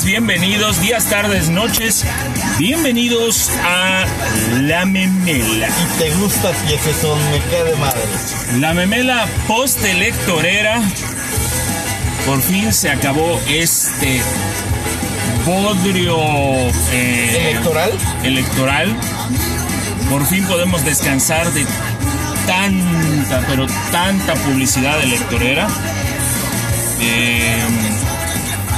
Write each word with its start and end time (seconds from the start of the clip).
días, 0.00 0.04
bienvenidos, 0.04 0.80
días, 0.80 1.06
tardes, 1.06 1.48
noches. 1.48 2.04
Bienvenidos 2.58 3.50
a 3.62 4.04
La 4.60 4.84
Memela. 4.84 5.68
Y 5.68 5.98
te 5.98 6.10
gusta 6.16 6.52
son, 7.00 7.18
me 7.30 7.38
queda 7.50 7.64
de 7.64 7.76
madre. 7.76 8.00
La 8.58 8.74
Memela 8.74 9.26
post-electorera. 9.46 10.80
Por 12.26 12.40
fin 12.42 12.72
se 12.72 12.90
acabó 12.90 13.40
este 13.48 14.20
bodrio 15.44 16.18
eh, 16.92 17.50
¿Electoral? 17.50 17.92
electoral. 18.22 18.96
Por 20.08 20.26
fin 20.26 20.44
podemos 20.44 20.84
descansar 20.84 21.50
de 21.52 21.66
tanta, 22.46 23.46
pero 23.48 23.66
tanta 23.90 24.34
publicidad 24.34 25.02
electorera. 25.02 25.68
Eh, 27.00 27.58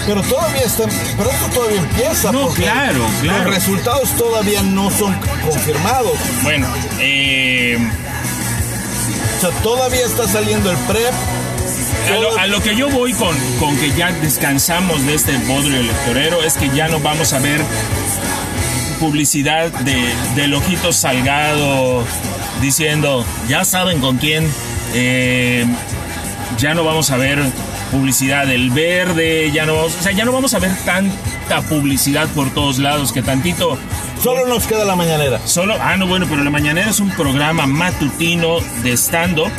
Pero 0.07 0.23
todavía 0.23 0.63
está, 0.63 0.85
pero 1.17 1.31
esto 1.31 1.47
todavía 1.55 1.79
empieza. 1.81 2.33
No, 2.33 2.43
porque 2.43 2.63
claro, 2.63 3.07
claro. 3.21 3.45
Los 3.45 3.55
resultados 3.55 4.11
todavía 4.17 4.63
no 4.63 4.91
son 4.91 5.15
confirmados. 5.49 6.13
bueno, 6.43 6.67
eh, 7.01 7.79
O 9.39 9.41
sea, 9.41 9.51
todavía 9.63 10.05
está 10.05 10.27
saliendo 10.27 10.71
el 10.71 10.77
PREP. 10.79 11.13
a, 12.09 12.19
lo, 12.19 12.39
a 12.39 12.47
lo 12.49 12.61
que 12.63 12.75
yo 12.75 12.89
voy 12.91 13.13
con, 13.13 13.37
con 13.61 13.77
que 13.77 13.93
ya 13.93 14.11
descansamos 14.13 15.07
de 15.07 15.15
este 15.15 15.37
bodrio 15.39 15.79
electorero 15.81 16.43
es 16.43 16.55
que 16.55 16.69
ya 16.71 16.89
no 16.89 16.99
vamos 17.01 17.33
a 17.33 17.39
ver 17.39 17.61
publicidad 18.99 19.71
de, 19.81 20.13
del 20.37 20.55
ojito 20.55 20.93
salgado 20.93 22.05
diciendo, 22.61 23.25
ya 23.49 23.65
saben 23.65 23.99
con 24.01 24.17
quién, 24.19 24.49
eh, 24.95 25.67
ya 26.59 26.75
no 26.75 26.85
vamos 26.85 27.11
a 27.11 27.17
ver 27.17 27.41
publicidad 27.93 28.47
del 28.47 28.71
verde, 28.71 29.51
ya 29.53 29.65
no, 29.67 29.75
o 29.75 29.89
sea, 29.91 30.11
ya 30.13 30.25
no 30.25 30.33
vamos 30.33 30.53
a 30.55 30.59
ver 30.59 30.73
tanta 30.85 31.61
publicidad 31.69 32.27
por 32.31 32.51
todos 32.53 32.79
lados 32.79 33.13
que 33.13 33.23
tantito 33.23 33.79
Solo 34.23 34.47
nos 34.47 34.67
queda 34.67 34.85
la 34.85 34.95
mañanera. 34.97 35.41
Solo, 35.47 35.75
ah, 35.81 35.97
no, 35.97 36.07
bueno, 36.07 36.27
pero 36.31 36.43
La 36.45 36.51
Mañanera 36.51 36.91
es 36.91 37.01
un 37.01 37.11
programa 37.11 37.67
matutino 37.67 38.59
de 38.85 38.93
stand-up 38.97 39.51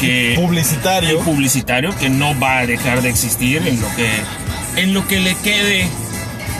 que 0.00 0.34
Publicitario. 0.36 1.20
publicitario 1.20 1.96
que 1.98 2.10
no 2.10 2.38
va 2.38 2.58
a 2.58 2.66
dejar 2.66 3.00
de 3.02 3.08
existir 3.08 3.66
en 3.66 3.80
lo 3.80 3.88
que 3.96 4.10
en 4.82 4.92
lo 4.92 5.06
que 5.08 5.20
le 5.20 5.34
quede 5.36 5.88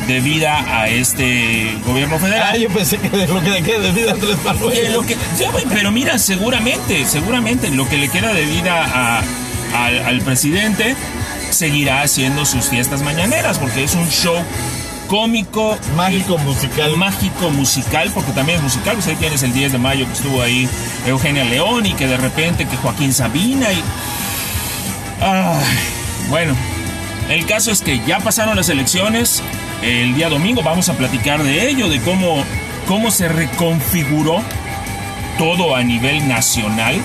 de 0.09 0.21
vida 0.21 0.65
a 0.81 0.89
este 0.89 1.77
gobierno 1.85 2.17
Ah, 2.17 2.21
federal. 2.21 2.59
yo 2.59 2.71
pensé 2.71 2.97
que 2.97 3.11
de 3.11 3.27
lo 3.29 3.43
que 3.43 3.51
le 3.51 3.63
queda 3.63 3.81
de 3.81 3.93
vida 3.93 4.11
a 4.13 4.15
Andrés 4.15 4.37
Manuel. 4.43 4.97
que- 5.07 5.17
pero 5.75 5.91
mira, 5.93 6.17
seguramente, 6.19 7.05
seguramente 7.05 7.71
lo 7.71 7.87
que 7.87 7.99
le 7.99 8.09
queda 8.09 8.33
de 8.33 8.47
vida 8.47 8.83
a- 8.83 9.23
al, 9.85 9.99
al 10.05 10.21
presidente 10.23 10.97
seguirá 11.51 12.03
haciendo 12.03 12.45
sus 12.45 12.67
fiestas 12.69 13.03
mañaneras 13.03 13.59
porque 13.59 13.85
es 13.85 13.95
un 13.95 14.09
show 14.11 14.37
cómico 15.07 15.79
Mágico 15.97 16.39
musical. 16.39 16.97
mágico 16.97 17.51
musical, 17.51 18.11
porque 18.13 18.33
también 18.33 18.59
es 18.59 18.65
musical, 18.65 18.95
pues 18.95 19.07
ahí 19.07 19.17
tienes 19.17 19.43
el 19.43 19.53
10 19.53 19.73
de 19.73 19.79
mayo 19.79 20.07
que 20.07 20.13
estuvo 20.13 20.43
ahí 20.43 20.69
Eugenia 21.07 21.45
León 21.45 21.87
y 21.87 21.93
que 21.93 22.07
de 22.07 22.17
repente 22.17 22.67
que 22.67 22.77
Joaquín 22.77 23.13
Sabina 23.13 23.73
y... 23.73 23.83
Ay, 25.21 25.65
bueno, 26.29 26.55
el 27.31 27.47
caso 27.47 27.71
es 27.71 27.81
que 27.81 28.01
ya 28.07 28.21
pasaron 28.21 28.57
las 28.57 28.69
elecciones, 28.69 29.43
el 29.83 30.15
día 30.15 30.29
domingo 30.29 30.63
vamos 30.63 30.89
a 30.89 30.95
platicar 30.95 31.43
de 31.43 31.69
ello, 31.71 31.89
de 31.89 32.01
cómo, 32.01 32.45
cómo 32.87 33.11
se 33.11 33.29
reconfiguró 33.29 34.43
todo 35.39 35.77
a 35.77 35.83
nivel 35.83 36.27
nacional, 36.29 36.97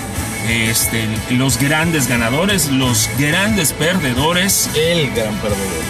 este, 0.48 1.06
los 1.30 1.58
grandes 1.58 2.08
ganadores, 2.08 2.68
los 2.70 3.08
grandes 3.18 3.72
perdedores, 3.72 4.70
El 4.74 5.10
gran 5.12 5.34
perdedor. 5.36 5.82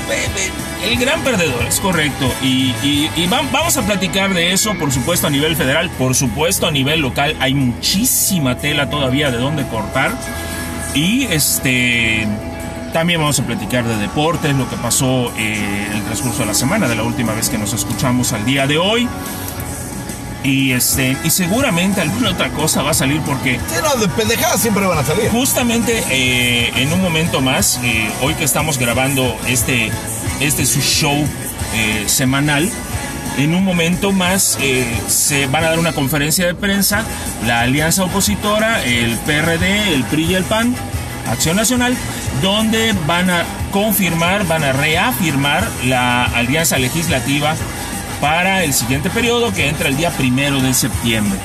el 0.85 0.99
gran 0.99 1.23
perdedor, 1.23 1.63
es 1.67 1.81
correcto. 1.81 2.33
Y, 2.43 2.75
y- 2.83 3.11
y 3.17 3.27
va- 3.27 3.43
vamos 3.53 3.77
a 3.77 3.83
platicar 3.83 4.35
de 4.35 4.53
eso, 4.53 4.75
por 4.75 4.93
supuesto, 4.93 5.27
a 5.27 5.31
nivel 5.31 5.57
federal, 5.57 5.91
por 5.91 6.15
supuesto, 6.15 6.67
a 6.67 6.71
nivel 6.71 7.01
local. 7.01 7.37
Hay 7.41 7.55
muchísima 7.55 8.57
tela 8.59 8.91
todavía 8.91 9.31
de 9.31 9.39
dónde 9.39 9.67
cortar. 9.67 10.13
Y 10.95 11.25
este. 11.25 12.27
También 12.93 13.21
vamos 13.21 13.41
a 13.41 13.47
platicar 13.47 13.85
de 13.85 13.97
deportes, 13.97 14.55
lo 14.55 14.69
que 14.69 14.77
pasó 14.77 15.33
eh, 15.39 15.89
el 15.95 16.03
transcurso 16.03 16.41
de 16.41 16.47
la 16.47 16.53
semana, 16.55 16.89
de 16.89 16.95
la 16.95 17.05
última 17.05 17.33
vez 17.33 17.49
que 17.49 17.57
nos 17.57 17.73
escuchamos 17.73 18.35
al 18.35 18.45
día 18.45 18.67
de 18.67 18.77
hoy. 18.77 19.09
Y 20.45 20.73
este. 20.73 21.17
Y 21.25 21.31
seguramente 21.31 22.01
alguna 22.01 22.31
otra 22.31 22.51
cosa 22.51 22.83
va 22.83 22.91
a 22.91 22.95
salir 22.95 23.21
porque 23.23 23.61
Sí, 23.69 23.77
no, 23.83 24.01
de 24.01 24.09
pendejadas 24.09 24.61
siempre 24.61 24.87
van 24.87 24.99
a 24.99 25.05
salir. 25.05 25.31
Justamente 25.31 26.03
eh, 26.11 26.73
en 26.77 26.93
un 26.93 27.01
momento 27.01 27.41
más, 27.41 27.79
eh, 27.83 28.11
hoy 28.23 28.35
que 28.35 28.45
estamos 28.45 28.79
grabando 28.79 29.37
este, 29.47 29.91
este 30.41 30.67
su 30.67 30.81
show 30.81 31.17
eh, 31.75 32.05
semanal, 32.07 32.71
en 33.39 33.55
un 33.55 33.65
momento 33.65 34.13
más 34.13 34.59
se 35.07 35.47
van 35.47 35.65
a 35.65 35.71
dar 35.71 35.79
una 35.79 35.93
conferencia 35.93 36.47
de 36.47 36.55
prensa, 36.55 37.03
la 37.47 37.63
alianza 37.63 38.05
opositora, 38.05 38.85
el 38.85 39.17
PRD, 39.21 39.95
el 39.95 40.05
PRI 40.05 40.25
y 40.25 40.35
el 40.35 40.45
PAN, 40.45 40.75
Acción 41.27 41.57
Nacional, 41.57 41.97
donde 42.43 42.95
van 43.07 43.31
a 43.31 43.45
confirmar, 43.71 44.47
van 44.47 44.65
a 44.65 44.73
reafirmar 44.73 45.67
la 45.85 46.25
alianza 46.25 46.79
legislativa 46.79 47.55
para 48.23 48.63
el 48.63 48.73
siguiente 48.73 49.11
periodo 49.11 49.53
que 49.53 49.69
entra 49.69 49.89
el 49.89 49.97
día 49.97 50.11
primero 50.11 50.61
de 50.61 50.73
septiembre. 50.73 51.39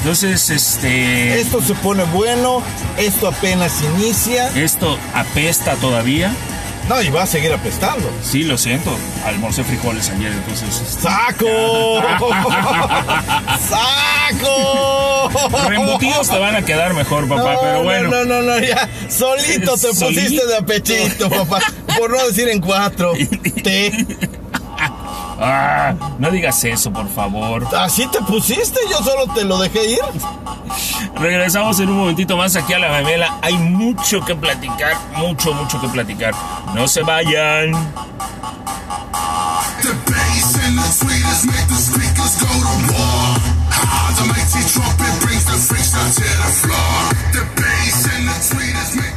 Entonces, 0.00 0.50
este... 0.50 1.40
Esto 1.40 1.62
se 1.62 1.74
pone 1.74 2.04
bueno, 2.04 2.62
esto 2.98 3.28
apenas 3.28 3.82
inicia. 3.96 4.48
Esto 4.48 4.98
apesta 5.14 5.74
todavía. 5.76 6.30
No, 6.86 7.00
y 7.00 7.08
va 7.08 7.22
a 7.22 7.26
seguir 7.26 7.50
apestando. 7.52 8.10
Sí, 8.22 8.42
lo 8.42 8.58
siento. 8.58 8.94
Almorcé 9.24 9.64
frijoles 9.64 10.10
ayer, 10.10 10.32
entonces. 10.32 10.82
este, 10.82 11.02
¡Saco! 11.02 12.02
¡Saco! 13.70 15.30
Reembutidos 15.68 16.28
te 16.28 16.38
van 16.38 16.56
a 16.56 16.62
quedar 16.62 16.92
mejor, 16.92 17.26
papá, 17.26 17.54
No, 17.54 17.60
pero 17.60 17.82
bueno. 17.84 18.10
No, 18.10 18.24
no, 18.24 18.42
no, 18.42 18.58
ya. 18.58 18.86
Solito 19.08 19.74
te 19.76 19.94
Solito. 19.94 20.06
pusiste 20.08 20.46
de 20.46 20.56
apechito, 20.56 21.30
papá. 21.30 21.60
Por 21.96 22.10
no 22.10 22.26
decir 22.26 22.48
en 22.48 22.60
cuatro. 22.60 23.12
Te. 23.62 23.92
Ah, 25.44 25.94
no 26.20 26.30
digas 26.30 26.62
eso, 26.62 26.92
por 26.92 27.08
favor. 27.08 27.66
Así 27.76 28.06
te 28.06 28.20
pusiste, 28.20 28.78
yo 28.88 28.98
solo 28.98 29.26
te 29.34 29.44
lo 29.44 29.58
dejé 29.58 29.92
ir. 29.94 29.98
Regresamos 31.16 31.80
en 31.80 31.88
un 31.88 31.98
momentito 31.98 32.36
más 32.36 32.54
aquí 32.54 32.72
a 32.74 32.78
la 32.78 32.88
memela. 32.90 33.38
Hay 33.42 33.54
mucho 33.54 34.24
que 34.24 34.36
platicar, 34.36 34.96
mucho, 35.16 35.52
mucho 35.52 35.80
que 35.80 35.88
platicar. 35.88 36.32
No 36.74 36.86
se 36.86 37.02
vayan. 37.02 37.72
The 47.32 47.40
bass 47.56 48.06
and 48.14 48.28
the 48.28 48.34
tweeters 48.40 48.96
make 48.96 49.11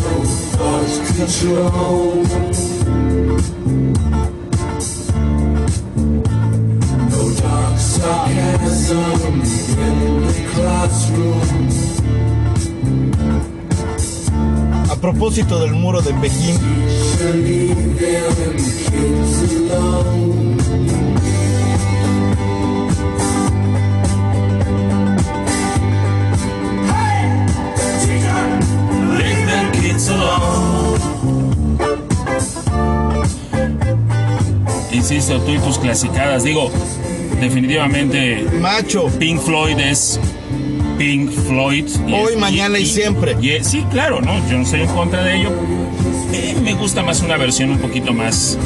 control. 0.00 1.04
No. 1.44 1.74
A 14.90 14.96
propósito 14.96 15.60
del 15.60 15.72
muro 15.72 16.00
de 16.00 16.12
Pekín, 16.14 16.56
Insisto, 34.92 35.40
tú 35.40 35.52
y 35.52 35.58
tus 35.58 35.78
clasicadas. 35.78 36.44
Digo, 36.44 36.70
definitivamente 37.40 38.46
macho. 38.60 39.06
Pink 39.18 39.40
Floyd 39.40 39.78
es 39.78 40.20
Pink 40.98 41.30
Floyd. 41.30 41.86
y 42.06 42.12
Hoy, 42.12 42.32
es- 42.34 42.38
mañana 42.38 42.78
y 42.78 42.86
siempre. 42.86 43.36
y 43.40 43.50
es- 43.50 43.66
sí, 43.68 43.84
claro, 43.90 44.20
¿no? 44.20 44.34
Yo 44.48 44.58
no 44.58 44.62
estoy 44.64 44.82
en 44.82 44.88
contra 44.88 45.22
de 45.24 45.36
ello. 45.40 45.50
Eh, 46.32 46.56
me 46.62 46.74
gusta 46.74 47.02
más 47.02 47.20
una 47.22 47.36
versión 47.36 47.70
un 47.70 47.78
poquito 47.78 48.12
más, 48.12 48.56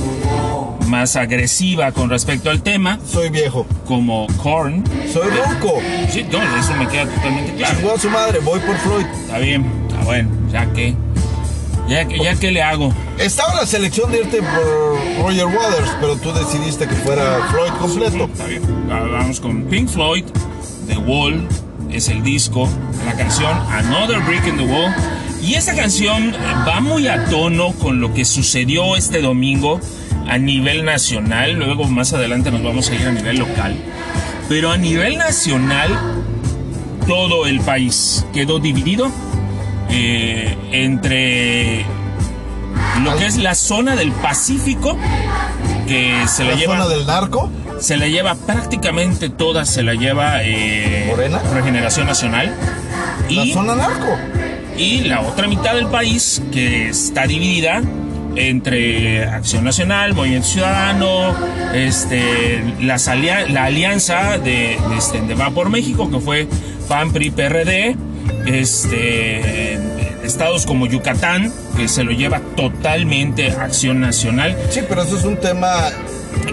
más 0.86 1.16
agresiva 1.16 1.92
con 1.92 2.10
respecto 2.10 2.50
al 2.50 2.62
tema, 2.62 2.98
Soy 3.06 3.30
viejo. 3.30 3.66
como 3.86 4.26
Korn. 4.42 4.84
Soy 5.12 5.28
ruco. 5.30 5.78
Sí, 6.10 6.24
no, 6.30 6.38
eso 6.58 6.74
me 6.78 6.86
queda 6.88 7.06
totalmente 7.06 7.52
claro. 7.54 7.76
Chingó 7.76 7.94
a 7.94 7.98
su 7.98 8.10
madre, 8.10 8.38
voy 8.40 8.60
por 8.60 8.76
Floyd. 8.76 9.06
Está 9.22 9.38
bien, 9.38 9.64
está 9.88 10.04
bueno, 10.04 10.28
ya 10.52 10.66
que. 10.72 10.94
Ya, 11.88 12.06
ya 12.06 12.34
que 12.34 12.50
le 12.50 12.62
hago. 12.62 12.92
Estaba 13.18 13.54
la 13.54 13.66
selección 13.66 14.12
de 14.12 14.18
irte 14.18 14.42
por 14.42 15.24
Roger 15.24 15.46
Waters, 15.46 15.90
pero 16.00 16.16
tú 16.16 16.32
decidiste 16.32 16.86
que 16.86 16.94
fuera 16.96 17.48
Floyd 17.50 17.72
completo. 17.80 18.24
Está 18.24 18.46
bien. 18.46 18.62
Vamos 18.88 19.40
con 19.40 19.64
Pink 19.64 19.88
Floyd, 19.88 20.24
The 20.86 20.98
Wall, 20.98 21.48
es 21.90 22.08
el 22.08 22.22
disco, 22.22 22.68
la 23.06 23.14
canción 23.14 23.56
Another 23.70 24.20
Brick 24.20 24.46
in 24.46 24.58
the 24.58 24.64
Wall. 24.64 24.94
Y 25.42 25.54
esta 25.54 25.74
canción 25.74 26.34
va 26.66 26.80
muy 26.80 27.06
a 27.08 27.24
tono 27.26 27.72
con 27.72 28.00
lo 28.00 28.12
que 28.12 28.24
sucedió 28.24 28.96
este 28.96 29.22
domingo 29.22 29.80
a 30.28 30.36
nivel 30.36 30.84
nacional. 30.84 31.54
Luego 31.54 31.84
más 31.84 32.12
adelante 32.12 32.50
nos 32.50 32.62
vamos 32.62 32.90
a 32.90 32.94
ir 32.96 33.06
a 33.06 33.12
nivel 33.12 33.38
local. 33.38 33.76
Pero 34.48 34.72
a 34.72 34.76
nivel 34.76 35.16
nacional, 35.16 35.90
todo 37.06 37.46
el 37.46 37.60
país 37.60 38.26
quedó 38.34 38.58
dividido 38.58 39.10
eh, 39.90 40.56
entre 40.72 41.84
lo 43.02 43.16
que 43.16 43.26
es 43.26 43.36
la 43.36 43.54
zona 43.54 43.96
del 43.96 44.12
Pacífico, 44.12 44.96
que 45.86 46.24
se 46.26 46.44
la, 46.44 46.50
La 46.50 46.56
lleva 46.56 46.76
zona 46.78 46.88
del 46.88 47.06
narco. 47.06 47.50
se 47.80 47.96
la 47.96 48.06
lleva 48.08 48.34
prácticamente 48.34 49.28
toda, 49.30 49.64
se 49.64 49.82
la 49.82 49.94
lleva 49.94 50.42
eh, 50.42 51.06
¿Morena? 51.08 51.40
Regeneración 51.54 52.06
Nacional. 52.06 52.54
La 53.30 53.44
Y, 53.44 53.52
zona 53.52 53.74
narco. 53.74 54.16
y 54.76 55.00
la 55.02 55.20
otra 55.22 55.46
mitad 55.48 55.74
del 55.74 55.86
país 55.86 56.42
que 56.52 56.88
está 56.88 57.26
dividida 57.26 57.82
entre 58.36 59.24
Acción 59.26 59.64
Nacional, 59.64 60.14
Movimiento 60.14 60.46
Ciudadano, 60.48 61.34
este, 61.74 62.62
las 62.80 63.08
alia- 63.08 63.46
la 63.48 63.64
alianza 63.64 64.38
de, 64.38 64.78
de, 64.88 64.96
este, 64.96 65.20
de 65.20 65.34
Va 65.34 65.50
por 65.50 65.70
México, 65.70 66.08
que 66.10 66.20
fue 66.20 66.48
PAN, 66.88 67.12
PRI, 67.12 67.30
PRD, 67.30 67.96
este, 68.46 69.74
estados 70.22 70.66
como 70.66 70.86
Yucatán, 70.86 71.52
que 71.76 71.88
se 71.88 72.04
lo 72.04 72.12
lleva 72.12 72.40
totalmente 72.56 73.50
Acción 73.50 74.00
Nacional. 74.00 74.56
Sí, 74.70 74.80
pero 74.88 75.02
eso 75.02 75.16
es 75.16 75.24
un 75.24 75.38
tema. 75.38 75.90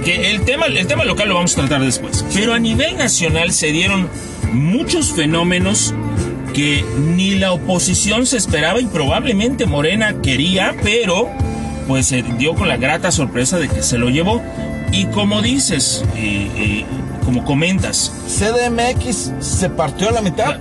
Que 0.03 0.31
el 0.31 0.41
tema, 0.41 0.65
el 0.65 0.87
tema 0.87 1.05
local 1.05 1.29
lo 1.29 1.35
vamos 1.35 1.53
a 1.53 1.61
tratar 1.61 1.81
después. 1.83 2.25
Pero 2.33 2.53
a 2.53 2.59
nivel 2.59 2.97
nacional 2.97 3.51
se 3.53 3.67
dieron 3.67 4.09
muchos 4.51 5.13
fenómenos 5.13 5.93
que 6.53 6.85
ni 6.97 7.35
la 7.35 7.51
oposición 7.51 8.25
se 8.25 8.37
esperaba 8.37 8.79
y 8.79 8.85
probablemente 8.85 9.65
Morena 9.65 10.21
quería, 10.21 10.73
pero 10.83 11.29
pues 11.87 12.07
se 12.07 12.23
dio 12.23 12.55
con 12.55 12.67
la 12.67 12.77
grata 12.77 13.11
sorpresa 13.11 13.59
de 13.59 13.67
que 13.67 13.83
se 13.83 13.97
lo 13.97 14.09
llevó. 14.09 14.41
Y 14.91 15.05
como 15.07 15.41
dices, 15.41 16.03
y, 16.15 16.19
y 16.19 16.85
como 17.25 17.43
comentas, 17.43 18.11
CDMX 18.27 19.33
se 19.39 19.69
partió 19.69 20.09
a 20.09 20.11
la 20.13 20.21
mitad. 20.21 20.59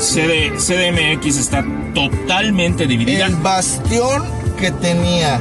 CD 0.00 0.52
CDMX 0.56 1.36
está 1.36 1.64
totalmente 1.94 2.86
dividida. 2.86 3.26
El 3.26 3.36
bastión 3.36 4.24
que 4.58 4.70
tenía 4.70 5.40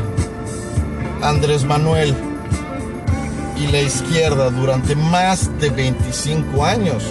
Andrés 1.21 1.63
Manuel 1.63 2.13
y 3.57 3.71
la 3.71 3.81
izquierda 3.81 4.50
durante 4.50 4.95
más 4.95 5.50
de 5.59 5.69
25 5.69 6.65
años 6.65 7.03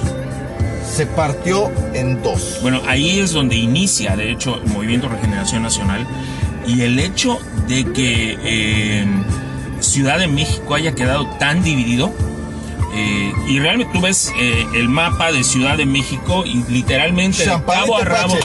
se 0.95 1.07
partió 1.07 1.71
en 1.95 2.23
dos. 2.23 2.59
Bueno, 2.63 2.83
ahí 2.87 3.21
es 3.21 3.33
donde 3.33 3.57
inicia, 3.57 4.17
de 4.17 4.31
hecho, 4.33 4.61
el 4.63 4.71
Movimiento 4.71 5.09
Regeneración 5.09 5.63
Nacional. 5.63 6.07
Y 6.67 6.83
el 6.83 6.99
hecho 6.99 7.39
de 7.67 7.85
que 7.93 8.39
eh, 8.43 9.07
Ciudad 9.81 10.19
de 10.19 10.27
México 10.27 10.75
haya 10.75 10.95
quedado 10.95 11.27
tan 11.39 11.63
dividido. 11.63 12.13
Eh, 12.95 13.33
y 13.47 13.59
realmente 13.59 13.93
tú 13.93 14.01
ves 14.01 14.33
eh, 14.39 14.67
el 14.75 14.89
mapa 14.89 15.31
de 15.33 15.45
Ciudad 15.45 15.77
de 15.77 15.87
México 15.87 16.45
y 16.47 16.63
literalmente 16.69 17.45
de 17.45 17.63
cabo 17.65 17.99
a 17.99 18.05
rabo, 18.05 18.37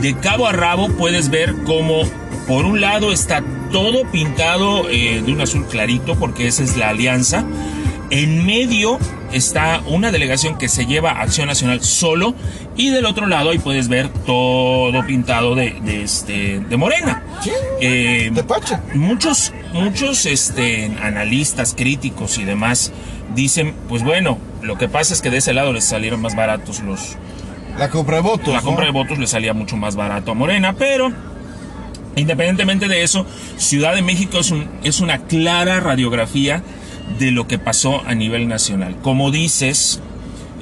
de 0.00 0.16
cabo 0.16 0.46
a 0.46 0.52
rabo 0.52 0.88
puedes 0.88 1.28
ver 1.28 1.54
cómo 1.64 2.02
por 2.46 2.64
un 2.64 2.80
lado 2.80 3.12
está 3.12 3.44
todo 3.70 4.04
pintado 4.10 4.88
eh, 4.90 5.22
de 5.24 5.32
un 5.32 5.40
azul 5.40 5.66
clarito 5.66 6.16
porque 6.16 6.48
esa 6.48 6.62
es 6.62 6.76
la 6.76 6.88
alianza. 6.88 7.44
En 8.10 8.44
medio 8.44 8.98
está 9.32 9.82
una 9.86 10.10
delegación 10.10 10.58
que 10.58 10.68
se 10.68 10.86
lleva 10.86 11.12
Acción 11.12 11.46
Nacional 11.46 11.82
solo 11.82 12.34
y 12.76 12.90
del 12.90 13.06
otro 13.06 13.26
lado 13.26 13.50
ahí 13.50 13.58
puedes 13.58 13.88
ver 13.88 14.08
todo 14.08 15.04
pintado 15.06 15.54
de, 15.54 15.72
de, 15.82 16.02
este, 16.02 16.60
de 16.60 16.76
Morena. 16.76 17.22
Eh, 17.80 18.30
muchos, 18.94 19.52
muchos 19.72 20.26
este, 20.26 20.90
analistas, 21.02 21.74
críticos 21.76 22.38
y 22.38 22.44
demás 22.44 22.92
dicen, 23.34 23.74
pues 23.88 24.02
bueno, 24.02 24.38
lo 24.62 24.76
que 24.76 24.88
pasa 24.88 25.14
es 25.14 25.22
que 25.22 25.30
de 25.30 25.38
ese 25.38 25.54
lado 25.54 25.72
les 25.72 25.84
salieron 25.84 26.20
más 26.20 26.34
baratos 26.34 26.80
los... 26.80 27.16
La 27.78 27.88
compra 27.88 28.16
de 28.16 28.22
votos. 28.22 28.48
La 28.48 28.60
¿no? 28.60 28.66
compra 28.66 28.86
de 28.86 28.92
votos 28.92 29.18
le 29.18 29.26
salía 29.26 29.54
mucho 29.54 29.76
más 29.76 29.96
barato 29.96 30.32
a 30.32 30.34
Morena, 30.34 30.74
pero 30.76 31.12
independientemente 32.16 32.88
de 32.88 33.02
eso, 33.02 33.24
Ciudad 33.56 33.94
de 33.94 34.02
México 34.02 34.38
es, 34.38 34.50
un, 34.50 34.68
es 34.82 35.00
una 35.00 35.18
clara 35.18 35.80
radiografía 35.80 36.62
de 37.18 37.30
lo 37.30 37.46
que 37.46 37.58
pasó 37.58 38.02
a 38.06 38.14
nivel 38.14 38.48
nacional. 38.48 38.96
Como 39.02 39.30
dices, 39.30 40.00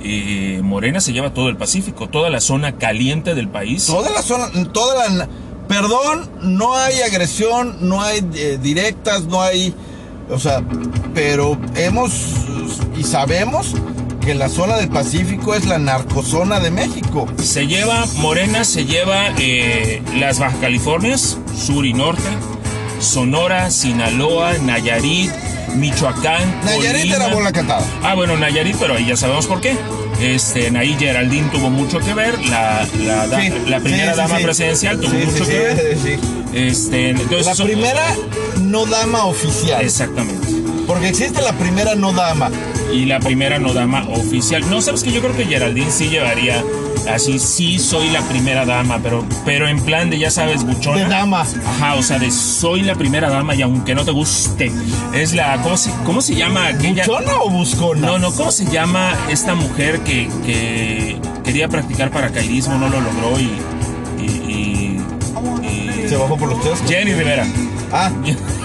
eh, 0.03 0.61
Morena 0.63 1.01
se 1.01 1.13
lleva 1.13 1.35
todo 1.35 1.49
el 1.49 1.57
Pacífico, 1.57 2.09
toda 2.09 2.31
la 2.31 2.41
zona 2.41 2.77
caliente 2.77 3.35
del 3.35 3.49
país. 3.49 3.87
Toda 3.87 4.11
la 4.11 4.23
zona, 4.23 4.51
toda 4.73 5.09
la... 5.09 5.29
Perdón, 5.69 6.31
no 6.43 6.75
hay 6.75 7.01
agresión, 7.01 7.77
no 7.89 8.01
hay 8.03 8.27
eh, 8.35 8.59
directas, 8.61 9.25
no 9.25 9.43
hay... 9.43 9.75
O 10.31 10.39
sea, 10.39 10.63
pero 11.15 11.59
hemos 11.75 12.13
y 12.99 13.05
sabemos 13.05 13.75
que 14.21 14.35
la 14.35 14.49
zona 14.49 14.77
del 14.77 14.89
Pacífico 14.89 15.55
es 15.55 15.67
la 15.67 15.79
narcozona 15.79 16.61
de 16.61 16.71
México. 16.71 17.27
Se 17.43 17.67
lleva, 17.67 18.05
Morena 18.17 18.65
se 18.65 18.85
lleva 18.85 19.29
eh, 19.39 20.03
las 20.17 20.39
Baja 20.39 20.59
Californias, 20.61 21.39
sur 21.57 21.87
y 21.87 21.95
norte, 21.95 22.29
Sonora, 23.01 23.71
Sinaloa, 23.71 24.55
Nayarit, 24.59 25.31
Michoacán. 25.77 26.61
Nayarit 26.65 27.13
era 27.13 27.29
bola 27.29 27.53
cantada. 27.53 27.85
Ah, 28.03 28.15
bueno, 28.15 28.37
Nayarit, 28.37 28.77
pero 28.79 28.95
ahí 28.95 29.07
ya 29.07 29.17
sabemos 29.17 29.47
por 29.47 29.61
qué. 29.61 29.77
Este, 30.21 30.77
ahí 30.77 30.97
Geraldine 30.99 31.49
tuvo 31.51 31.71
mucho 31.71 32.01
que 32.01 32.13
ver, 32.13 32.37
la, 32.47 32.85
la, 33.05 33.27
da- 33.29 33.41
Sí, 33.41 33.53
la 33.69 33.79
primera 33.81 34.07
sí, 34.15 34.21
sí, 34.21 34.27
dama 34.29 34.39
presidencial 34.39 35.01
tuvo 35.01 35.13
mucho 35.15 35.47
que 35.47 35.59
ver. 35.59 35.99
sí. 36.03 36.17
Este, 36.53 37.11
entonces 37.11 37.47
La 37.47 37.55
son- 37.55 37.67
primera 37.67 38.03
no 38.63 38.87
dama 38.87 39.25
oficial. 39.27 39.81
Exactamente. 39.85 40.49
Porque 40.87 41.09
existe 41.09 41.41
la 41.43 41.53
primera 41.53 41.95
no 41.95 42.13
dama. 42.13 42.51
Y 42.93 43.05
la 43.05 43.21
primera 43.21 43.59
no 43.59 43.75
dama 43.75 44.09
oficial. 44.09 44.69
No, 44.71 44.81
sabes 44.81 45.03
que 45.05 45.13
yo 45.13 45.21
creo 45.21 45.37
que 45.37 45.45
Geraldine 45.45 45.91
sí 45.91 46.09
llevaría 46.09 46.65
así, 47.11 47.39
sí 47.39 47.79
soy 47.79 48.11
la 48.11 48.21
primera 48.23 48.65
dama, 48.65 48.99
pero, 49.03 49.25
pero 49.45 49.69
en 49.69 49.81
plan 49.81 50.11
de 50.11 50.19
ya 50.19 50.31
sabes, 50.31 50.65
buchona. 50.65 50.97
De 50.99 51.05
dama. 51.09 51.43
Ajá, 51.67 51.95
o 51.95 52.03
sea, 52.03 52.19
de 52.19 52.31
soy 52.31 52.83
la 52.83 52.95
primera 52.95 53.29
dama 53.31 53.55
y 53.55 53.63
aunque 53.63 53.95
no 53.95 54.05
te 54.05 54.11
guste. 54.11 54.73
Es 55.15 55.33
la. 55.35 55.61
¿Cómo 55.63 55.77
se, 55.77 55.91
cómo 56.05 56.21
se 56.23 56.35
llama 56.35 56.67
aquella? 56.69 57.05
¿Buchona 57.07 57.33
o 57.41 57.51
buscona? 57.51 58.07
No, 58.07 58.19
no, 58.19 58.33
¿cómo 58.33 58.51
se 58.51 58.65
llama 58.67 59.13
esta 59.31 59.55
mujer 59.55 60.01
que, 60.01 60.29
que 60.45 61.21
quería 61.45 61.69
practicar 61.69 62.11
paracaidismo, 62.11 62.79
no 62.79 62.89
lo 62.89 63.01
logró 63.01 63.39
y. 63.39 63.51
y- 64.23 64.27
y- 64.49 65.01
y- 65.67 66.09
Se 66.09 66.17
bajó 66.17 66.37
por 66.37 66.49
los 66.49 66.61
tres. 66.63 66.79
Jenny 66.89 67.13
Rivera. 67.13 67.47
Ah, 67.93 68.11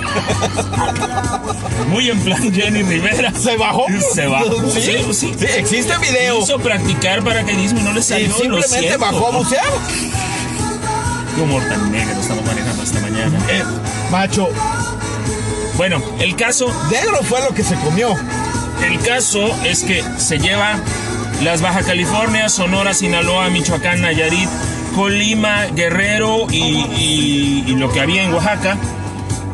Muy 1.89 2.09
en 2.09 2.19
plan 2.21 2.51
Jenny 2.53 2.83
Rivera. 2.83 3.31
¿se 3.33 3.55
bajó? 3.57 3.85
Se 4.13 4.25
bajó. 4.27 4.69
Sí, 4.71 4.81
Sí, 4.81 5.13
sí, 5.13 5.35
sí. 5.37 5.45
existe 5.57 5.97
video. 5.97 6.39
Quiso 6.39 6.59
practicar 6.59 7.23
paracaidismo 7.23 7.79
y 7.79 7.83
no 7.83 7.93
le 7.93 8.01
salió. 8.01 8.33
simplemente 8.33 8.97
bajó 8.97 9.27
a 9.27 9.31
bucear. 9.37 9.65
Qué 11.35 11.41
humor 11.41 11.63
tan 11.63 11.91
negro 11.91 12.19
estamos 12.19 12.45
manejando 12.45 12.83
esta 12.83 12.99
mañana. 12.99 13.39
Eh, 13.49 13.63
macho, 14.11 14.49
Bueno, 15.77 16.01
el 16.19 16.35
caso, 16.35 16.67
negro 16.91 17.23
fue 17.23 17.41
lo 17.41 17.53
que 17.55 17.63
se 17.63 17.75
comió. 17.75 18.15
el 18.87 18.99
caso 18.99 19.39
es 19.63 19.83
que 19.83 20.03
se 20.19 20.37
lleva 20.37 20.75
las 21.41 21.61
Baja 21.61 21.81
California, 21.81 22.47
Sonora, 22.49 22.93
Sinaloa, 22.93 23.49
Michoacán, 23.49 24.01
Nayarit, 24.01 24.47
Colima, 24.95 25.65
Guerrero 25.75 26.45
y, 26.51 26.57
y- 26.95 27.63
y 27.67 27.75
lo 27.75 27.91
que 27.91 27.99
había 28.01 28.23
en 28.23 28.33
Oaxaca. 28.33 28.77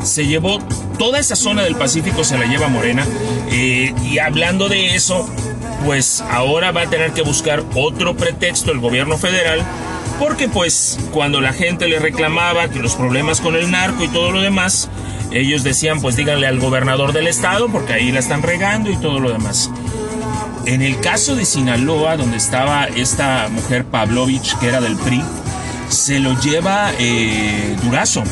Se 0.02 0.26
llevó 0.26 0.58
toda 0.98 1.18
esa 1.18 1.36
zona 1.36 1.62
del 1.62 1.76
Pacífico, 1.76 2.24
se 2.24 2.38
la 2.38 2.46
lleva 2.46 2.68
Morena. 2.68 3.06
Eh, 3.50 3.94
y 4.04 4.18
hablando 4.18 4.68
de 4.68 4.94
eso, 4.94 5.28
pues 5.84 6.22
ahora 6.30 6.72
va 6.72 6.82
a 6.82 6.90
tener 6.90 7.12
que 7.12 7.22
buscar 7.22 7.64
otro 7.74 8.16
pretexto 8.16 8.72
el 8.72 8.80
gobierno 8.80 9.18
federal. 9.18 9.62
Porque 10.18 10.48
pues 10.48 10.98
cuando 11.12 11.40
la 11.40 11.52
gente 11.52 11.88
le 11.88 11.98
reclamaba 11.98 12.68
que 12.68 12.80
los 12.80 12.94
problemas 12.94 13.40
con 13.40 13.56
el 13.56 13.70
narco 13.70 14.04
y 14.04 14.08
todo 14.08 14.30
lo 14.30 14.40
demás, 14.40 14.90
ellos 15.32 15.62
decían 15.62 16.00
pues 16.00 16.16
díganle 16.16 16.46
al 16.46 16.58
gobernador 16.58 17.12
del 17.12 17.26
estado 17.26 17.68
porque 17.68 17.94
ahí 17.94 18.12
la 18.12 18.20
están 18.20 18.42
regando 18.42 18.90
y 18.90 18.96
todo 18.96 19.20
lo 19.20 19.30
demás. 19.30 19.70
En 20.66 20.82
el 20.82 21.00
caso 21.00 21.36
de 21.36 21.46
Sinaloa, 21.46 22.16
donde 22.16 22.36
estaba 22.36 22.84
esta 22.84 23.48
mujer 23.50 23.84
Pavlovich, 23.86 24.58
que 24.58 24.68
era 24.68 24.80
del 24.80 24.96
PRI, 24.96 25.22
se 25.88 26.20
lo 26.20 26.38
lleva 26.40 26.92
eh, 26.98 27.76
Durazo. 27.82 28.22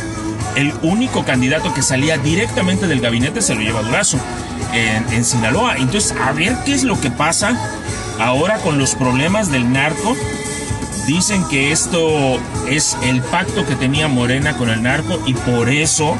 El 0.57 0.73
único 0.83 1.25
candidato 1.25 1.73
que 1.75 1.83
salía 1.83 2.19
directamente 2.19 2.87
del 2.87 3.01
gabinete 3.01 3.43
se 3.43 3.55
lo 3.55 3.61
lleva 3.61 3.83
Durazo 3.83 4.19
en, 4.73 5.13
en 5.13 5.25
Sinaloa. 5.25 5.77
Entonces, 5.77 6.15
a 6.21 6.33
ver 6.33 6.57
qué 6.65 6.75
es 6.75 6.85
lo 6.85 7.01
que 7.01 7.11
pasa 7.11 7.57
ahora 8.19 8.59
con 8.59 8.79
los 8.79 8.95
problemas 8.95 9.51
del 9.51 9.73
narco 9.73 10.17
Dicen 11.09 11.43
que 11.49 11.73
esto 11.73 12.39
es 12.69 12.95
el 13.03 13.23
pacto 13.23 13.65
que 13.65 13.75
tenía 13.77 14.09
Morena 14.09 14.59
con 14.59 14.69
el 14.69 14.83
narco 14.83 15.19
y 15.25 15.33
por 15.33 15.71
eso 15.71 16.15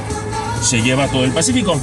se 0.63 0.81
lleva 0.81 1.09
todo 1.09 1.27
el 1.27 1.31
Pacífico. 1.31 1.79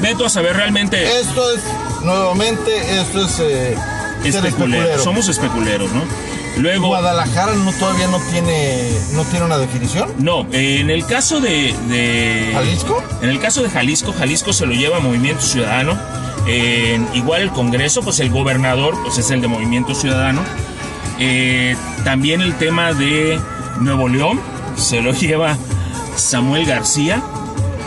Veto 0.00 0.24
a 0.24 0.30
saber 0.30 0.56
realmente 0.56 1.20
Esto 1.20 1.42
es, 1.52 1.60
nuevamente, 2.02 3.00
esto 3.02 3.26
es 3.26 3.38
eh, 3.40 3.76
especulero. 4.24 4.48
especulero. 4.48 4.98
Somos 5.04 5.28
especuleros, 5.28 5.92
¿no? 5.92 6.00
Luego, 6.58 6.88
Guadalajara 6.88 7.54
no, 7.54 7.72
todavía 7.72 8.08
no 8.08 8.18
tiene, 8.30 8.90
no 9.14 9.24
tiene 9.24 9.44
una 9.46 9.58
definición. 9.58 10.12
no, 10.18 10.46
eh, 10.52 10.78
en 10.80 10.90
el 10.90 11.06
caso 11.06 11.40
de, 11.40 11.74
de- 11.88 12.50
¿Jalisco? 12.52 13.02
En 13.22 13.28
el 13.30 13.38
caso 13.40 13.62
de 13.62 13.70
Jalisco, 13.70 14.12
Jalisco 14.12 14.52
se 14.52 14.66
lo 14.66 14.72
lleva 14.74 14.98
Movimiento 15.00 15.42
Ciudadano. 15.42 15.96
Eh, 16.46 17.00
igual 17.14 17.42
el 17.42 17.50
Congreso, 17.50 18.02
pues 18.02 18.20
el 18.20 18.30
gobernador, 18.30 18.96
pues 19.02 19.18
es 19.18 19.30
el 19.30 19.40
de 19.40 19.48
Movimiento 19.48 19.94
Ciudadano. 19.94 20.42
Eh, 21.20 21.76
también 22.04 22.40
el 22.40 22.54
tema 22.56 22.92
de 22.92 23.40
Nuevo 23.80 24.08
León 24.08 24.40
se 24.76 25.00
lo 25.00 25.12
lleva 25.18 25.56
Samuel 26.16 26.64
García. 26.66 27.22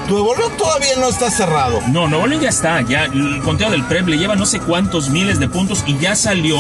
Nuevo 0.09 0.35
León 0.35 0.51
todavía 0.57 0.95
no 0.99 1.07
está 1.09 1.29
cerrado. 1.31 1.79
No, 1.87 2.07
Nuevo 2.07 2.27
León 2.27 2.41
ya 2.41 2.49
está, 2.49 2.81
ya 2.81 3.05
el 3.05 3.41
conteo 3.43 3.69
del 3.71 3.83
PREP 3.83 4.07
le 4.07 4.17
lleva 4.17 4.35
no 4.35 4.45
sé 4.45 4.59
cuántos 4.59 5.09
miles 5.09 5.39
de 5.39 5.47
puntos 5.47 5.83
y 5.87 5.97
ya 5.97 6.15
salió 6.15 6.57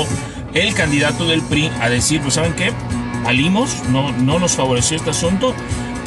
el 0.53 0.73
candidato 0.73 1.27
del 1.27 1.41
PRI 1.41 1.71
a 1.81 1.89
decir, 1.89 2.21
pues 2.21 2.35
¿saben 2.35 2.53
qué? 2.53 2.71
Alimos, 3.25 3.83
no, 3.89 4.11
no 4.11 4.39
nos 4.39 4.53
favoreció 4.53 4.97
este 4.97 5.11
asunto 5.11 5.53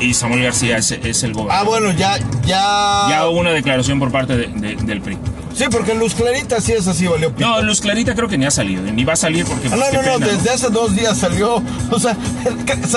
y 0.00 0.14
Samuel 0.14 0.42
García 0.44 0.78
es, 0.78 0.90
es 0.92 1.22
el 1.22 1.32
gobernador. 1.32 1.64
Ah, 1.66 1.68
bueno, 1.68 1.92
ya, 1.92 2.18
ya. 2.46 3.06
Ya 3.08 3.28
hubo 3.28 3.40
una 3.40 3.50
declaración 3.52 3.98
por 3.98 4.10
parte 4.12 4.36
de- 4.36 4.46
de- 4.48 4.76
del 4.76 5.00
PRI. 5.00 5.18
Sí, 5.54 5.66
porque 5.70 5.94
Luz 5.94 6.14
Clarita 6.14 6.60
sí 6.60 6.72
es 6.72 6.88
así, 6.88 7.06
valió 7.06 7.32
pito. 7.32 7.48
No, 7.48 7.62
Luz 7.62 7.80
Clarita 7.80 8.16
creo 8.16 8.28
que 8.28 8.36
ni 8.36 8.44
ha 8.44 8.50
salido, 8.50 8.82
ni 8.82 9.04
va 9.04 9.12
a 9.12 9.16
salir 9.16 9.44
porque... 9.44 9.68
Ah, 9.72 9.76
no, 9.76 10.02
no, 10.02 10.18
no, 10.18 10.18
desde 10.18 10.50
hace 10.50 10.68
dos 10.68 10.96
días 10.96 11.16
salió. 11.16 11.62
O 11.92 11.98
sea, 12.00 12.16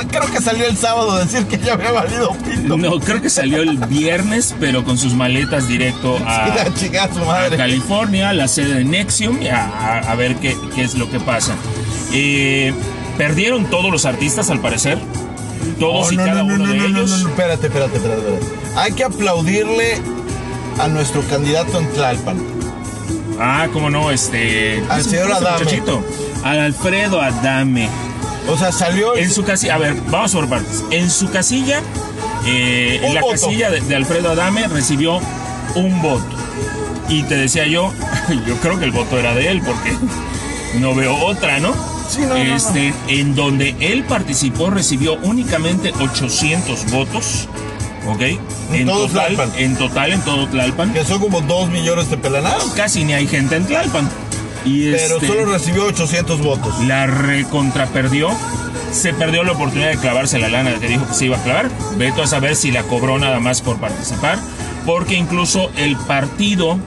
creo 0.10 0.26
que 0.32 0.42
salió 0.42 0.66
el 0.66 0.76
sábado 0.76 1.12
a 1.12 1.20
decir 1.24 1.46
que 1.46 1.60
ya 1.60 1.74
había 1.74 1.92
valido 1.92 2.32
pito. 2.44 2.76
No, 2.78 3.00
creo 3.00 3.22
que 3.22 3.30
salió 3.30 3.62
el 3.62 3.78
viernes, 3.78 4.56
pero 4.60 4.84
con 4.84 4.98
sus 4.98 5.14
maletas 5.14 5.68
directo 5.68 6.18
a, 6.26 6.56
chica, 6.80 7.08
su 7.14 7.30
a. 7.30 7.48
California, 7.56 8.34
la 8.34 8.48
sede 8.48 8.74
de 8.74 8.84
Nexium, 8.86 9.40
y 9.42 9.50
a, 9.50 9.68
a- 9.68 10.00
a 10.12 10.16
ver 10.16 10.38
qué, 10.38 10.58
qué 10.74 10.82
es 10.82 10.96
lo 10.96 11.12
que 11.12 11.20
pasa. 11.20 11.54
Eh, 12.12 12.74
perdieron 13.20 13.66
todos 13.70 13.92
los 13.92 14.06
artistas, 14.06 14.50
al 14.50 14.62
parecer. 14.62 14.98
Todos 15.80 16.08
Oh, 16.08 16.12
y 16.12 16.18
no, 16.18 16.26
cada 16.26 16.44
no, 16.44 16.50
no, 16.50 16.56
uno 16.56 16.66
no, 16.66 16.72
de 16.72 16.78
ellos. 16.88 17.10
no, 17.12 17.18
no, 17.18 17.30
espérate, 17.30 17.68
espérate, 17.68 17.98
espérate, 17.98 18.22
espérate. 18.34 18.46
Hay 18.80 18.92
que 18.94 19.04
aplaudirle 19.04 19.98
a 20.80 20.88
nuestro 20.88 21.22
candidato 21.24 21.80
en 21.80 21.88
Tlalpan. 21.94 22.38
Ah, 23.40 23.68
cómo 23.72 23.90
no, 23.90 24.12
este. 24.12 24.80
Al 24.82 24.88
¿cómo 24.88 25.04
se 25.04 25.10
señor 25.10 25.32
Adame. 25.32 25.60
muchachito? 25.60 26.04
Al 26.44 26.60
Alfredo 26.60 27.22
Adame. 27.22 27.90
O 28.48 28.58
sea, 28.58 28.72
salió. 28.72 29.16
En 29.16 29.30
su 29.32 29.44
casilla, 29.44 29.76
a 29.76 29.78
ver, 29.78 29.96
vamos 30.10 30.32
por 30.34 30.48
partes. 30.50 30.84
En 30.92 31.10
su 31.10 31.30
casilla, 31.30 31.82
eh, 32.46 33.00
en 33.04 33.14
la 33.14 33.22
voto. 33.22 33.34
casilla 33.34 33.70
de, 33.70 33.82
de 33.82 33.96
Alfredo 33.96 34.32
Adame 34.32 34.68
recibió 34.68 35.20
un 35.76 36.02
voto. 36.02 36.26
Y 37.10 37.24
te 37.24 37.36
decía 37.36 37.68
yo, 37.68 37.94
yo 38.48 38.56
creo 38.58 38.80
que 38.80 38.86
el 38.86 38.92
voto 38.92 39.18
era 39.20 39.34
de 39.36 39.50
él, 39.50 39.62
porque 39.62 39.96
no 40.80 40.96
veo 40.96 41.16
otra, 41.26 41.60
¿no? 41.60 41.74
Sí, 42.10 42.22
no, 42.22 42.28
no, 42.30 42.36
no. 42.44 42.56
este, 42.56 42.94
En 43.08 43.36
donde 43.36 43.76
él 43.80 44.04
participó 44.06 44.70
recibió 44.70 45.16
únicamente 45.24 45.94
800 46.00 46.92
votos, 46.92 47.48
¿ok? 48.08 48.22
En 48.74 48.88
todo 48.88 49.08
total, 49.08 49.36
Tlalpan. 49.36 49.52
en 49.60 49.76
total, 49.76 50.14
en 50.14 50.22
todo 50.22 50.48
Tlalpan. 50.48 50.94
Que 50.94 51.04
son 51.06 51.20
como 51.20 51.42
dos 51.42 51.70
millones 51.70 52.10
de 52.10 52.18
pelanados. 52.18 52.66
Casi 52.76 53.04
ni 53.04 53.14
hay 53.14 53.28
gente 53.28 53.56
en 53.56 53.66
Tlalpan. 53.66 54.10
Y 54.66 54.92
Pero 54.92 55.16
este, 55.16 55.28
solo 55.28 55.46
recibió 55.46 55.86
800 55.86 56.42
votos. 56.42 56.74
la 56.86 57.08
recontraperdió. 57.08 58.30
Se 58.92 59.14
perdió 59.14 59.44
la 59.44 59.52
oportunidad 59.52 59.90
de 59.92 59.98
clavarse 59.98 60.40
la 60.40 60.50
lana 60.50 60.74
que 60.80 60.88
dijo 60.88 61.08
que 61.08 61.14
se 61.14 61.26
iba 61.26 61.38
a 61.38 61.44
clavar. 61.44 61.70
Veto 61.98 62.24
a 62.24 62.28
saber 62.28 62.56
si 62.56 62.72
la 62.72 62.84
cobró 62.84 63.20
nada 63.20 63.40
más 63.40 63.62
por 63.62 63.78
participar. 63.78 64.40
Porque 64.86 65.16
incluso 65.16 65.70
el 65.78 65.96
partido 65.98 66.80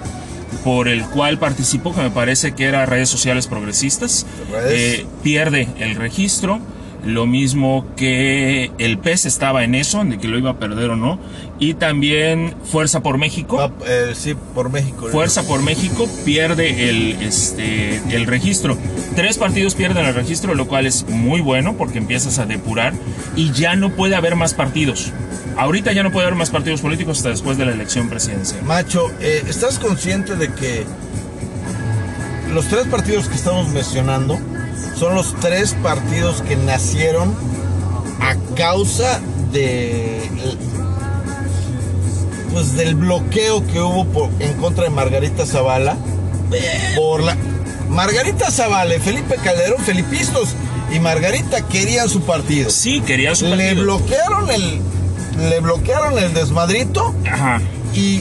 por 0.64 0.88
el 0.88 1.05
cual 1.05 1.38
participó, 1.38 1.95
que 1.95 2.02
me 2.02 2.11
parece 2.11 2.52
que 2.52 2.64
era 2.64 2.87
redes 2.87 3.09
sociales 3.09 3.47
progresistas, 3.47 4.26
eh, 4.69 5.07
pierde 5.23 5.69
el 5.79 5.97
registro. 5.97 6.61
Lo 7.04 7.26
mismo 7.26 7.87
que 7.97 8.71
el 8.78 8.99
PES 8.99 9.26
estaba 9.26 9.64
en 9.64 9.75
eso, 9.75 10.04
de 10.04 10.19
que 10.19 10.28
lo 10.28 10.38
iba 10.38 10.50
a 10.50 10.59
perder 10.59 10.90
o 10.90 10.97
no. 10.97 11.19
Y 11.59 11.75
también 11.75 12.54
Fuerza 12.64 13.02
por 13.02 13.19
México. 13.19 13.57
Va, 13.57 13.73
eh, 13.87 14.12
sí, 14.14 14.35
por 14.54 14.71
México. 14.71 15.09
Fuerza 15.09 15.42
por 15.42 15.62
México 15.62 16.09
pierde 16.25 16.90
el, 16.90 17.23
este, 17.23 18.00
el 18.14 18.26
registro. 18.26 18.76
Tres 19.14 19.38
partidos 19.38 19.75
pierden 19.75 20.04
el 20.07 20.14
registro, 20.14 20.54
lo 20.54 20.66
cual 20.66 20.87
es 20.87 21.09
muy 21.09 21.40
bueno 21.40 21.76
porque 21.76 21.99
empiezas 21.99 22.38
a 22.38 22.47
depurar 22.47 22.92
y 23.37 23.52
ya 23.52 23.76
no 23.76 23.90
puede 23.90 24.14
haber 24.14 24.37
más 24.37 24.54
partidos. 24.54 25.12
Ahorita 25.57 25.92
ya 25.92 26.02
no 26.02 26.12
puede 26.12 26.26
haber 26.26 26.38
más 26.38 26.50
partidos 26.50 26.80
políticos 26.80 27.19
hasta 27.19 27.30
después 27.30 27.59
de 27.59 27.66
la 27.66 27.73
elección 27.73 28.09
presidencial. 28.09 28.62
Macho, 28.62 29.11
eh, 29.21 29.42
¿estás 29.49 29.78
consciente 29.78 30.37
de 30.37 30.52
que 30.52 30.87
los 32.52 32.66
tres 32.66 32.87
partidos 32.87 33.28
que 33.28 33.35
estamos 33.35 33.69
mencionando 33.69 34.40
son 34.96 35.14
los 35.14 35.34
tres 35.40 35.75
partidos 35.82 36.42
que 36.42 36.56
nacieron 36.56 37.34
a 38.20 38.34
causa 38.54 39.20
de 39.52 40.28
pues 42.52 42.75
del 42.76 42.94
bloqueo 42.96 43.66
que 43.66 43.80
hubo 43.80 44.04
por- 44.06 44.30
en 44.40 44.54
contra 44.54 44.84
de 44.84 44.90
Margarita 44.90 45.46
Zavala 45.46 45.96
por 46.96 47.22
la 47.22 47.37
Margarita 47.88 48.50
Zavala, 48.50 48.94
Felipe 49.00 49.37
Calderón, 49.42 49.82
Felipistos 49.84 50.50
y 50.92 50.99
Margarita 51.00 51.62
querían 51.66 52.08
su 52.08 52.20
partido. 52.22 52.70
Sí, 52.70 53.00
quería 53.00 53.34
su 53.34 53.46
Le 53.46 53.50
partido. 53.56 53.82
bloquearon 53.84 54.50
el 54.50 54.80
le 55.38 55.60
bloquearon 55.60 56.18
el 56.18 56.34
desmadrito 56.34 57.14
Ajá. 57.30 57.60
y 57.94 58.20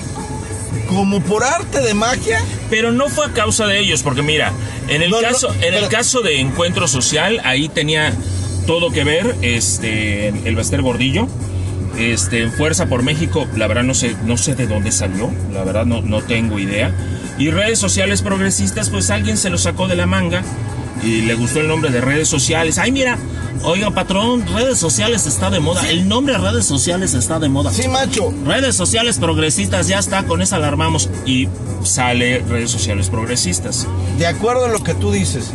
como 0.89 1.21
por 1.21 1.43
arte 1.43 1.81
de 1.81 1.93
magia, 1.93 2.43
Pero 2.69 2.91
no 2.91 3.07
fue 3.09 3.27
a 3.27 3.29
causa 3.29 3.65
de 3.67 3.79
ellos, 3.79 4.03
porque 4.03 4.21
mira, 4.21 4.51
en 4.87 5.01
el 5.01 5.11
No, 5.11 5.21
no, 5.21 5.27
caso, 5.27 5.53
en 5.61 5.73
el 5.73 5.87
caso 5.87 6.21
de 6.21 6.39
Encuentro 6.39 6.87
Social, 6.87 7.41
ahí 7.43 7.69
tenía 7.69 8.13
todo 8.67 8.91
que 8.91 9.03
ver, 9.03 9.35
este, 9.41 10.27
el 10.27 10.55
Bester 10.55 10.81
Gordillo, 10.81 11.27
este, 11.97 12.43
en 12.43 12.51
Fuerza 12.51 12.87
por 12.87 13.03
México, 13.03 13.47
la 13.55 13.67
verdad 13.67 13.83
no 13.83 13.93
sé, 13.93 14.15
no 14.25 14.37
sé 14.37 14.55
de 14.55 14.67
dónde 14.67 14.91
salió, 14.91 15.31
la 15.53 15.63
verdad 15.63 15.85
no, 15.85 16.01
no 16.01 16.21
tengo 16.21 16.59
idea. 16.59 16.91
Y 17.37 17.51
redes 17.51 17.79
sociales 17.79 18.21
progresistas, 18.21 18.89
pues 18.89 19.09
alguien 19.09 19.37
se 19.37 19.49
lo 19.49 19.57
sacó 19.57 19.87
de 19.87 19.95
la 19.95 20.05
manga 20.05 20.43
y 21.03 21.21
le 21.21 21.35
gustó 21.35 21.59
el 21.59 21.67
nombre 21.67 21.91
de 21.91 22.01
redes 22.01 22.27
sociales. 22.27 22.77
Ay, 22.77 22.91
mira, 22.91 23.17
oiga 23.63 23.91
patrón, 23.91 24.45
redes 24.47 24.77
sociales 24.77 25.25
está 25.25 25.49
de 25.49 25.59
moda. 25.59 25.87
El 25.89 26.07
nombre 26.07 26.37
redes 26.37 26.65
sociales 26.65 27.13
está 27.13 27.39
de 27.39 27.49
moda. 27.49 27.71
sí 27.71 27.87
macho, 27.87 28.33
Redes 28.45 28.75
sociales 28.75 29.17
progresistas, 29.17 29.87
ya 29.87 29.99
está, 29.99 30.23
con 30.23 30.41
esa 30.41 30.57
alarmamos. 30.57 31.09
Y 31.25 31.47
sale 31.83 32.39
redes 32.47 32.71
sociales 32.71 33.09
progresistas. 33.09 33.87
de 34.17 34.27
acuerdo 34.27 34.65
a 34.65 34.69
lo 34.69 34.83
que 34.83 34.93
tú 34.93 35.11
dices, 35.11 35.51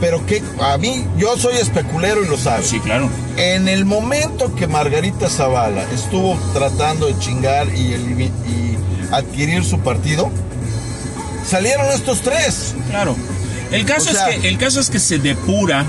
pero 0.00 0.24
que 0.26 0.42
a 0.60 0.76
mí 0.78 1.04
yo 1.18 1.36
soy 1.36 1.56
especulero 1.56 2.24
y 2.24 2.28
lo 2.28 2.36
sabes. 2.36 2.66
Sí, 2.66 2.80
claro. 2.80 3.08
En 3.36 3.68
el 3.68 3.84
momento 3.84 4.54
que 4.54 4.66
Margarita 4.66 5.28
Zavala 5.28 5.82
estuvo 5.92 6.38
tratando 6.52 7.06
de 7.06 7.18
chingar 7.18 7.68
y 7.68 8.30
adquirir 9.12 9.64
su 9.64 9.78
partido, 9.80 10.30
salieron 11.46 11.86
estos 11.86 12.20
tres. 12.20 12.74
Claro. 12.90 13.16
El 13.72 13.84
caso, 13.84 14.10
O 14.10 14.12
sea- 14.12 14.30
es 14.30 14.40
que, 14.40 14.48
el 14.48 14.58
caso 14.58 14.80
es 14.80 14.90
que 14.90 14.98
se 14.98 15.18
depura 15.18 15.84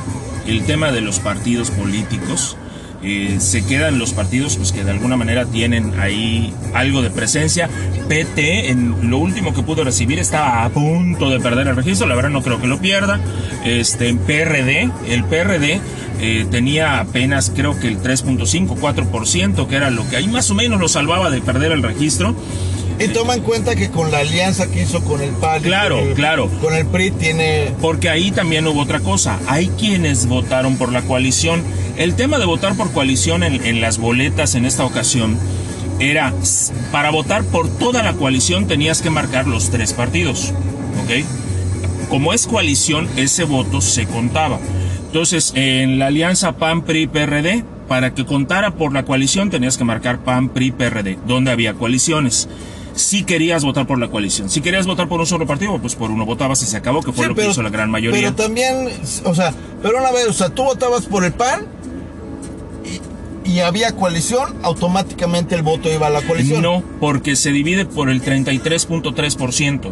el 0.48 0.64
tema 0.66 0.92
de 0.92 1.02
los 1.02 1.20
partidos 1.20 1.72
políticos. 1.72 2.58
Eh, 3.04 3.38
se 3.40 3.64
quedan 3.64 4.00
los 4.00 4.14
partidos 4.14 4.58
pues, 4.58 4.72
que 4.72 4.84
de 4.84 4.90
alguna 4.90 5.16
manera 5.18 5.46
tienen 5.46 6.00
ahí 6.00 6.54
algo 6.74 7.02
de 7.04 7.10
presencia. 7.12 7.70
PT, 8.10 8.70
en 8.72 9.10
lo 9.12 9.20
último 9.20 9.54
que 9.54 9.62
pudo 9.62 9.84
recibir, 9.84 10.18
estaba 10.18 10.64
a 10.66 10.70
punto 10.70 11.30
de 11.30 11.40
perder 11.40 11.68
el 11.68 11.76
registro. 11.76 12.08
La 12.08 12.16
verdad 12.16 12.32
no 12.32 12.42
creo 12.42 12.60
que 12.60 12.68
lo 12.68 12.80
pierda. 12.80 13.20
Este, 13.66 14.14
PRD, 14.16 14.90
el 15.10 15.24
PRD 15.26 15.80
eh, 16.20 16.48
tenía 16.50 17.00
apenas 17.00 17.52
creo 17.56 17.80
que 17.80 17.88
el 17.88 18.00
3.5, 18.02 18.76
4%, 18.76 19.68
que 19.68 19.76
era 19.76 19.92
lo 19.92 20.10
que 20.10 20.18
ahí 20.18 20.28
más 20.28 20.50
o 20.50 20.56
menos 20.56 20.80
lo 20.80 20.88
salvaba 20.88 21.30
de 21.30 21.42
perder 21.42 21.74
el 21.74 21.84
registro. 21.84 22.36
Y 23.00 23.10
toma 23.10 23.36
en 23.36 23.42
cuenta 23.42 23.76
que 23.76 23.90
con 23.90 24.10
la 24.12 24.20
alianza 24.20 24.68
que 24.72 24.82
hizo 24.82 25.04
con 25.04 25.22
el 25.22 25.30
PAN, 25.32 25.62
Claro, 25.62 26.00
con 26.00 26.08
el- 26.08 26.14
claro. 26.16 26.50
con 26.62 26.74
el 26.74 26.86
PRI 26.88 27.12
tiene 27.12 27.72
Porque 27.80 28.10
ahí 28.10 28.32
también 28.32 28.66
hubo 28.68 28.82
otra 28.82 29.00
cosa. 29.02 29.38
Hay 29.48 29.68
quienes 29.78 30.26
votaron 30.26 30.78
por 30.78 30.92
la 30.92 31.04
coalición. 31.04 31.62
El 31.98 32.16
tema 32.16 32.40
de 32.40 32.46
votar 32.46 32.76
por 32.76 32.92
coalición 32.92 33.44
en, 33.44 33.64
en 33.66 33.82
las 33.82 33.98
boletas 34.00 34.56
en 34.56 34.66
esta 34.66 34.84
ocasión 34.84 35.38
era, 36.00 36.34
para 36.92 37.10
votar 37.12 37.44
por 37.44 37.70
toda 37.70 38.02
la 38.04 38.14
coalición 38.14 38.68
tenías 38.68 39.02
que 39.02 39.10
marcar 39.12 39.48
los 39.48 39.70
tres 39.70 39.94
partidos. 39.94 40.54
¿Ok? 41.04 42.10
Como 42.10 42.34
es 42.34 42.48
coalición, 42.48 43.08
ese 43.16 43.44
voto 43.44 43.82
se 43.82 44.06
contaba. 44.06 44.60
Entonces, 45.08 45.52
en 45.56 46.00
la 46.00 46.08
alianza 46.08 46.54
PAN-PRI-PRD, 46.54 47.64
para 47.88 48.14
que 48.14 48.26
contara 48.26 48.72
por 48.72 48.92
la 48.94 49.04
coalición 49.04 49.50
tenías 49.50 49.78
que 49.78 49.84
marcar 49.84 50.20
PAN-PRI-PRD, 50.20 51.18
donde 51.28 51.52
había 51.52 51.74
coaliciones. 51.74 52.48
Si 52.98 53.24
querías 53.24 53.64
votar 53.64 53.86
por 53.86 54.00
la 54.00 54.08
coalición, 54.10 54.50
si 54.50 54.62
querías 54.62 54.86
votar 54.86 55.08
por 55.08 55.20
un 55.20 55.26
solo 55.26 55.46
partido, 55.46 55.78
pues 55.80 55.96
por 55.96 56.10
uno 56.12 56.26
votabas 56.26 56.62
y 56.64 56.66
se 56.66 56.78
acabó, 56.78 57.02
que 57.02 57.12
fue 57.12 57.26
Sí, 57.26 57.30
lo 57.30 57.36
que 57.36 57.48
hizo 57.48 57.62
la 57.62 57.70
gran 57.70 57.92
mayoría. 57.92 58.20
Pero 58.20 58.36
también, 58.36 58.90
o 59.24 59.36
sea, 59.36 59.54
pero 59.82 60.00
una 60.00 60.12
vez, 60.12 60.28
o 60.28 60.34
sea, 60.34 60.50
tú 60.50 60.64
votabas 60.64 61.06
por 61.06 61.24
el 61.24 61.32
PAN 61.34 61.68
y 63.46 63.60
había 63.62 63.94
coalición, 63.94 64.56
automáticamente 64.64 65.56
el 65.56 65.62
voto 65.62 65.92
iba 65.92 66.08
a 66.08 66.10
la 66.10 66.22
coalición. 66.22 66.62
No, 66.62 66.84
porque 67.00 67.36
se 67.36 67.52
divide 67.52 67.86
por 67.86 68.10
el 68.10 68.22
33.3%, 68.22 69.92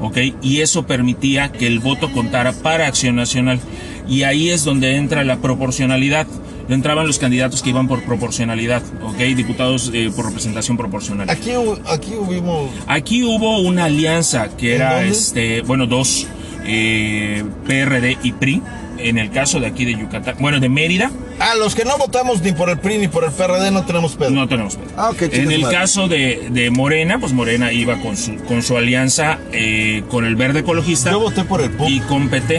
¿ok? 0.00 0.18
Y 0.42 0.60
eso 0.60 0.86
permitía 0.86 1.52
que 1.52 1.66
el 1.66 1.78
voto 1.78 2.10
contara 2.10 2.52
para 2.52 2.86
Acción 2.86 3.16
Nacional. 3.16 3.60
Y 4.08 4.22
ahí 4.22 4.50
es 4.50 4.64
donde 4.64 4.96
entra 4.96 5.24
la 5.24 5.38
proporcionalidad. 5.38 6.26
Entraban 6.68 7.06
los 7.06 7.18
candidatos 7.18 7.62
que 7.62 7.70
iban 7.70 7.86
por 7.86 8.02
proporcionalidad, 8.04 8.82
¿ok? 9.02 9.16
Diputados 9.36 9.90
eh, 9.94 10.10
por 10.14 10.24
representación 10.26 10.76
proporcional. 10.76 11.30
Aquí, 11.30 11.50
aquí 11.88 12.14
hubimos. 12.18 12.70
Aquí 12.88 13.22
hubo 13.22 13.60
una 13.60 13.84
alianza 13.84 14.48
que 14.56 14.74
¿En 14.74 14.80
era, 14.82 14.94
dónde? 14.96 15.10
este, 15.10 15.60
bueno, 15.62 15.86
dos, 15.86 16.26
eh, 16.64 17.44
PRD 17.66 18.18
y 18.22 18.32
PRI. 18.32 18.62
En 18.98 19.18
el 19.18 19.30
caso 19.30 19.60
de 19.60 19.66
aquí 19.66 19.84
de 19.84 19.92
Yucatán, 19.94 20.36
bueno, 20.40 20.58
de 20.58 20.70
Mérida, 20.70 21.10
Ah, 21.38 21.52
los 21.54 21.74
que 21.74 21.84
no 21.84 21.98
votamos 21.98 22.40
ni 22.40 22.52
por 22.52 22.70
el 22.70 22.78
PRI 22.78 22.96
ni 22.96 23.08
por 23.08 23.22
el 23.24 23.30
PRD 23.30 23.70
no 23.70 23.84
tenemos 23.84 24.16
pedo. 24.16 24.30
no 24.30 24.48
tenemos 24.48 24.76
pedo. 24.76 24.88
Ah, 24.96 25.10
ok, 25.10 25.18
chicas 25.24 25.38
En 25.40 25.52
el 25.52 25.60
madre. 25.60 25.76
caso 25.76 26.08
de, 26.08 26.48
de 26.50 26.70
Morena, 26.70 27.18
pues 27.20 27.34
Morena 27.34 27.72
iba 27.74 28.00
con 28.00 28.16
su, 28.16 28.36
con 28.44 28.62
su 28.62 28.74
alianza 28.78 29.38
eh, 29.52 30.02
con 30.08 30.24
el 30.24 30.34
Verde 30.34 30.60
Ecologista 30.60 31.10
Yo 31.10 31.20
voté 31.20 31.44
por 31.44 31.60
el 31.60 31.70
PUP. 31.72 31.88
y 31.90 32.00
con 32.00 32.30
PT. 32.30 32.56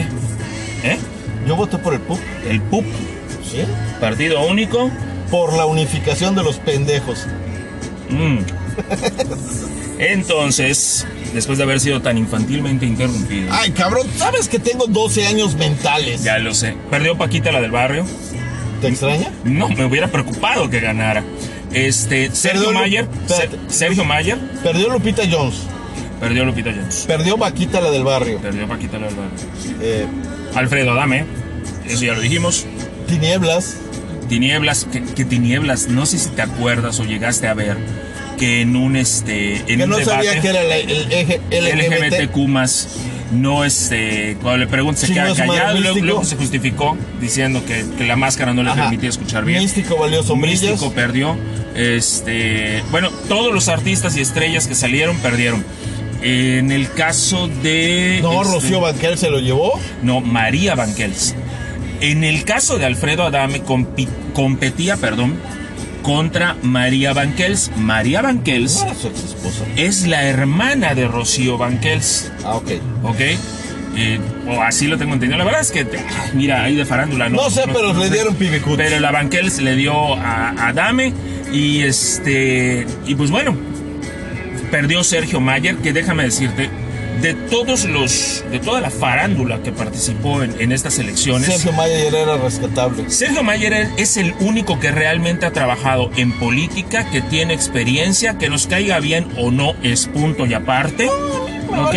¿Eh? 0.84 0.96
Yo 1.48 1.56
voté 1.56 1.76
por 1.78 1.92
el 1.92 1.98
PUP. 2.00 2.20
El 2.48 2.60
PUP, 2.62 2.84
¿Sí? 3.50 3.58
Partido 4.00 4.40
Único. 4.46 4.90
Por 5.30 5.52
la 5.54 5.66
unificación 5.66 6.34
de 6.34 6.42
los 6.42 6.56
pendejos. 6.56 7.26
Mm. 8.08 8.38
Entonces, 9.98 11.06
después 11.34 11.58
de 11.58 11.64
haber 11.64 11.80
sido 11.80 12.00
tan 12.00 12.16
infantilmente 12.18 12.86
interrumpido, 12.86 13.48
Ay, 13.52 13.70
cabrón, 13.72 14.06
¿sabes 14.16 14.48
que 14.48 14.58
tengo 14.58 14.86
12 14.86 15.26
años 15.26 15.54
mentales? 15.56 16.22
ya 16.22 16.38
lo 16.38 16.54
sé. 16.54 16.76
Perdió 16.90 17.16
Paquita 17.18 17.50
la 17.52 17.60
del 17.60 17.72
barrio. 17.72 18.04
¿Te 18.80 18.88
extraña? 18.88 19.30
No, 19.44 19.68
me 19.68 19.84
hubiera 19.84 20.06
preocupado 20.08 20.70
que 20.70 20.80
ganara. 20.80 21.24
Este, 21.72 22.30
Sergio 22.32 22.68
Perdió- 22.68 22.72
Mayer, 22.80 23.08
espérate. 23.28 23.58
Sergio 23.68 24.04
Mayer, 24.04 24.38
Perdió 24.62 24.88
Lupita 24.88 25.22
Jones. 25.30 25.56
perdió 26.20 26.44
Lupita 26.44 26.70
Jones. 26.74 27.04
Perdió 27.06 27.36
Vaquita 27.36 27.80
la 27.80 27.90
del 27.90 28.04
barrio. 28.04 28.38
Perdió 28.38 28.66
Paquita 28.68 28.98
la 28.98 29.06
del 29.08 29.16
barrio. 29.16 29.32
Eh, 29.82 30.06
Alfredo 30.54 30.92
Adame, 30.92 31.24
eso 31.86 32.04
ya 32.04 32.14
lo 32.14 32.20
dijimos. 32.20 32.66
Tinieblas. 33.08 33.76
Tinieblas, 34.28 34.86
que, 34.90 35.02
que 35.02 35.24
tinieblas, 35.24 35.88
no 35.88 36.04
sé 36.06 36.18
si 36.18 36.28
te 36.30 36.42
acuerdas 36.42 37.00
o 37.00 37.04
llegaste 37.04 37.48
a 37.48 37.54
ver 37.54 37.76
que 38.38 38.60
en 38.60 38.76
un 38.76 38.94
este 38.96 39.56
en 39.56 39.64
Que 39.78 39.84
un 39.84 39.90
no 39.90 39.96
debate 39.96 40.26
sabía 40.26 40.40
que 40.40 40.48
era 40.48 40.62
la- 40.62 40.76
el 40.76 41.10
eje 41.12 41.40
LGBT. 41.50 42.20
LGBTQ 42.20 42.36
más 42.46 42.88
no 43.32 43.64
este 43.64 44.36
cuando 44.40 44.58
le 44.58 44.66
preguntas 44.68 45.00
se 45.06 45.12
queda 45.12 45.34
callado 45.34 45.76
y 45.76 45.80
luego, 45.80 45.98
luego 46.00 46.24
se 46.24 46.36
justificó 46.36 46.96
diciendo 47.20 47.62
que, 47.66 47.84
que 47.96 48.04
la 48.06 48.16
máscara 48.16 48.52
no 48.54 48.62
le 48.62 48.70
Ajá. 48.70 48.82
permitía 48.82 49.08
escuchar 49.08 49.44
bien. 49.44 49.62
Místico 49.62 49.96
valió 49.96 50.22
sombrillas. 50.22 50.62
Místico 50.70 50.92
perdió. 50.92 51.36
Este, 51.74 52.82
bueno, 52.90 53.10
todos 53.28 53.52
los 53.52 53.68
artistas 53.68 54.16
y 54.16 54.20
estrellas 54.20 54.66
que 54.66 54.74
salieron 54.74 55.16
perdieron. 55.18 55.64
En 56.20 56.70
el 56.72 56.90
caso 56.92 57.48
de 57.62 58.18
No, 58.22 58.42
este, 58.42 58.54
Rocío 58.54 58.80
Banquel 58.80 59.16
se 59.18 59.30
lo 59.30 59.38
llevó. 59.40 59.78
no, 60.02 60.20
María 60.20 60.74
Banquels. 60.74 61.34
En 62.00 62.22
el 62.24 62.44
caso 62.44 62.78
de 62.78 62.86
Alfredo 62.86 63.24
Adame 63.24 63.62
competía, 64.34 64.96
perdón, 64.96 65.36
contra 66.02 66.56
María 66.62 67.12
Banquels. 67.12 67.70
María 67.76 68.22
Banquels 68.22 68.84
es 69.76 70.06
la 70.06 70.24
hermana 70.24 70.94
de 70.94 71.08
Rocío 71.08 71.58
Banquels, 71.58 72.30
Ah, 72.44 72.54
ok. 72.56 72.70
¿ok? 73.02 73.20
Eh, 73.96 74.20
o 74.48 74.62
así 74.62 74.86
lo 74.86 74.96
tengo 74.96 75.14
entendido. 75.14 75.38
La 75.38 75.44
verdad 75.44 75.60
es 75.60 75.72
que, 75.72 75.84
mira, 76.34 76.62
ahí 76.62 76.76
de 76.76 76.84
farándula 76.84 77.28
no. 77.28 77.42
No 77.42 77.50
sé, 77.50 77.62
pero 77.66 77.92
le 77.92 78.06
sé. 78.08 78.14
dieron 78.14 78.34
pibicut. 78.36 78.76
Pero 78.76 79.00
la 79.00 79.10
Banquels 79.10 79.60
le 79.60 79.74
dio 79.74 80.14
a 80.14 80.68
Adame 80.68 81.12
y 81.52 81.80
este 81.80 82.86
y 83.06 83.14
pues 83.16 83.30
bueno, 83.32 83.56
perdió 84.70 85.02
Sergio 85.02 85.40
Mayer, 85.40 85.76
que 85.78 85.92
déjame 85.92 86.22
decirte, 86.24 86.70
de 87.20 87.34
todos 87.34 87.84
los, 87.84 88.44
de 88.50 88.58
toda 88.58 88.80
la 88.80 88.90
farándula 88.90 89.62
que 89.62 89.72
participó 89.72 90.42
en, 90.42 90.54
en 90.60 90.72
estas 90.72 90.98
elecciones, 90.98 91.46
Sergio 91.46 91.72
Mayer 91.72 92.14
era 92.14 92.36
rescatable. 92.36 93.10
Sergio 93.10 93.42
Mayer 93.42 93.88
es 93.96 94.16
el 94.16 94.34
único 94.40 94.78
que 94.78 94.90
realmente 94.90 95.46
ha 95.46 95.52
trabajado 95.52 96.10
en 96.16 96.32
política, 96.32 97.10
que 97.10 97.20
tiene 97.20 97.54
experiencia, 97.54 98.38
que 98.38 98.48
nos 98.48 98.66
caiga 98.66 99.00
bien 99.00 99.26
o 99.36 99.50
no 99.50 99.74
es 99.82 100.06
punto 100.06 100.46
y 100.46 100.54
aparte, 100.54 101.08
¿ok? 101.08 101.94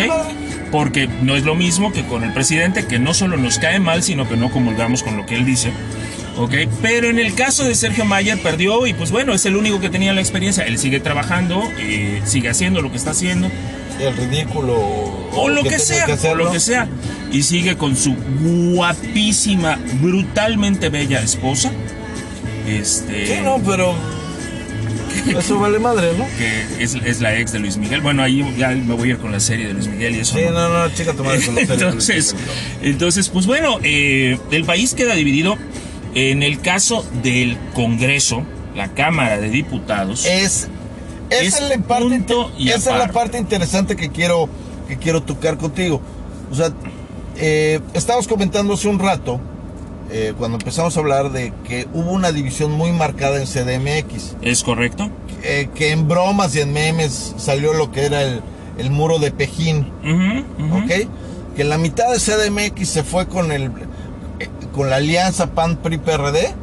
Porque 0.70 1.06
no 1.06 1.36
es 1.36 1.44
lo 1.44 1.54
mismo 1.54 1.92
que 1.92 2.04
con 2.06 2.24
el 2.24 2.32
presidente, 2.32 2.86
que 2.86 2.98
no 2.98 3.14
solo 3.14 3.36
nos 3.36 3.58
cae 3.58 3.78
mal, 3.78 4.02
sino 4.02 4.28
que 4.28 4.36
no 4.36 4.50
comulgamos 4.50 5.02
con 5.02 5.16
lo 5.16 5.26
que 5.26 5.36
él 5.36 5.44
dice. 5.44 5.70
¿Ok? 6.38 6.54
Pero 6.80 7.10
en 7.10 7.18
el 7.18 7.34
caso 7.34 7.64
de 7.64 7.74
Sergio 7.74 8.06
Mayer 8.06 8.38
perdió 8.38 8.86
y 8.86 8.94
pues 8.94 9.10
bueno, 9.10 9.34
es 9.34 9.44
el 9.44 9.54
único 9.54 9.80
que 9.80 9.90
tenía 9.90 10.14
la 10.14 10.22
experiencia. 10.22 10.64
Él 10.64 10.78
sigue 10.78 10.98
trabajando, 10.98 11.62
eh, 11.78 12.22
sigue 12.24 12.48
haciendo 12.48 12.80
lo 12.80 12.90
que 12.90 12.96
está 12.96 13.10
haciendo, 13.10 13.50
El 14.02 14.16
ridículo. 14.16 14.74
o 15.32 15.48
lo 15.48 15.62
que, 15.62 15.78
sea, 15.78 16.06
o 16.30 16.34
lo 16.34 16.50
que 16.50 16.60
sea. 16.60 16.88
Y 17.30 17.42
sigue 17.42 17.76
con 17.76 17.96
su 17.96 18.14
guapísima, 18.74 19.78
brutalmente 20.00 20.88
bella 20.88 21.20
esposa. 21.20 21.70
Este. 22.66 23.26
Sí, 23.26 23.40
no, 23.42 23.60
pero. 23.64 23.94
Eso 25.38 25.58
vale 25.58 25.78
madre, 25.78 26.12
¿no? 26.16 26.26
Que 26.38 26.82
es, 26.82 26.94
es 26.94 27.20
la 27.20 27.38
ex 27.38 27.52
de 27.52 27.58
Luis 27.58 27.76
Miguel. 27.76 28.00
Bueno, 28.00 28.22
ahí 28.22 28.44
ya 28.58 28.70
me 28.70 28.94
voy 28.94 29.10
a 29.10 29.12
ir 29.12 29.18
con 29.18 29.30
la 29.30 29.40
serie 29.40 29.68
de 29.68 29.74
Luis 29.74 29.86
Miguel 29.86 30.16
y 30.16 30.20
eso. 30.20 30.36
Sí, 30.36 30.44
no. 30.46 30.52
no, 30.52 30.88
no, 30.88 30.94
chica, 30.94 31.12
tu 31.12 31.22
madre 31.22 31.44
con 31.44 31.54
los 31.54 31.70
entonces, 31.70 32.34
entonces, 32.82 33.28
pues 33.28 33.46
bueno, 33.46 33.78
eh, 33.82 34.38
el 34.50 34.64
país 34.64 34.94
queda 34.94 35.14
dividido. 35.14 35.58
En 36.14 36.42
el 36.42 36.60
caso 36.60 37.06
del 37.22 37.56
Congreso, 37.72 38.44
la 38.76 38.88
Cámara 38.88 39.40
de 39.40 39.48
Diputados, 39.48 40.26
Es. 40.26 40.68
Esa 41.32 41.42
Es 41.58 41.60
es, 41.62 41.78
la 41.78 41.84
parte, 41.84 42.04
punto 42.08 42.50
y 42.58 42.68
esa 42.68 42.76
es 42.78 42.86
la 42.86 42.94
aparte. 42.96 43.12
parte 43.12 43.38
interesante 43.38 43.96
que 43.96 44.10
quiero, 44.10 44.48
que 44.88 44.96
quiero 44.96 45.22
tocar 45.22 45.56
contigo. 45.58 46.00
O 46.50 46.54
sea, 46.54 46.70
eh, 47.36 47.80
estábamos 47.94 48.28
comentando 48.28 48.74
hace 48.74 48.88
un 48.88 48.98
rato, 48.98 49.40
eh, 50.10 50.34
cuando 50.36 50.58
empezamos 50.58 50.96
a 50.96 51.00
hablar 51.00 51.30
de 51.32 51.52
que 51.66 51.86
hubo 51.94 52.10
una 52.12 52.32
división 52.32 52.72
muy 52.72 52.92
marcada 52.92 53.40
en 53.40 53.46
CDMX. 53.46 54.36
¿es 54.42 54.62
correcto? 54.62 55.10
eh, 55.44 55.68
que 55.74 55.90
en 55.90 56.06
bromas 56.06 56.54
y 56.54 56.60
en 56.60 56.72
memes 56.72 57.34
salió 57.38 57.72
lo 57.72 57.90
que 57.90 58.04
era 58.04 58.22
el, 58.22 58.40
el 58.78 58.90
muro 58.90 59.18
de 59.18 59.30
Pejín. 59.32 59.88
¿ok? 60.04 61.08
Que 61.56 61.64
la 61.64 61.78
mitad 61.78 62.04
de 62.12 62.18
CDMX 62.18 62.88
se 62.88 63.02
fue 63.02 63.26
con 63.26 63.50
el 63.52 63.64
eh, 64.38 64.48
con 64.72 64.88
la 64.88 64.96
alianza 64.96 65.48
PAN 65.52 65.76
PRI 65.76 65.98
PRD 65.98 66.54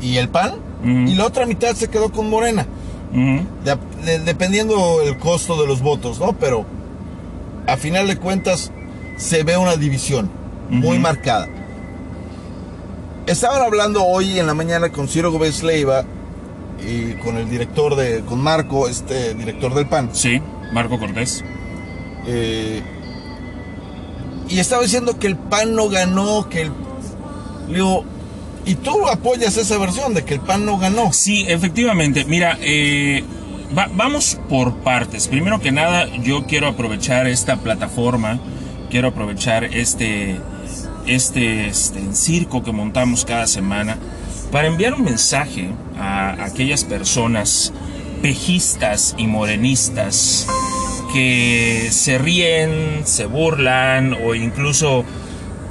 y 0.00 0.16
el 0.18 0.28
PAN 0.28 0.54
y 0.84 1.14
la 1.14 1.26
otra 1.26 1.44
mitad 1.44 1.74
se 1.74 1.88
quedó 1.88 2.10
con 2.10 2.30
Morena, 2.30 2.66
Ujú. 3.12 3.44
de- 3.64 4.04
de- 4.06 4.18
dependiendo 4.20 5.02
el 5.02 5.16
costo 5.18 5.60
de 5.60 5.66
los 5.66 5.80
votos, 5.82 6.20
¿no? 6.20 6.32
Pero 6.34 6.64
a 7.66 7.76
final 7.76 8.06
de 8.06 8.16
cuentas 8.16 8.70
se 9.16 9.42
ve 9.42 9.56
una 9.56 9.76
división 9.76 10.30
muy 10.70 10.98
marcada. 10.98 11.48
Estaban 13.26 13.62
hablando 13.62 14.04
hoy 14.04 14.38
en 14.38 14.46
la 14.46 14.54
mañana 14.54 14.90
con 14.90 15.08
Ciro 15.08 15.30
Gómez 15.30 15.62
Leiva 15.62 16.04
y 16.84 17.12
con 17.22 17.36
el 17.36 17.48
director 17.50 17.94
de, 17.94 18.20
con 18.22 18.40
Marco, 18.40 18.88
este 18.88 19.34
director 19.34 19.74
del 19.74 19.86
PAN. 19.86 20.10
Sí, 20.12 20.40
Marco 20.72 20.98
Cortés. 20.98 21.44
Eh, 22.26 22.82
y 24.48 24.58
estaba 24.58 24.82
diciendo 24.82 25.18
que 25.18 25.26
el 25.26 25.36
PAN 25.36 25.74
no 25.74 25.88
ganó, 25.88 26.48
que 26.48 26.62
el... 26.62 26.72
Le 27.68 27.74
digo, 27.74 28.04
¿y 28.64 28.74
tú 28.76 29.06
apoyas 29.08 29.56
esa 29.56 29.78
versión 29.78 30.14
de 30.14 30.24
que 30.24 30.34
el 30.34 30.40
PAN 30.40 30.64
no 30.66 30.78
ganó? 30.78 31.12
Sí, 31.12 31.44
efectivamente. 31.48 32.24
Mira, 32.24 32.56
eh, 32.60 33.24
va- 33.76 33.90
vamos 33.94 34.38
por 34.48 34.74
partes. 34.78 35.28
Primero 35.28 35.60
que 35.60 35.72
nada, 35.72 36.06
yo 36.22 36.46
quiero 36.46 36.68
aprovechar 36.68 37.26
esta 37.26 37.56
plataforma, 37.56 38.38
quiero 38.90 39.08
aprovechar 39.08 39.64
este, 39.64 40.36
este, 41.06 41.68
este 41.68 42.00
circo 42.14 42.62
que 42.62 42.72
montamos 42.72 43.24
cada 43.24 43.46
semana 43.46 43.96
para 44.52 44.68
enviar 44.68 44.94
un 44.94 45.04
mensaje 45.04 45.68
a 45.98 46.44
aquellas 46.44 46.84
personas 46.84 47.72
pejistas 48.20 49.14
y 49.16 49.26
morenistas 49.26 50.46
que 51.12 51.88
se 51.90 52.18
ríen, 52.18 53.02
se 53.04 53.26
burlan 53.26 54.14
o 54.24 54.34
incluso 54.34 55.04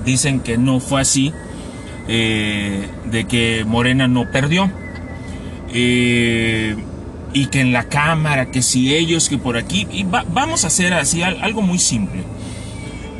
dicen 0.05 0.39
que 0.39 0.57
no 0.57 0.79
fue 0.79 1.01
así, 1.01 1.33
eh, 2.09 2.87
de 3.09 3.23
que 3.25 3.63
Morena 3.65 4.07
no 4.09 4.29
perdió. 4.31 4.69
Eh, 5.73 6.75
y 7.31 7.45
que 7.47 7.61
en 7.61 7.71
la 7.71 7.83
Cámara, 7.83 8.49
que 8.49 8.61
si 8.63 8.95
ellos, 8.95 9.29
que 9.29 9.37
por 9.37 9.55
aquí, 9.55 9.87
y 9.91 10.01
va- 10.03 10.25
vamos 10.33 10.63
a 10.63 10.67
hacer 10.67 10.93
así 10.95 11.21
al- 11.21 11.41
algo 11.43 11.61
muy 11.61 11.77
simple. 11.77 12.23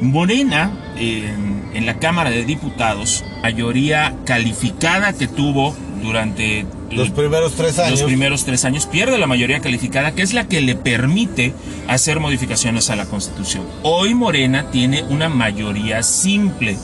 Morena, 0.02 0.72
en, 0.98 1.64
en 1.74 1.86
la 1.86 2.00
Cámara 2.00 2.32
de 2.32 2.44
Diputados, 2.46 3.24
mayoría 3.44 4.16
calificada 4.26 5.14
que 5.14 5.28
tuvo 5.28 5.76
durante 6.02 6.66
Los 6.90 7.10
primeros 7.12 7.54
tres 7.54 7.78
años. 7.78 8.00
los 8.00 8.04
primeros 8.08 8.46
tres 8.46 8.66
años, 8.66 8.88
pierde 8.88 9.18
la 9.20 9.28
mayoría 9.28 9.60
calificada, 9.60 10.14
que 10.14 10.24
es 10.24 10.34
la 10.34 10.48
que 10.48 10.62
le 10.62 10.74
permite 10.76 11.54
hacer 11.88 12.20
modificaciones 12.20 12.90
a 12.90 12.96
la 12.96 13.06
Constitución. 13.06 13.64
Hoy 13.84 14.16
Morena 14.16 14.72
tiene 14.72 15.04
una 15.04 15.30
mayoría 15.30 16.02
simple, 16.02 16.78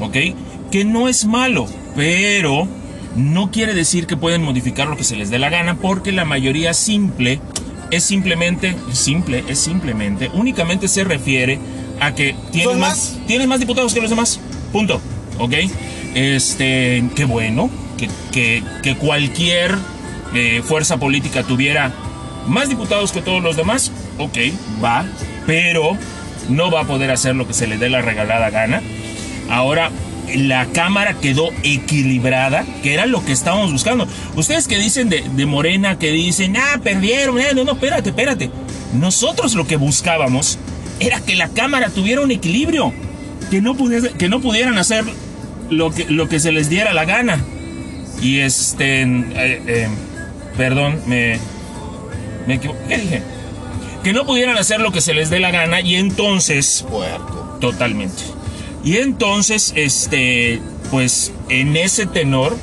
¿ok? 0.00 0.16
Que 0.72 0.84
no 0.84 1.08
es 1.08 1.24
malo, 1.26 1.66
pero 1.94 2.66
no 3.14 3.50
quiere 3.50 3.74
decir 3.74 4.06
que 4.06 4.16
pueden 4.16 4.42
modificar 4.42 4.88
lo 4.88 4.96
que 4.96 5.04
se 5.04 5.16
les 5.16 5.30
dé 5.30 5.38
la 5.38 5.50
gana, 5.50 5.76
porque 5.76 6.12
la 6.12 6.24
mayoría 6.24 6.72
simple 6.74 7.40
es 7.90 8.02
simplemente, 8.04 8.74
simple, 8.92 9.44
es 9.48 9.58
simplemente, 9.60 10.30
únicamente 10.32 10.88
se 10.88 11.04
refiere 11.04 11.58
a 12.00 12.14
que 12.14 12.34
tienes 12.50 12.70
¿Son 12.70 12.80
más, 12.80 13.12
más? 13.18 13.26
tienes 13.26 13.46
más 13.46 13.60
diputados 13.60 13.92
que 13.92 14.00
los 14.00 14.08
demás. 14.10 14.40
Punto. 14.72 15.00
¿Ok? 15.38 15.52
Este, 16.14 17.04
qué 17.14 17.24
bueno 17.26 17.70
que, 17.98 18.08
que- 18.32 18.62
que 18.82 18.96
cualquier 18.96 19.76
eh, 20.34 20.62
fuerza 20.64 20.96
política 20.96 21.42
tuviera 21.42 21.92
más 22.46 22.68
diputados 22.70 23.12
que 23.12 23.20
todos 23.20 23.42
los 23.42 23.56
demás. 23.56 23.92
Ok, 24.18 24.38
va. 24.82 25.04
Pero 25.46 25.96
no 26.48 26.70
va 26.70 26.80
a 26.80 26.84
poder 26.84 27.10
hacer 27.10 27.36
lo 27.36 27.46
que 27.46 27.52
se 27.52 27.66
le 27.66 27.76
dé 27.76 27.90
la 27.90 28.00
regalada 28.00 28.48
gana. 28.50 28.80
Ahora, 29.50 29.90
la 30.36 30.66
Cámara 30.66 31.14
quedó 31.14 31.50
equilibrada, 31.62 32.64
que 32.82 32.94
era 32.94 33.06
lo 33.06 33.24
que 33.24 33.32
estábamos 33.32 33.72
buscando. 33.72 34.06
Ustedes 34.36 34.68
que 34.68 34.78
dicen 34.78 35.08
de, 35.08 35.22
de 35.34 35.46
Morena, 35.46 35.98
que 35.98 36.10
dicen, 36.12 36.56
ah, 36.56 36.80
perdieron, 36.82 37.38
eh, 37.40 37.48
no, 37.54 37.64
no, 37.64 37.72
espérate, 37.72 38.10
espérate. 38.10 38.50
Nosotros 38.94 39.54
lo 39.54 39.66
que 39.66 39.76
buscábamos 39.76 40.58
era 41.00 41.20
que 41.20 41.34
la 41.34 41.48
Cámara 41.48 41.88
tuviera 41.90 42.20
un 42.20 42.30
equilibrio, 42.30 42.92
que 43.50 43.60
no, 43.60 43.74
pudiese- 43.74 44.12
que 44.12 44.28
no 44.28 44.40
pudieran 44.40 44.78
hacer 44.78 45.04
lo 45.70 45.90
que, 45.92 46.04
lo 46.06 46.28
que 46.28 46.38
se 46.40 46.52
les 46.52 46.68
diera 46.68 46.92
la 46.94 47.04
gana. 47.04 47.38
Y 48.20 48.38
este, 48.38 49.02
eh, 49.02 49.06
eh, 49.34 49.88
perdón, 50.56 51.00
me, 51.06 51.38
me 52.46 52.54
equivoqué. 52.54 52.80
¿Qué 52.88 52.98
dije? 52.98 53.22
Que 54.04 54.12
no 54.12 54.26
pudieran 54.26 54.56
hacer 54.56 54.80
lo 54.80 54.92
que 54.92 55.00
se 55.00 55.14
les 55.14 55.30
dé 55.30 55.40
la 55.40 55.50
gana 55.50 55.80
y 55.80 55.94
entonces. 55.96 56.84
Totalmente. 57.60 58.22
Y 58.84 58.96
entonces, 58.98 59.72
este, 59.76 60.60
pues 60.90 61.32
en 61.48 61.76
ese 61.76 62.06
tenor, 62.06 62.56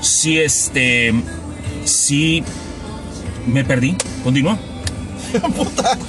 sí, 0.00 0.38
este, 0.38 1.12
sí, 1.84 2.42
me 3.46 3.64
perdí. 3.64 3.96
Continúa. 4.24 4.58
Puta. 5.56 5.98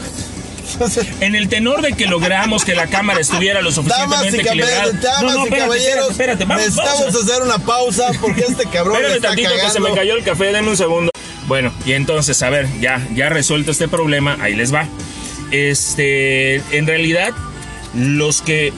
En 1.20 1.36
el 1.36 1.50
tenor 1.50 1.82
de 1.82 1.94
que 1.94 2.06
logramos 2.06 2.64
que 2.64 2.74
la 2.76 2.88
cámara 2.88 3.20
estuviera 3.20 3.62
lo 3.62 3.72
suficientemente 3.72 4.42
equilibrada. 4.42 4.92
damas 4.94 5.48
y 5.48 5.50
caballeros, 5.50 6.12
espérate, 6.12 6.44
espérate, 6.44 6.46
vamos, 6.46 6.66
necesitamos 6.66 7.16
a- 7.16 7.20
hacer 7.20 7.44
una 7.44 7.58
pausa 7.58 8.12
porque 8.22 8.42
este 8.48 8.66
cabrón 8.66 9.02
le 9.02 9.08
Espérame 9.14 9.16
está 9.16 9.28
tantito 9.30 9.52
que 9.56 9.70
se 9.72 9.80
me 9.80 9.94
cayó 9.94 10.16
el 10.16 10.24
café, 10.24 10.54
denme 10.54 10.70
un 10.70 10.78
segundo. 10.78 11.12
Bueno, 11.48 11.74
y 11.86 11.94
entonces, 11.94 12.42
a 12.44 12.50
ver, 12.50 12.68
ya, 12.80 13.06
ya 13.14 13.30
resuelto 13.30 13.72
este 13.72 13.88
problema, 13.88 14.38
ahí 14.40 14.56
les 14.56 14.74
va. 14.74 14.88
Este, 15.52 16.58
en 16.78 16.86
realidad, 16.86 17.34
los 17.96 18.42
que 18.42 18.72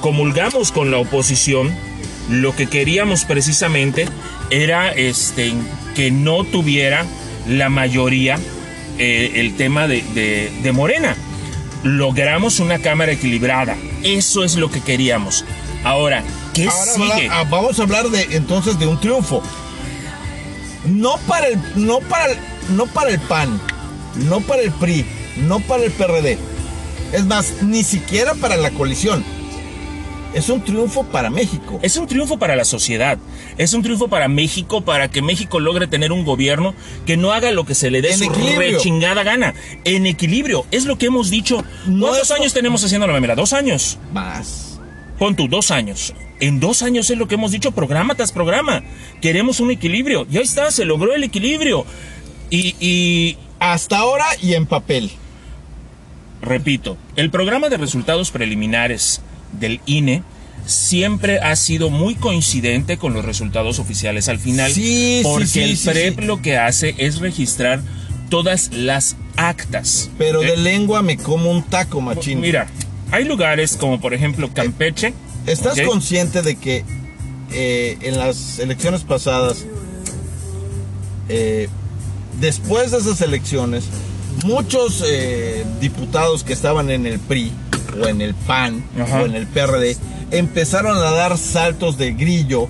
comulgamos 0.00 0.72
con 0.72 0.90
la 0.90 0.98
oposición, 0.98 1.74
lo 2.28 2.54
que 2.54 2.66
queríamos 2.66 3.24
precisamente 3.24 4.06
era 4.50 4.90
este, 4.92 5.52
que 5.94 6.10
no 6.10 6.44
tuviera 6.44 7.04
la 7.48 7.68
mayoría 7.68 8.38
eh, 8.98 9.32
el 9.36 9.56
tema 9.56 9.88
de, 9.88 10.02
de- 10.14 10.52
de 10.62 10.72
Morena. 10.72 11.16
Logramos 11.82 12.60
una 12.60 12.78
cámara 12.78 13.12
equilibrada. 13.12 13.76
Eso 14.02 14.44
es 14.44 14.56
lo 14.56 14.70
que 14.70 14.80
queríamos. 14.80 15.44
Ahora, 15.82 16.22
¿qué 16.54 16.66
Ahora 16.68 16.92
sigue? 16.92 17.28
va- 17.28 17.40
ah, 17.40 17.44
vamos 17.48 17.78
a 17.78 17.82
hablar 17.84 18.08
de 18.10 18.36
entonces 18.36 18.78
de 18.78 18.86
un 18.86 19.00
triunfo. 19.00 19.42
No 20.84 21.16
para 21.26 21.48
el 21.48 21.58
no 21.76 22.00
para 22.00 22.26
el, 22.32 22.38
no 22.76 22.86
para 22.86 23.10
el 23.10 23.18
PAN, 23.20 23.60
no 24.28 24.40
para 24.40 24.62
el 24.62 24.70
PRI, 24.72 25.04
no 25.46 25.60
para 25.60 25.84
el 25.84 25.90
PRD. 25.90 26.38
Es 27.12 27.24
más, 27.24 27.62
ni 27.62 27.82
siquiera 27.82 28.34
para 28.34 28.56
la 28.56 28.70
coalición. 28.70 29.24
Es 30.32 30.48
un 30.48 30.60
triunfo 30.62 31.02
para 31.04 31.28
México. 31.28 31.80
Es 31.82 31.96
un 31.96 32.06
triunfo 32.06 32.38
para 32.38 32.54
la 32.54 32.64
sociedad, 32.64 33.18
es 33.58 33.72
un 33.72 33.82
triunfo 33.82 34.06
para 34.08 34.28
México, 34.28 34.80
para 34.82 35.10
que 35.10 35.22
México 35.22 35.58
logre 35.58 35.88
tener 35.88 36.12
un 36.12 36.24
gobierno 36.24 36.72
que 37.04 37.16
no 37.16 37.32
haga 37.32 37.50
lo 37.50 37.64
que 37.66 37.74
se 37.74 37.90
le 37.90 38.00
dé 38.00 38.12
En 38.12 38.18
su 38.18 38.24
equilibrio. 38.24 38.78
rechingada 38.78 39.24
gana. 39.24 39.54
En 39.84 40.06
equilibrio, 40.06 40.64
es 40.70 40.84
lo 40.84 40.98
que 40.98 41.06
hemos 41.06 41.30
dicho. 41.30 41.64
No 41.86 42.06
¿Cuántos 42.06 42.30
es- 42.30 42.36
años 42.36 42.52
tenemos 42.54 42.84
haciendo 42.84 43.08
la 43.08 43.12
memela? 43.12 43.34
Dos 43.34 43.52
años. 43.52 43.98
Más. 44.12 44.78
Pon 45.18 45.34
tú, 45.34 45.48
dos 45.48 45.70
años. 45.72 46.14
En 46.38 46.60
dos 46.60 46.82
años 46.82 47.10
es 47.10 47.18
lo 47.18 47.26
que 47.28 47.34
hemos 47.34 47.50
dicho, 47.50 47.72
programa 47.72 48.14
tras 48.14 48.30
programa. 48.32 48.82
Queremos 49.20 49.58
un 49.60 49.70
equilibrio. 49.72 50.26
Y 50.30 50.36
ahí 50.38 50.44
está, 50.44 50.70
se 50.70 50.84
logró 50.84 51.12
el 51.14 51.24
equilibrio. 51.24 51.84
Y, 52.50 52.76
y 52.80 53.36
Hasta 53.58 53.98
ahora 53.98 54.24
y 54.40 54.54
en 54.54 54.64
papel. 54.66 55.10
repito, 56.40 56.96
el 57.16 57.30
programa 57.30 57.68
de 57.68 57.76
resultados 57.76 58.30
preliminares 58.30 59.20
del 59.52 59.80
INE 59.86 60.22
siempre 60.66 61.40
ha 61.40 61.56
sido 61.56 61.90
muy 61.90 62.14
coincidente 62.14 62.96
con 62.96 63.12
los 63.12 63.24
resultados 63.24 63.78
oficiales 63.78 64.28
al 64.28 64.38
final. 64.38 64.72
Sí, 64.72 65.18
sí, 65.18 65.20
porque 65.22 65.46
sí, 65.46 65.60
el 65.60 65.76
sí, 65.76 65.88
PREP 65.88 66.20
sí. 66.20 66.26
lo 66.26 66.42
que 66.42 66.58
hace 66.58 66.94
es 66.98 67.18
registrar 67.18 67.80
todas 68.28 68.72
las 68.72 69.16
actas. 69.36 70.10
Pero 70.18 70.40
de 70.40 70.56
lengua 70.56 71.02
me 71.02 71.16
como 71.16 71.50
un 71.50 71.62
taco, 71.62 72.00
machín. 72.00 72.40
Mira, 72.40 72.68
hay 73.10 73.24
lugares 73.24 73.76
como 73.76 74.00
por 74.00 74.14
ejemplo 74.14 74.52
Campeche. 74.52 75.14
¿Estás 75.46 75.80
consciente 75.80 76.42
de 76.42 76.56
que 76.56 76.84
eh, 77.52 77.98
en 78.02 78.18
las 78.18 78.58
elecciones 78.58 79.02
pasadas, 79.02 79.64
eh, 81.28 81.68
después 82.40 82.92
de 82.92 82.98
esas 82.98 83.20
elecciones, 83.22 83.84
muchos 84.44 85.02
eh, 85.06 85.64
diputados 85.80 86.44
que 86.44 86.52
estaban 86.52 86.90
en 86.90 87.06
el 87.06 87.18
PRI 87.18 87.52
o 88.00 88.08
en 88.08 88.20
el 88.20 88.34
PAN 88.34 88.82
Ajá. 89.00 89.22
o 89.22 89.26
en 89.26 89.34
el 89.34 89.46
PRD 89.46 89.96
empezaron 90.30 90.96
a 90.96 91.10
dar 91.10 91.36
saltos 91.38 91.98
de 91.98 92.12
grillo? 92.12 92.68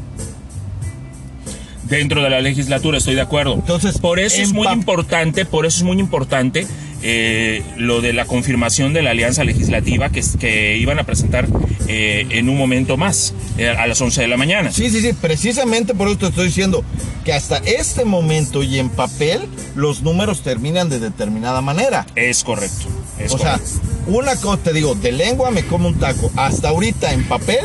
dentro 1.91 2.23
de 2.23 2.31
la 2.31 2.41
legislatura, 2.41 2.99
estoy 2.99 3.17
de 3.17 3.21
acuerdo. 3.21 3.55
Entonces, 3.55 3.99
por 3.99 4.21
eso 4.21 4.41
es 4.41 4.53
muy 4.53 4.69
importante, 4.69 5.45
por 5.45 5.67
eso 5.67 5.79
es 5.79 5.83
muy 5.83 5.99
importante 5.99 6.65
eh, 7.03 7.63
lo 7.77 8.01
de 8.01 8.13
la 8.13 8.25
confirmación 8.27 8.93
de 8.93 9.03
la 9.03 9.11
alianza 9.11 9.43
legislativa 9.45 10.09
que, 10.11 10.23
que 10.39 10.77
iban 10.79 10.99
a 10.99 11.05
presentar 11.05 11.49
eh, 11.93 12.25
en 12.31 12.49
un 12.49 12.57
momento 12.57 12.97
más, 12.97 13.35
eh, 13.59 13.69
a 13.69 13.85
las 13.89 14.01
11 14.01 14.21
de 14.21 14.29
la 14.29 14.37
mañana. 14.37 14.71
Sí, 14.71 14.91
sí, 14.91 15.01
sí, 15.01 15.13
precisamente 15.13 15.93
por 15.93 16.07
eso 16.07 16.19
te 16.19 16.27
estoy 16.27 16.47
diciendo 16.47 16.85
que 17.25 17.33
hasta 17.33 17.57
este 17.59 18.05
momento 18.05 18.63
y 18.63 18.79
en 18.79 18.91
papel 18.91 19.41
los 19.75 20.01
números 20.03 20.43
terminan 20.43 20.89
de 20.89 21.01
determinada 21.01 21.63
manera. 21.63 22.07
Es 22.15 22.45
correcto. 22.45 22.87
es 23.19 23.35
o 23.35 23.39
sea, 23.39 23.59
una 24.07 24.37
cosa 24.37 24.63
te 24.63 24.73
digo, 24.73 24.95
de 24.95 25.11
lengua 25.11 25.51
me 25.51 25.65
como 25.65 25.89
un 25.89 25.99
taco. 25.99 26.31
Hasta 26.37 26.69
ahorita 26.69 27.13
en 27.13 27.25
papel, 27.25 27.65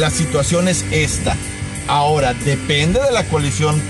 la 0.00 0.10
situación 0.10 0.66
es 0.66 0.84
esta. 0.90 1.36
Ahora, 1.86 2.34
depende 2.34 2.98
de 3.00 3.12
la 3.12 3.22
coalición 3.28 3.80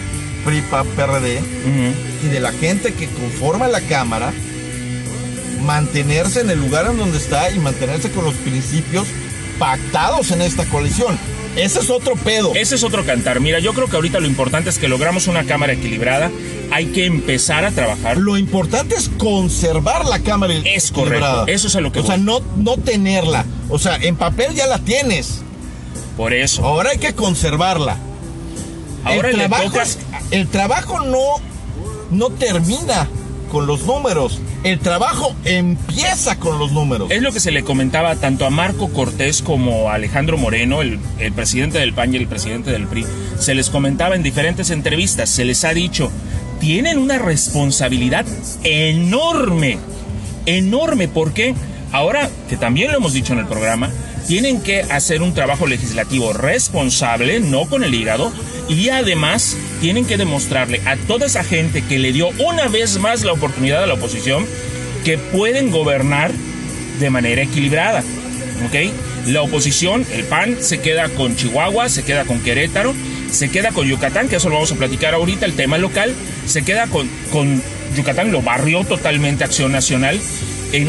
PRI-PAN-PRD 0.44 1.38
Ujú. 1.38 2.26
y 2.26 2.28
de 2.28 2.40
la 2.40 2.52
gente 2.52 2.92
que 2.92 3.06
conforma 3.08 3.68
la 3.68 3.80
Cámara, 3.80 4.34
mantenerse 5.64 6.40
en 6.40 6.50
el 6.50 6.58
lugar 6.60 6.86
en 6.90 6.98
donde 6.98 7.18
está 7.18 7.50
y 7.50 7.58
mantenerse 7.58 8.10
con 8.10 8.24
los 8.24 8.34
principios 8.34 9.06
pactados 9.58 10.30
en 10.30 10.42
esta 10.42 10.64
coalición. 10.66 11.18
Ese 11.56 11.80
es 11.80 11.90
otro 11.90 12.14
pedo. 12.14 12.52
Ese 12.54 12.76
es 12.76 12.84
otro 12.84 13.04
cantar. 13.04 13.40
Mira, 13.40 13.58
yo 13.58 13.72
creo 13.74 13.88
que 13.88 13.96
ahorita 13.96 14.20
lo 14.20 14.26
importante 14.28 14.70
es 14.70 14.78
que 14.78 14.86
logramos 14.86 15.26
una 15.26 15.44
cámara 15.44 15.72
equilibrada. 15.72 16.30
Hay 16.70 16.86
que 16.86 17.06
empezar 17.06 17.64
a 17.64 17.72
trabajar. 17.72 18.16
Lo 18.18 18.36
importante 18.36 18.94
es 18.94 19.08
conservar 19.08 20.04
la 20.04 20.20
cámara 20.20 20.54
Es 20.54 20.90
equilibrada. 20.90 21.32
correcto, 21.40 21.52
eso 21.52 21.66
es 21.66 21.74
a 21.76 21.80
lo 21.80 21.90
que 21.90 22.00
O 22.00 22.06
sea, 22.06 22.16
voy. 22.16 22.24
no, 22.24 22.40
no 22.56 22.76
tenerla. 22.76 23.44
O 23.70 23.78
sea, 23.78 23.96
en 23.96 24.14
papel 24.14 24.54
ya 24.54 24.66
la 24.68 24.78
tienes. 24.78 25.40
Por 26.16 26.32
eso. 26.32 26.64
Ahora 26.64 26.90
hay 26.90 26.98
que 26.98 27.14
conservarla. 27.14 27.96
Ahora 29.04 29.30
el 29.30 29.38
le 29.38 29.48
trabajo, 29.48 29.70
toca. 29.70 29.82
es- 29.82 29.98
el 30.30 30.46
trabajo 30.48 31.00
no, 31.00 31.20
no 32.10 32.30
termina 32.30 33.08
con 33.48 33.66
los 33.66 33.84
números. 33.84 34.40
El 34.64 34.78
trabajo 34.78 35.34
empieza 35.44 36.38
con 36.38 36.58
los 36.58 36.72
números. 36.72 37.10
Es 37.10 37.22
lo 37.22 37.32
que 37.32 37.40
se 37.40 37.50
le 37.50 37.64
comentaba 37.64 38.16
tanto 38.16 38.46
a 38.46 38.50
Marco 38.50 38.88
Cortés 38.88 39.42
como 39.42 39.90
a 39.90 39.94
Alejandro 39.94 40.36
Moreno, 40.36 40.82
el, 40.82 40.98
el 41.18 41.32
presidente 41.32 41.78
del 41.78 41.92
PAN 41.92 42.14
y 42.14 42.18
el 42.18 42.28
presidente 42.28 42.70
del 42.70 42.86
PRI. 42.86 43.04
Se 43.38 43.54
les 43.54 43.70
comentaba 43.70 44.14
en 44.16 44.22
diferentes 44.22 44.70
entrevistas, 44.70 45.28
se 45.30 45.44
les 45.44 45.64
ha 45.64 45.74
dicho, 45.74 46.10
tienen 46.60 46.98
una 46.98 47.18
responsabilidad 47.18 48.26
enorme, 48.64 49.78
enorme, 50.46 51.08
porque 51.08 51.54
ahora, 51.92 52.28
que 52.48 52.56
también 52.56 52.90
lo 52.90 52.98
hemos 52.98 53.12
dicho 53.12 53.32
en 53.32 53.40
el 53.40 53.46
programa, 53.46 53.90
tienen 54.26 54.60
que 54.60 54.82
hacer 54.82 55.22
un 55.22 55.32
trabajo 55.32 55.66
legislativo 55.66 56.32
responsable, 56.32 57.40
no 57.40 57.66
con 57.66 57.82
el 57.82 57.94
hígado, 57.94 58.30
y 58.68 58.90
además 58.90 59.56
tienen 59.80 60.04
que 60.04 60.16
demostrarle 60.16 60.80
a 60.84 60.96
toda 60.96 61.26
esa 61.26 61.44
gente 61.44 61.82
que 61.82 61.98
le 61.98 62.12
dio 62.12 62.28
una 62.38 62.68
vez 62.68 62.98
más 62.98 63.24
la 63.24 63.32
oportunidad 63.32 63.82
a 63.82 63.86
la 63.86 63.94
oposición 63.94 64.46
que 65.04 65.18
pueden 65.18 65.70
gobernar 65.70 66.32
de 67.00 67.10
manera 67.10 67.42
equilibrada. 67.42 68.02
¿Ok? 68.66 68.92
La 69.26 69.42
oposición, 69.42 70.04
el 70.12 70.24
PAN, 70.24 70.56
se 70.60 70.80
queda 70.80 71.08
con 71.10 71.36
Chihuahua, 71.36 71.88
se 71.88 72.02
queda 72.02 72.24
con 72.24 72.40
Querétaro, 72.40 72.94
se 73.30 73.50
queda 73.50 73.72
con 73.72 73.86
Yucatán, 73.86 74.28
que 74.28 74.36
eso 74.36 74.48
lo 74.48 74.56
vamos 74.56 74.72
a 74.72 74.76
platicar 74.76 75.14
ahorita, 75.14 75.46
el 75.46 75.54
tema 75.54 75.78
local, 75.78 76.14
se 76.46 76.62
queda 76.62 76.86
con, 76.86 77.08
con 77.30 77.62
Yucatán, 77.96 78.32
lo 78.32 78.42
barrió 78.42 78.84
totalmente 78.84 79.44
Acción 79.44 79.72
Nacional. 79.72 80.18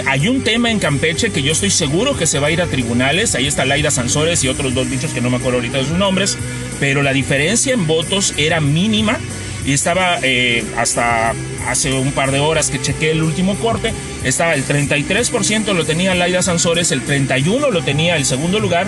Hay 0.08 0.28
un 0.28 0.44
tema 0.44 0.72
en 0.72 0.80
Campeche 0.80 1.32
que 1.32 1.42
yo 1.42 1.54
estoy 1.54 1.70
seguro 1.70 2.18
que 2.18 2.28
se 2.28 2.40
va 2.40 2.48
a 2.48 2.52
ir 2.52 2.62
a 2.62 2.66
tribunales. 2.66 3.36
Ahí 3.36 3.48
está 3.48 3.66
Laida 3.66 3.92
Sansores 3.92 4.44
y 4.44 4.50
otros 4.50 4.74
dos 4.74 4.90
bichos 4.90 5.12
que 5.12 5.22
no 5.22 5.30
me 5.30 5.38
acuerdo 5.38 5.60
ahorita 5.60 5.78
de 5.78 5.86
sus 5.86 5.98
nombres. 5.98 6.38
Pero 6.80 7.04
la 7.04 7.14
diferencia 7.14 7.74
en 7.74 7.88
votos 7.88 8.34
era 8.38 8.60
mínima 8.60 9.18
y 9.66 9.74
estaba 9.74 10.20
eh, 10.24 10.64
hasta 10.78 11.34
hace 11.68 11.94
un 11.94 12.12
par 12.12 12.32
de 12.32 12.40
horas 12.40 12.70
que 12.70 12.82
chequé 12.82 13.12
el 13.12 13.22
último 13.22 13.56
corte, 13.56 13.94
estaba 14.24 14.56
el 14.56 14.66
33% 14.66 15.74
lo 15.74 15.86
tenía 15.86 16.16
Laida 16.16 16.42
Sansores, 16.42 16.92
el 16.92 17.06
31% 17.06 17.70
lo 17.70 17.84
tenía 17.84 18.16
el 18.16 18.26
segundo 18.26 18.60
lugar 18.60 18.88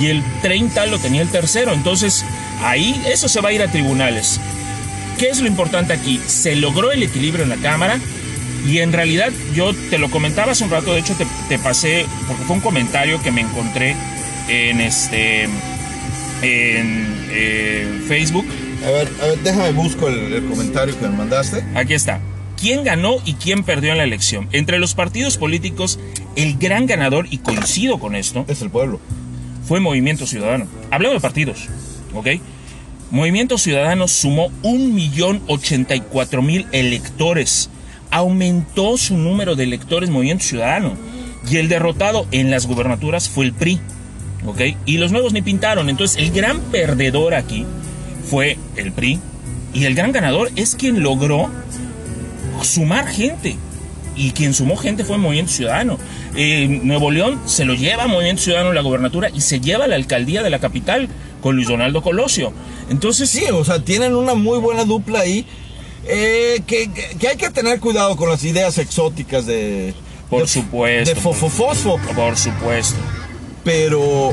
y 0.00 0.06
el 0.06 0.22
30% 0.42 0.88
lo 0.88 0.98
tenía 0.98 1.22
el 1.22 1.28
tercero. 1.28 1.72
Entonces 1.72 2.24
ahí 2.62 3.00
eso 3.06 3.28
se 3.28 3.40
va 3.40 3.50
a 3.50 3.52
ir 3.52 3.62
a 3.62 3.70
tribunales. 3.70 4.40
¿Qué 5.18 5.28
es 5.28 5.40
lo 5.40 5.46
importante 5.46 5.92
aquí? 5.92 6.20
Se 6.26 6.56
logró 6.56 6.92
el 6.92 7.02
equilibrio 7.02 7.44
en 7.44 7.50
la 7.50 7.56
Cámara 7.56 7.98
y 8.66 8.78
en 8.78 8.92
realidad 8.92 9.32
yo 9.54 9.74
te 9.90 9.98
lo 9.98 10.10
comentaba 10.10 10.52
hace 10.52 10.64
un 10.64 10.70
rato, 10.70 10.92
de 10.92 11.00
hecho 11.00 11.14
te, 11.14 11.26
te 11.48 11.58
pasé, 11.58 12.06
porque 12.26 12.44
fue 12.44 12.56
un 12.56 12.62
comentario 12.62 13.22
que 13.22 13.30
me 13.30 13.42
encontré 13.42 13.94
en 14.48 14.80
este 14.80 15.48
eh, 17.36 18.00
Facebook. 18.08 18.46
A 18.86 18.90
ver, 18.90 19.08
a 19.22 19.26
ver, 19.26 19.38
déjame 19.40 19.72
busco 19.72 20.08
el, 20.08 20.32
el 20.32 20.44
comentario 20.46 20.98
que 20.98 21.06
me 21.08 21.16
mandaste. 21.16 21.62
Aquí 21.74 21.94
está. 21.94 22.20
¿Quién 22.60 22.84
ganó 22.84 23.16
y 23.24 23.34
quién 23.34 23.64
perdió 23.64 23.92
en 23.92 23.98
la 23.98 24.04
elección? 24.04 24.48
Entre 24.52 24.78
los 24.78 24.94
partidos 24.94 25.36
políticos, 25.36 25.98
el 26.36 26.56
gran 26.56 26.86
ganador, 26.86 27.26
y 27.30 27.38
coincido 27.38 27.98
con 27.98 28.14
esto, 28.16 28.44
Es 28.48 28.62
el 28.62 28.70
pueblo. 28.70 28.98
fue 29.66 29.80
Movimiento 29.80 30.26
Ciudadano. 30.26 30.66
Hablando 30.90 31.14
de 31.14 31.20
partidos, 31.20 31.66
¿ok? 32.14 32.28
Movimiento 33.10 33.58
Ciudadano 33.58 34.08
sumó 34.08 34.50
1.084.000 34.62 36.66
electores. 36.72 37.70
Aumentó 38.10 38.96
su 38.96 39.16
número 39.16 39.54
de 39.56 39.64
electores 39.64 40.10
Movimiento 40.10 40.44
Ciudadano. 40.44 40.94
Y 41.50 41.58
el 41.58 41.68
derrotado 41.68 42.26
en 42.32 42.50
las 42.50 42.66
gubernaturas 42.66 43.28
fue 43.28 43.44
el 43.44 43.52
PRI. 43.52 43.80
¿Ok? 44.46 44.60
Y 44.86 44.98
los 44.98 45.12
nuevos 45.12 45.32
ni 45.32 45.42
pintaron. 45.42 45.88
Entonces, 45.90 46.16
el 46.18 46.30
gran 46.30 46.60
perdedor 46.60 47.34
aquí 47.34 47.66
fue 48.30 48.56
el 48.76 48.92
PRI. 48.92 49.18
Y 49.74 49.84
el 49.84 49.94
gran 49.94 50.12
ganador 50.12 50.50
es 50.56 50.74
quien 50.76 51.02
logró 51.02 51.50
sumar 52.62 53.06
gente. 53.08 53.56
Y 54.16 54.30
quien 54.30 54.54
sumó 54.54 54.76
gente 54.76 55.04
fue 55.04 55.18
Movimiento 55.18 55.52
Ciudadano. 55.52 55.98
Eh, 56.34 56.80
Nuevo 56.82 57.10
León 57.10 57.38
se 57.44 57.64
lo 57.66 57.74
lleva 57.74 58.06
Movimiento 58.06 58.42
Ciudadano 58.42 58.72
la 58.72 58.80
gobernatura 58.80 59.28
y 59.28 59.42
se 59.42 59.60
lleva 59.60 59.86
la 59.86 59.96
alcaldía 59.96 60.42
de 60.42 60.48
la 60.48 60.58
capital 60.58 61.08
con 61.42 61.54
Luis 61.56 61.68
Donaldo 61.68 62.02
Colosio. 62.02 62.52
Entonces, 62.88 63.28
Sí, 63.28 63.44
o 63.52 63.62
sea, 63.64 63.80
tienen 63.84 64.14
una 64.14 64.34
muy 64.34 64.58
buena 64.58 64.84
dupla 64.84 65.20
ahí. 65.20 65.44
eh, 66.08 66.62
que, 66.66 66.88
que- 67.18 67.28
hay 67.28 67.36
que 67.36 67.50
tener 67.50 67.80
cuidado 67.80 68.16
con 68.16 68.30
las 68.30 68.42
ideas 68.44 68.78
exóticas 68.78 69.44
de. 69.44 69.92
Por 70.30 70.42
de- 70.42 70.48
supuesto. 70.48 71.14
De 71.14 71.20
por 72.14 72.36
supuesto. 72.36 72.96
Pero. 73.66 74.32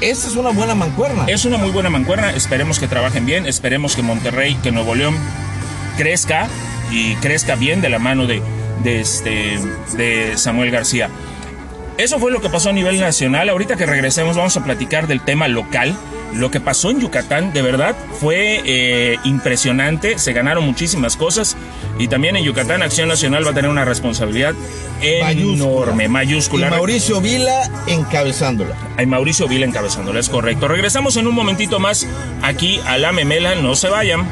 Esta 0.00 0.28
es 0.28 0.36
una 0.36 0.50
buena 0.50 0.76
mancuerna. 0.76 1.24
Es 1.26 1.44
una 1.44 1.58
muy 1.58 1.70
buena 1.70 1.90
mancuerna. 1.90 2.30
Esperemos 2.30 2.78
que 2.78 2.86
trabajen 2.86 3.26
bien. 3.26 3.44
Esperemos 3.44 3.96
que 3.96 4.02
Monterrey, 4.02 4.54
que 4.62 4.70
Nuevo 4.70 4.94
León 4.94 5.16
crezca 5.96 6.48
y 6.92 7.16
crezca 7.16 7.56
bien 7.56 7.80
de 7.80 7.88
la 7.88 7.98
mano 7.98 8.26
de, 8.26 8.40
de, 8.84 9.00
este, 9.00 9.58
de 9.96 10.36
Samuel 10.36 10.70
García. 10.70 11.10
Eso 11.98 12.20
fue 12.20 12.30
lo 12.30 12.40
que 12.40 12.48
pasó 12.48 12.70
a 12.70 12.72
nivel 12.72 13.00
nacional. 13.00 13.48
Ahorita 13.48 13.76
que 13.76 13.84
regresemos 13.84 14.36
vamos 14.36 14.56
a 14.56 14.62
platicar 14.62 15.08
del 15.08 15.20
tema 15.20 15.48
local. 15.48 15.96
Lo 16.34 16.50
que 16.50 16.60
pasó 16.60 16.90
en 16.90 17.00
Yucatán, 17.00 17.52
de 17.52 17.62
verdad, 17.62 17.94
fue 18.20 18.62
eh, 18.64 19.18
impresionante. 19.24 20.18
Se 20.18 20.32
ganaron 20.32 20.64
muchísimas 20.64 21.16
cosas. 21.16 21.56
Y 21.98 22.08
también 22.08 22.36
en 22.36 22.44
Yucatán 22.44 22.82
Acción 22.82 23.08
Nacional 23.08 23.46
va 23.46 23.50
a 23.50 23.54
tener 23.54 23.70
una 23.70 23.84
responsabilidad 23.84 24.54
enorme, 25.02 26.04
Y 26.04 26.08
mayúscula. 26.08 26.70
Mauricio 26.70 27.20
Vila 27.20 27.70
encabezándola. 27.86 28.76
Hay 28.96 29.06
Mauricio 29.06 29.46
Vila 29.48 29.66
encabezándola, 29.66 30.20
es 30.20 30.28
correcto. 30.28 30.68
Regresamos 30.68 31.16
en 31.16 31.26
un 31.26 31.34
momentito 31.34 31.78
más 31.78 32.06
aquí 32.42 32.80
a 32.86 32.98
La 32.98 33.12
Memela, 33.12 33.54
no 33.54 33.76
se 33.76 33.88
vayan. 33.88 34.26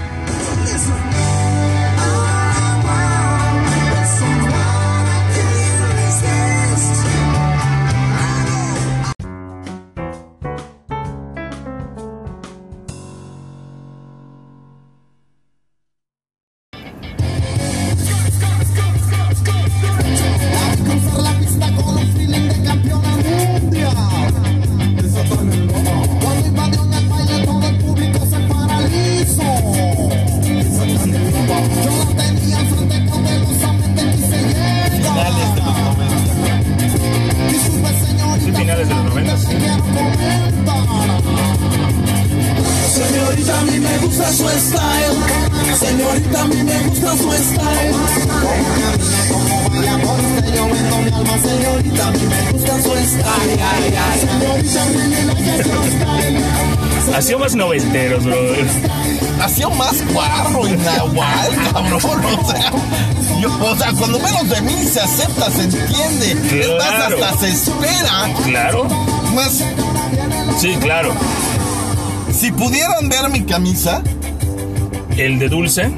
El 75.17 75.39
de 75.39 75.49
Dulce 75.49 75.91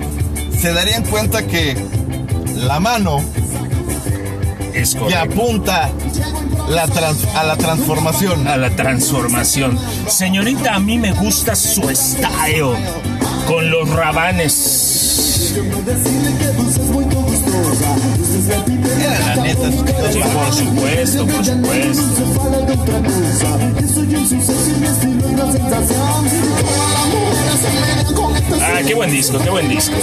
se 0.57 0.73
darían 0.73 1.03
cuenta 1.05 1.45
que 1.49 1.77
la 2.55 2.79
mano 2.79 3.21
es 4.73 4.95
apunta 5.15 5.91
la 6.69 6.87
trans- 6.87 7.25
a 7.35 7.43
la 7.43 7.57
transformación. 7.57 8.47
A 8.47 8.57
la 8.57 8.71
transformación. 8.71 9.77
Señorita, 10.07 10.75
a 10.75 10.79
mí 10.79 10.97
me 10.97 11.11
gusta 11.13 11.57
su 11.57 11.83
style. 11.93 12.77
Con 13.49 13.69
los 13.69 13.89
rabanes. 13.89 15.53
Era 18.49 19.37
la 19.37 19.43
neta. 19.43 19.71
Sí, 20.13 20.21
por 20.21 20.53
supuesto, 20.53 21.27
por 21.27 21.45
supuesto. 21.45 22.03
Ah, 28.61 28.81
qué 28.87 28.95
buen 28.95 29.11
disco, 29.11 29.39
qué 29.39 29.51
buen 29.51 29.69
disco. 29.69 29.95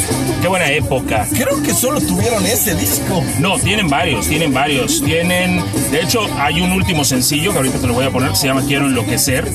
Qué 0.42 0.48
buena 0.48 0.72
época. 0.72 1.28
Creo 1.32 1.62
que 1.64 1.74
solo 1.74 2.00
tuvieron 2.02 2.46
ese 2.46 2.76
disco. 2.76 3.24
No, 3.40 3.58
tienen 3.60 3.90
varios, 3.90 4.28
tienen 4.28 4.54
varios. 4.54 5.02
Tienen, 5.04 5.64
de 5.92 6.02
hecho, 6.02 6.22
hay 6.38 6.62
un 6.62 6.72
último 6.72 7.04
sencillo 7.04 7.52
que 7.52 7.58
ahorita 7.58 7.80
te 7.80 7.88
lo 7.88 7.94
voy 7.94 8.06
a 8.06 8.10
poner 8.10 8.32
que 8.32 8.36
se 8.38 8.48
llama 8.48 8.64
Quiero 8.66 8.86
enloquecer, 8.88 9.48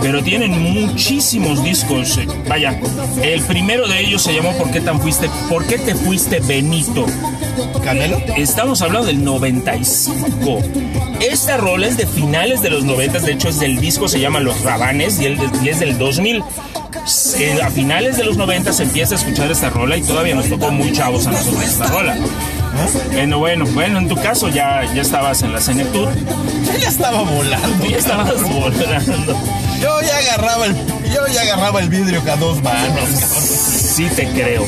pero 0.00 0.22
tienen 0.22 0.62
muchísimos 0.62 1.62
discos. 1.62 2.18
Vaya, 2.48 2.78
el 3.22 3.42
primero 3.42 3.86
de 3.86 4.00
ellos 4.00 4.22
se 4.22 4.34
llamó 4.34 4.52
¿Por 4.56 4.70
qué, 4.70 4.80
tan 4.80 5.00
fuiste, 5.00 5.28
¿Por 5.48 5.66
qué 5.66 5.78
te 5.78 5.94
fuiste 5.94 6.40
Benito? 6.40 7.06
Canelo. 7.84 8.18
Estamos 8.36 8.80
hablando 8.82 9.06
del 9.06 9.22
95. 9.24 10.60
Esta 11.20 11.56
rola 11.58 11.86
es 11.86 11.96
de 11.96 12.06
finales 12.06 12.62
de 12.62 12.70
los 12.70 12.84
90, 12.84 13.18
de 13.20 13.32
hecho 13.32 13.48
es 13.48 13.60
del 13.60 13.78
disco, 13.80 14.08
se 14.08 14.20
llama 14.20 14.40
Los 14.40 14.62
Rabanes 14.62 15.20
y, 15.20 15.26
el- 15.26 15.38
y 15.62 15.68
es 15.68 15.80
del 15.80 15.98
2000. 15.98 16.42
Se- 17.06 17.62
a 17.62 17.70
finales 17.70 18.16
de 18.16 18.24
los 18.24 18.36
90 18.36 18.72
se 18.72 18.84
empieza 18.84 19.14
a 19.14 19.18
escuchar 19.18 19.50
esta 19.50 19.70
rola 19.70 19.96
y 19.96 20.02
todavía 20.02 20.34
nos 20.34 20.48
tocó 20.48 20.70
muy 20.70 20.92
chavos 20.92 21.26
a 21.26 21.32
nosotros 21.32 21.62
esta 21.64 21.86
rola. 21.88 22.16
Bueno, 23.12 23.38
bueno, 23.38 23.64
bueno, 23.74 23.98
en 23.98 24.08
tu 24.08 24.16
caso 24.16 24.48
ya, 24.48 24.82
ya 24.94 25.02
estabas 25.02 25.42
en 25.42 25.52
la 25.52 25.60
senectud, 25.60 26.06
Yo 26.72 26.78
ya 26.78 26.88
estaba 26.88 27.22
volando. 27.22 27.86
ya 27.86 27.96
estabas 27.96 28.42
volando. 28.42 29.36
Yo 29.80 30.00
ya 30.02 30.16
agarraba 30.18 30.66
el, 30.66 30.76
yo 31.12 31.26
ya 31.32 31.42
agarraba 31.42 31.80
el 31.80 31.88
vidrio 31.88 32.22
con 32.24 32.38
dos 32.40 32.62
manos. 32.62 33.08
Sí 33.94 34.06
te 34.14 34.26
creo. 34.28 34.66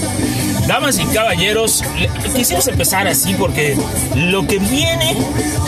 Damas 0.67 0.99
y 0.99 1.05
caballeros, 1.07 1.83
le- 1.99 2.09
quisimos 2.35 2.67
empezar 2.69 3.07
así 3.09 3.35
porque 3.35 3.77
lo 4.15 4.47
que 4.47 4.59
viene 4.59 5.17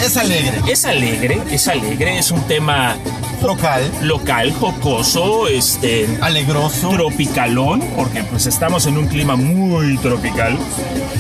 Es 0.05 0.17
alegre. 0.17 0.61
Es 0.69 0.85
alegre, 0.85 1.41
es 1.51 1.69
alegre, 1.69 2.19
es 2.19 2.31
un 2.31 2.41
tema 2.47 2.97
Local. 3.43 3.83
local, 4.03 4.53
jocoso, 4.53 5.49
este, 5.49 6.09
Alegroso. 6.21 6.91
tropicalón, 6.91 7.81
porque 7.97 8.23
pues 8.25 8.47
estamos 8.47 8.87
en 8.87 8.97
un 8.97 9.07
clima 9.07 9.37
muy 9.37 9.97
tropical. 9.99 10.57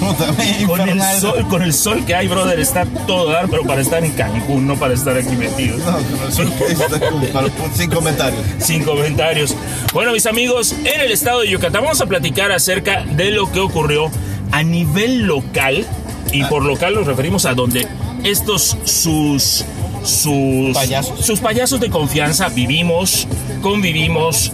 Puta, 0.06 0.66
Con 0.66 0.80
el, 0.88 1.00
sol, 1.20 1.46
con 1.48 1.62
el 1.62 1.72
sol 1.72 2.04
que 2.04 2.14
hay, 2.14 2.28
brother, 2.28 2.58
está 2.60 2.84
todo 3.06 3.30
dar, 3.30 3.48
pero 3.48 3.62
para 3.64 3.80
estar 3.80 4.04
en 4.04 4.12
Cancún, 4.12 4.66
no 4.66 4.76
para 4.76 4.94
estar 4.94 5.16
aquí 5.16 5.34
metidos. 5.36 5.80
No, 5.80 5.92
con 5.92 6.26
el 6.26 6.32
sol 6.32 6.52
que 6.58 6.72
está 6.72 7.00
como 7.10 7.26
para- 7.28 7.48
sin 7.74 7.90
comentarios. 7.90 8.42
Sin 8.58 8.82
comentarios. 8.84 9.54
Bueno, 9.92 10.12
mis 10.12 10.26
amigos, 10.26 10.72
en 10.84 11.00
el 11.00 11.10
estado 11.12 11.40
de 11.40 11.48
Yucatán 11.50 11.82
vamos 11.82 12.00
a 12.00 12.06
platicar 12.06 12.52
acerca 12.52 13.04
de 13.04 13.30
lo 13.30 13.50
que 13.50 13.60
ocurrió 13.60 14.10
a 14.52 14.62
nivel 14.62 15.22
local. 15.22 15.86
Y 16.32 16.42
por 16.44 16.64
local 16.64 16.94
nos 16.94 17.06
referimos 17.06 17.44
a 17.46 17.54
donde 17.54 17.86
estos 18.24 18.76
sus 18.84 19.64
sus 20.02 20.74
Payasos. 20.74 21.24
sus 21.24 21.40
payasos 21.40 21.80
de 21.80 21.88
confianza 21.88 22.48
vivimos, 22.48 23.26
convivimos 23.62 24.52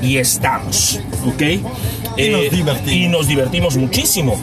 y 0.00 0.18
estamos, 0.18 1.00
¿ok? 1.26 1.40
Eh, 1.42 1.60
Y 2.18 2.28
nos 2.28 2.50
divertimos. 2.50 2.92
Y 2.92 3.08
nos 3.08 3.26
divertimos 3.28 3.76
muchísimo. 3.76 4.38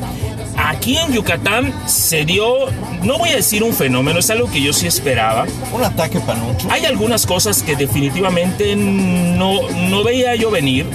Aquí 0.69 0.97
en 0.97 1.12
Yucatán 1.12 1.73
se 1.88 2.25
dio, 2.25 2.67
no 3.01 3.17
voy 3.17 3.29
a 3.29 3.38
decir 3.38 3.63
un 3.63 3.73
fenómeno, 3.73 4.19
es 4.19 4.29
algo 4.29 4.51
que 4.51 4.62
yo 4.62 4.71
sí 4.71 4.86
esperaba. 4.86 5.47
Un 5.73 5.84
ataque 5.84 6.19
panucho. 6.19 6.67
Hay 6.69 6.86
algunas 6.86 7.25
cosas 7.25 7.63
que 7.63 7.75
definitivamente 7.75 8.75
no, 8.75 9.67
no 9.67 10.03
veía 10.03 10.36
yo 10.36 10.51
venir, 10.51 10.86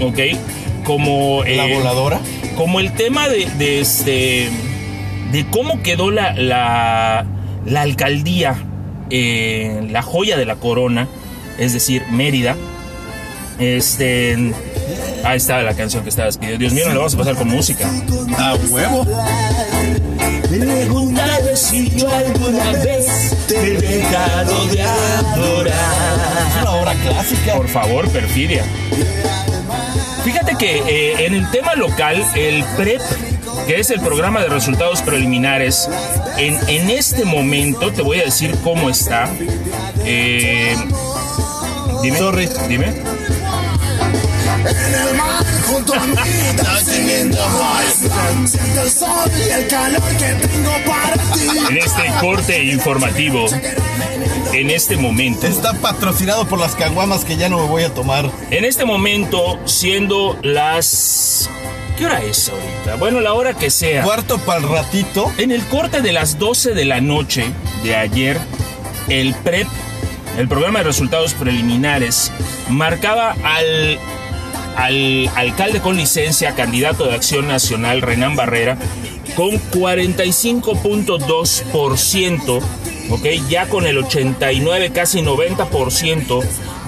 ¿ok? 0.00 0.18
Como, 0.84 1.44
La 1.44 1.66
eh, 1.66 1.74
voladora. 1.74 2.18
como 2.56 2.80
el 2.80 2.94
tema 2.94 3.28
de, 3.28 3.44
de 3.58 3.80
este 3.80 4.48
de 5.32 5.46
cómo 5.50 5.82
quedó 5.82 6.10
la, 6.10 6.32
la, 6.32 7.26
la 7.66 7.82
alcaldía, 7.82 8.56
eh, 9.10 9.86
la 9.90 10.00
joya 10.00 10.38
de 10.38 10.46
la 10.46 10.54
corona, 10.56 11.08
es 11.58 11.74
decir, 11.74 12.04
Mérida. 12.10 12.56
Este, 13.58 14.54
ahí 15.24 15.36
está 15.36 15.62
la 15.62 15.74
canción 15.74 16.02
que 16.02 16.10
estabas 16.10 16.36
pidiendo. 16.38 16.60
Dios 16.60 16.72
mío, 16.72 16.84
no 16.86 16.92
le 16.92 16.98
vamos 16.98 17.14
a 17.14 17.18
pasar 17.18 17.36
con 17.36 17.48
música. 17.48 17.90
A 18.38 18.54
huevo. 18.70 19.06
Pregúntale 20.48 21.56
si 21.56 21.90
yo 21.90 22.08
alguna 22.08 22.72
vez 22.72 23.06
te 23.46 23.56
he 23.56 23.78
dejado 23.78 24.66
de 24.66 24.82
adorar. 24.82 25.74
Es 26.48 26.62
una 26.62 26.70
obra 26.72 26.94
clásica. 26.94 27.54
Por 27.54 27.68
favor, 27.68 28.08
perfidia. 28.08 28.64
Fíjate 30.24 30.56
que 30.56 30.78
eh, 30.78 31.26
en 31.26 31.34
el 31.34 31.50
tema 31.50 31.74
local, 31.74 32.22
el 32.34 32.64
PREP, 32.76 33.00
que 33.66 33.80
es 33.80 33.90
el 33.90 34.00
programa 34.00 34.40
de 34.40 34.48
resultados 34.48 35.02
preliminares, 35.02 35.88
en, 36.36 36.58
en 36.68 36.90
este 36.90 37.24
momento 37.24 37.92
te 37.92 38.02
voy 38.02 38.20
a 38.20 38.24
decir 38.24 38.54
cómo 38.62 38.90
está. 38.90 39.28
Eh, 40.04 40.76
dime. 42.02 42.18
Sorry. 42.18 42.48
Dime. 42.68 42.92
En 44.58 45.08
el 45.08 45.16
mar 45.16 45.44
junto 45.66 45.94
a 45.94 46.06
mí, 46.06 46.14
dancing 46.56 47.08
in 47.08 47.30
the 47.30 47.38
high 47.38 48.46
Siento 48.46 48.82
el 48.82 48.90
sol 48.90 49.30
y 49.38 49.50
el 49.50 49.68
calor 49.68 50.02
que 50.16 50.46
tengo 50.46 50.72
para 50.86 51.14
ti. 51.34 51.48
En 51.70 51.78
este 51.78 52.02
corte 52.20 52.64
informativo, 52.64 53.46
en 54.52 54.70
este 54.70 54.96
momento, 54.96 55.46
Está 55.46 55.72
patrocinado 55.74 56.46
por 56.46 56.58
las 56.58 56.74
caguamas 56.74 57.24
que 57.24 57.36
ya 57.36 57.48
no 57.48 57.58
me 57.58 57.68
voy 57.68 57.84
a 57.84 57.94
tomar. 57.94 58.30
en 58.50 58.64
este 58.64 58.84
momento, 58.84 59.58
siendo 59.66 60.38
las. 60.42 61.48
¿Qué 61.96 62.06
hora 62.06 62.22
es 62.22 62.48
ahorita? 62.48 62.96
Bueno, 62.96 63.20
la 63.20 63.34
hora 63.34 63.54
que 63.54 63.70
sea. 63.70 64.02
Cuarto 64.02 64.38
para 64.38 64.60
el 64.60 64.68
ratito. 64.68 65.30
En 65.38 65.52
el 65.52 65.62
corte 65.66 66.00
de 66.00 66.12
las 66.12 66.38
12 66.38 66.74
de 66.74 66.84
la 66.86 67.00
noche 67.00 67.44
de 67.84 67.94
ayer, 67.94 68.38
el 69.08 69.34
PREP, 69.34 69.68
el 70.38 70.48
programa 70.48 70.78
de 70.78 70.86
resultados 70.86 71.34
preliminares, 71.34 72.32
marcaba 72.70 73.36
al, 73.44 73.98
al 74.76 75.28
alcalde 75.36 75.80
con 75.80 75.96
licencia, 75.96 76.54
candidato 76.54 77.06
de 77.06 77.14
Acción 77.14 77.48
Nacional, 77.48 78.02
Renán 78.02 78.36
Barrera, 78.36 78.76
con 79.36 79.52
45.2%, 79.70 82.60
¿ok? 83.10 83.26
Ya 83.48 83.66
con 83.68 83.86
el 83.86 83.98
89, 83.98 84.90
casi 84.92 85.20
90% 85.22 86.42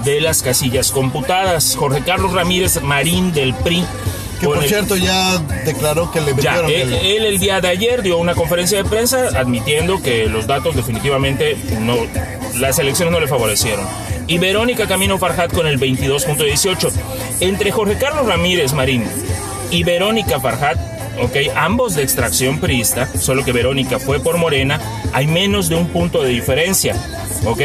de 0.04 0.20
las 0.20 0.42
casillas 0.42 0.90
computadas. 0.90 1.76
Jorge 1.78 2.02
Carlos 2.02 2.32
Ramírez 2.32 2.82
Marín 2.82 3.32
del 3.32 3.54
PRI. 3.54 3.84
Que 4.40 4.46
por 4.48 4.58
el- 4.58 4.68
cierto 4.68 4.96
ya 4.96 5.38
declaró 5.64 6.10
que 6.10 6.20
le 6.20 6.34
ya, 6.42 6.62
metieron 6.62 6.70
él, 6.70 6.92
el... 6.94 7.06
él 7.06 7.24
el 7.26 7.38
día 7.38 7.60
de 7.60 7.68
ayer 7.68 8.02
dio 8.02 8.18
una 8.18 8.34
conferencia 8.34 8.82
de 8.82 8.88
prensa 8.88 9.28
admitiendo 9.38 10.02
que 10.02 10.26
los 10.26 10.48
datos 10.48 10.74
definitivamente 10.74 11.56
no, 11.80 11.94
las 12.58 12.76
elecciones 12.80 13.12
no 13.12 13.20
le 13.20 13.28
favorecieron. 13.28 13.86
Y 14.26 14.38
Verónica 14.38 14.86
Camino 14.86 15.18
Farjat 15.18 15.52
con 15.52 15.66
el 15.66 15.78
22.18. 15.78 16.92
Entre 17.40 17.70
Jorge 17.70 17.96
Carlos 17.98 18.26
Ramírez 18.26 18.72
Marín 18.72 19.04
y 19.70 19.84
Verónica 19.84 20.40
Farjat, 20.40 20.78
ok, 21.20 21.54
ambos 21.56 21.94
de 21.94 22.02
extracción 22.02 22.60
priista, 22.60 23.08
solo 23.18 23.44
que 23.44 23.52
Verónica 23.52 23.98
fue 23.98 24.20
por 24.20 24.38
Morena, 24.38 24.80
hay 25.12 25.26
menos 25.26 25.68
de 25.68 25.74
un 25.74 25.88
punto 25.88 26.22
de 26.22 26.30
diferencia. 26.30 26.96
¿ok? 27.44 27.60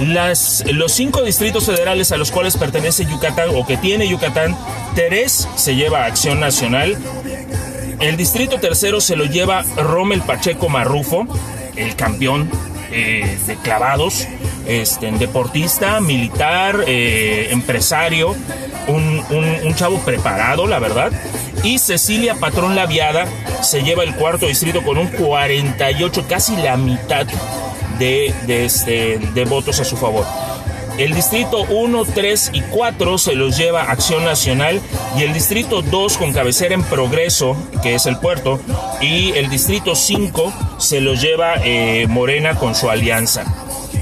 Las, 0.00 0.64
los 0.72 0.92
cinco 0.92 1.22
distritos 1.22 1.66
federales 1.66 2.12
a 2.12 2.16
los 2.16 2.30
cuales 2.30 2.56
pertenece 2.56 3.04
Yucatán 3.06 3.50
o 3.54 3.66
que 3.66 3.76
tiene 3.76 4.08
Yucatán, 4.08 4.56
tres 4.94 5.48
se 5.54 5.76
lleva 5.76 6.02
a 6.02 6.06
Acción 6.06 6.40
Nacional, 6.40 6.96
el 8.00 8.16
distrito 8.16 8.58
tercero 8.58 9.00
se 9.00 9.16
lo 9.16 9.24
lleva 9.24 9.62
Rommel 9.76 10.22
Pacheco 10.22 10.68
Marrufo, 10.68 11.26
el 11.76 11.94
campeón 11.94 12.50
eh, 12.90 13.38
de 13.46 13.56
clavados, 13.56 14.26
este, 14.66 15.10
deportista, 15.12 16.00
militar, 16.00 16.84
eh, 16.86 17.48
empresario, 17.50 18.34
un, 18.88 19.22
un- 19.30 19.74
chavo 19.74 19.98
preparado, 19.98 20.66
la 20.66 20.78
verdad. 20.78 21.12
Y 21.62 21.78
Cecilia 21.78 22.34
Patrón 22.34 22.74
Laviada 22.74 23.26
se 23.62 23.82
lleva 23.82 24.02
el 24.04 24.14
cuarto 24.14 24.46
distrito 24.46 24.82
con 24.82 24.98
un 24.98 25.06
48, 25.08 26.24
casi 26.28 26.56
la 26.56 26.76
mitad 26.76 27.26
de, 27.98 28.34
de, 28.46 28.64
este, 28.64 29.18
de 29.18 29.44
votos 29.44 29.78
a 29.80 29.84
su 29.84 29.96
favor. 29.96 30.26
El 30.98 31.14
distrito 31.14 31.62
1, 31.70 32.04
3 32.04 32.50
y 32.52 32.60
4 32.60 33.16
se 33.16 33.34
los 33.34 33.56
lleva 33.56 33.84
Acción 33.90 34.24
Nacional 34.26 34.78
y 35.16 35.22
el 35.22 35.32
distrito 35.32 35.80
2 35.80 36.18
con 36.18 36.32
cabecera 36.34 36.74
en 36.74 36.82
Progreso, 36.82 37.56
que 37.82 37.94
es 37.94 38.04
el 38.04 38.18
puerto, 38.18 38.60
y 39.00 39.32
el 39.32 39.48
distrito 39.48 39.94
5 39.94 40.52
se 40.78 41.00
los 41.00 41.22
lleva 41.22 41.54
eh, 41.64 42.06
Morena 42.10 42.56
con 42.56 42.74
su 42.74 42.90
alianza. 42.90 43.44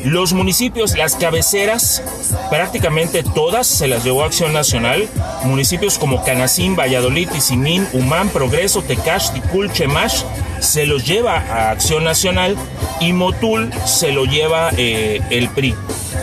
Los 0.04 0.32
municipios, 0.32 0.96
las 0.96 1.14
cabeceras, 1.14 2.02
prácticamente 2.48 3.22
todas 3.22 3.66
se 3.66 3.86
las 3.86 4.02
llevó 4.02 4.24
Acción 4.24 4.52
Nacional. 4.52 5.06
Municipios 5.44 5.98
como 5.98 6.24
Canacín, 6.24 6.74
Valladolid, 6.74 7.28
Tizimín, 7.28 7.86
Humán, 7.92 8.30
Progreso, 8.30 8.82
Tecash, 8.82 9.30
Ticul, 9.32 9.70
Chemash, 9.70 10.22
se 10.60 10.86
los 10.86 11.06
lleva 11.06 11.36
a 11.36 11.70
Acción 11.70 12.04
Nacional 12.04 12.56
y 13.00 13.12
Motul 13.12 13.70
se 13.84 14.12
lo 14.12 14.24
lleva 14.24 14.70
eh, 14.76 15.20
el 15.30 15.48
PRI. 15.50 15.74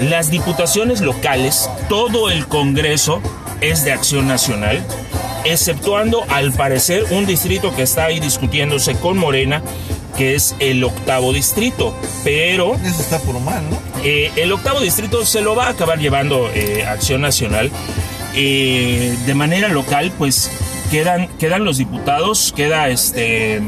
Las 0.01 0.32
diputaciones 0.32 1.01
locales, 1.01 1.69
todo 1.88 2.30
el 2.30 2.47
Congreso 2.47 3.21
es 3.61 3.84
de 3.84 3.91
Acción 3.91 4.28
Nacional, 4.28 4.84
exceptuando 5.45 6.25
al 6.30 6.51
parecer 6.51 7.05
un 7.11 7.25
distrito 7.25 7.75
que 7.75 7.84
está 7.84 8.05
ahí 8.05 8.19
discutiéndose 8.19 8.95
con 8.95 9.17
Morena, 9.17 9.61
que 10.18 10.36
es 10.36 10.55
el 10.59 10.84
octavo 10.84 11.32
distrito. 11.34 11.95
Pero 12.24 12.76
Eso 12.76 13.01
está 13.01 13.20
por 13.20 13.39
mal, 13.39 13.63
¿no? 13.70 13.78
eh, 14.03 14.32
el 14.36 14.51
octavo 14.51 14.80
distrito 14.80 15.26
se 15.26 15.41
lo 15.41 15.55
va 15.55 15.68
a 15.68 15.70
acabar 15.70 15.99
llevando 15.99 16.49
eh, 16.53 16.86
Acción 16.88 17.22
Nacional. 17.22 17.72
Eh, 18.36 19.15
de 19.26 19.34
manera 19.34 19.68
local, 19.70 20.11
pues 20.18 20.51
quedan, 20.91 21.28
quedan 21.39 21.63
los 21.65 21.78
diputados, 21.78 22.53
queda 22.55 22.89
este 22.89 23.61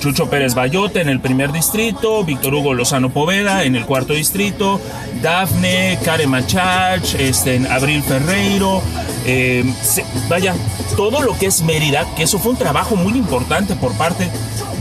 Chucho 0.00 0.28
Pérez 0.30 0.54
Bayote 0.54 1.00
en 1.00 1.08
el 1.08 1.20
primer 1.20 1.50
distrito, 1.52 2.22
Víctor 2.24 2.54
Hugo 2.54 2.74
Lozano 2.74 3.10
Poveda 3.10 3.64
en 3.64 3.74
el 3.74 3.84
cuarto 3.86 4.12
distrito, 4.12 4.80
Dafne, 5.22 5.98
Karen 6.04 6.30
Machach, 6.30 7.14
este, 7.18 7.66
Abril 7.68 8.02
Ferreiro, 8.02 8.82
eh, 9.26 9.64
se- 9.82 10.04
vaya, 10.28 10.54
todo 10.96 11.22
lo 11.22 11.36
que 11.36 11.46
es 11.46 11.62
Mérida, 11.62 12.06
que 12.14 12.22
eso 12.24 12.38
fue 12.38 12.52
un 12.52 12.58
trabajo 12.58 12.94
muy 12.94 13.14
importante 13.14 13.74
por 13.74 13.92
parte 13.94 14.28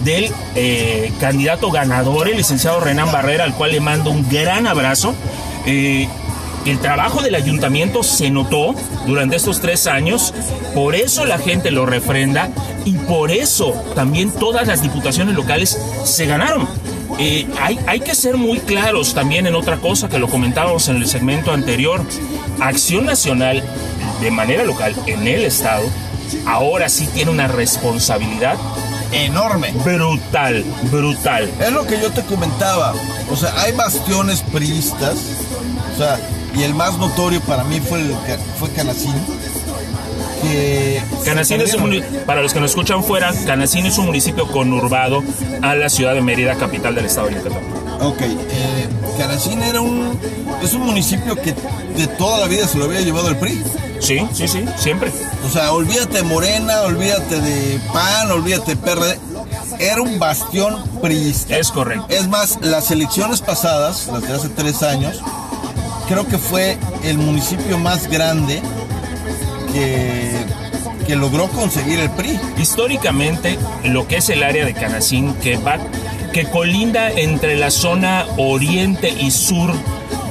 del 0.05 0.31
eh, 0.53 1.11
candidato 1.19 1.71
ganador, 1.71 2.29
el 2.29 2.37
licenciado 2.37 2.79
Renan 2.79 3.11
Barrera, 3.11 3.43
al 3.43 3.55
cual 3.55 3.71
le 3.71 3.81
mando 3.81 4.11
un 4.11 4.29
gran 4.29 4.67
abrazo. 4.67 5.15
Eh, 5.65 6.07
el 6.65 6.79
trabajo 6.79 7.21
del 7.21 7.35
ayuntamiento 7.35 8.01
se 8.03 8.29
notó 8.29 8.73
durante 9.05 9.35
estos 9.35 9.59
tres 9.59 9.85
años, 9.87 10.33
por 10.73 10.95
eso 10.95 11.25
la 11.25 11.37
gente 11.37 11.69
lo 11.71 11.85
refrenda 11.85 12.49
y 12.85 12.93
por 12.93 13.31
eso 13.31 13.73
también 13.93 14.31
todas 14.31 14.67
las 14.67 14.81
diputaciones 14.81 15.35
locales 15.35 15.77
se 16.05 16.25
ganaron. 16.25 16.67
Eh, 17.19 17.47
hay, 17.61 17.79
hay 17.87 17.99
que 17.99 18.15
ser 18.15 18.37
muy 18.37 18.59
claros 18.59 19.13
también 19.13 19.47
en 19.47 19.55
otra 19.55 19.77
cosa 19.77 20.09
que 20.09 20.19
lo 20.19 20.27
comentábamos 20.27 20.87
en 20.87 20.97
el 20.97 21.07
segmento 21.07 21.51
anterior. 21.51 22.03
Acción 22.59 23.05
Nacional, 23.05 23.63
de 24.21 24.31
manera 24.31 24.63
local, 24.63 24.95
en 25.05 25.27
el 25.27 25.45
Estado, 25.45 25.87
ahora 26.45 26.89
sí 26.89 27.07
tiene 27.13 27.31
una 27.31 27.47
responsabilidad 27.47 28.57
Enorme. 29.16 29.72
brutal, 29.84 30.63
brutal. 30.91 31.49
Es 31.59 31.72
lo 31.72 31.86
que 31.86 31.99
yo 31.99 32.11
te 32.11 32.24
comentaba. 32.24 32.93
O 33.32 33.36
sea, 33.36 33.53
hay 33.61 33.72
bastiones 33.72 34.41
priistas 34.41 35.18
O 35.93 35.97
sea, 35.97 36.20
y 36.55 36.63
el 36.63 36.74
más 36.74 36.97
notorio 36.97 37.41
para 37.41 37.63
mí 37.63 37.80
fue, 37.80 38.01
el, 38.01 38.16
fue 38.59 38.70
Canacín. 38.72 39.13
Que 40.41 41.01
Canacín 41.24 41.61
es 41.61 41.74
un 41.74 42.03
para 42.26 42.41
los 42.41 42.53
que 42.53 42.59
nos 42.59 42.72
escuchan 42.72 43.03
fuera, 43.03 43.34
Canacín 43.45 43.86
es 43.86 43.97
un 43.97 44.05
municipio 44.05 44.47
conurbado 44.47 45.24
a 45.61 45.76
la 45.76 45.89
ciudad 45.89 46.13
de 46.13 46.22
Mérida, 46.22 46.55
capital 46.55 46.93
del 46.93 47.05
estado 47.05 47.28
de 47.28 47.36
Yucatán. 47.36 47.74
Ok, 48.01 48.21
eh, 48.21 48.87
Canacín 49.17 49.61
era 49.63 49.81
un, 49.81 50.19
es 50.61 50.73
un 50.73 50.81
municipio 50.81 51.35
que 51.35 51.53
de 51.95 52.07
toda 52.17 52.39
la 52.39 52.47
vida 52.47 52.67
se 52.67 52.77
lo 52.77 52.85
había 52.85 53.01
llevado 53.01 53.29
el 53.29 53.37
PRI. 53.37 53.63
Sí, 53.99 54.19
sí, 54.33 54.47
sí, 54.47 54.65
siempre. 54.77 55.11
O 55.45 55.49
sea, 55.49 55.71
olvídate 55.71 56.17
de 56.17 56.23
Morena, 56.23 56.81
olvídate 56.81 57.39
de 57.39 57.79
PAN, 57.93 58.31
olvídate 58.31 58.75
de 58.75 58.77
PRD. 58.77 59.19
Era 59.79 60.01
un 60.01 60.19
bastión 60.19 60.83
priista. 61.01 61.57
Es 61.57 61.71
correcto. 61.71 62.05
Es 62.09 62.27
más, 62.27 62.59
las 62.61 62.91
elecciones 62.91 63.41
pasadas, 63.41 64.07
las 64.07 64.21
de 64.21 64.33
hace 64.33 64.49
tres 64.49 64.83
años, 64.83 65.21
creo 66.07 66.27
que 66.27 66.37
fue 66.37 66.77
el 67.03 67.17
municipio 67.17 67.77
más 67.77 68.07
grande 68.07 68.61
que, 69.73 70.45
que 71.07 71.15
logró 71.15 71.47
conseguir 71.49 71.99
el 71.99 72.09
PRI. 72.11 72.39
Históricamente, 72.57 73.57
lo 73.83 74.07
que 74.07 74.17
es 74.17 74.29
el 74.29 74.43
área 74.43 74.65
de 74.65 74.73
Canacín, 74.73 75.33
que 75.35 75.57
va, 75.57 75.77
que 76.36 76.43
colinda 76.43 77.09
entre 77.11 77.55
la 77.55 77.71
zona 77.71 78.25
oriente 78.36 79.07
y 79.07 79.31
sur 79.31 79.71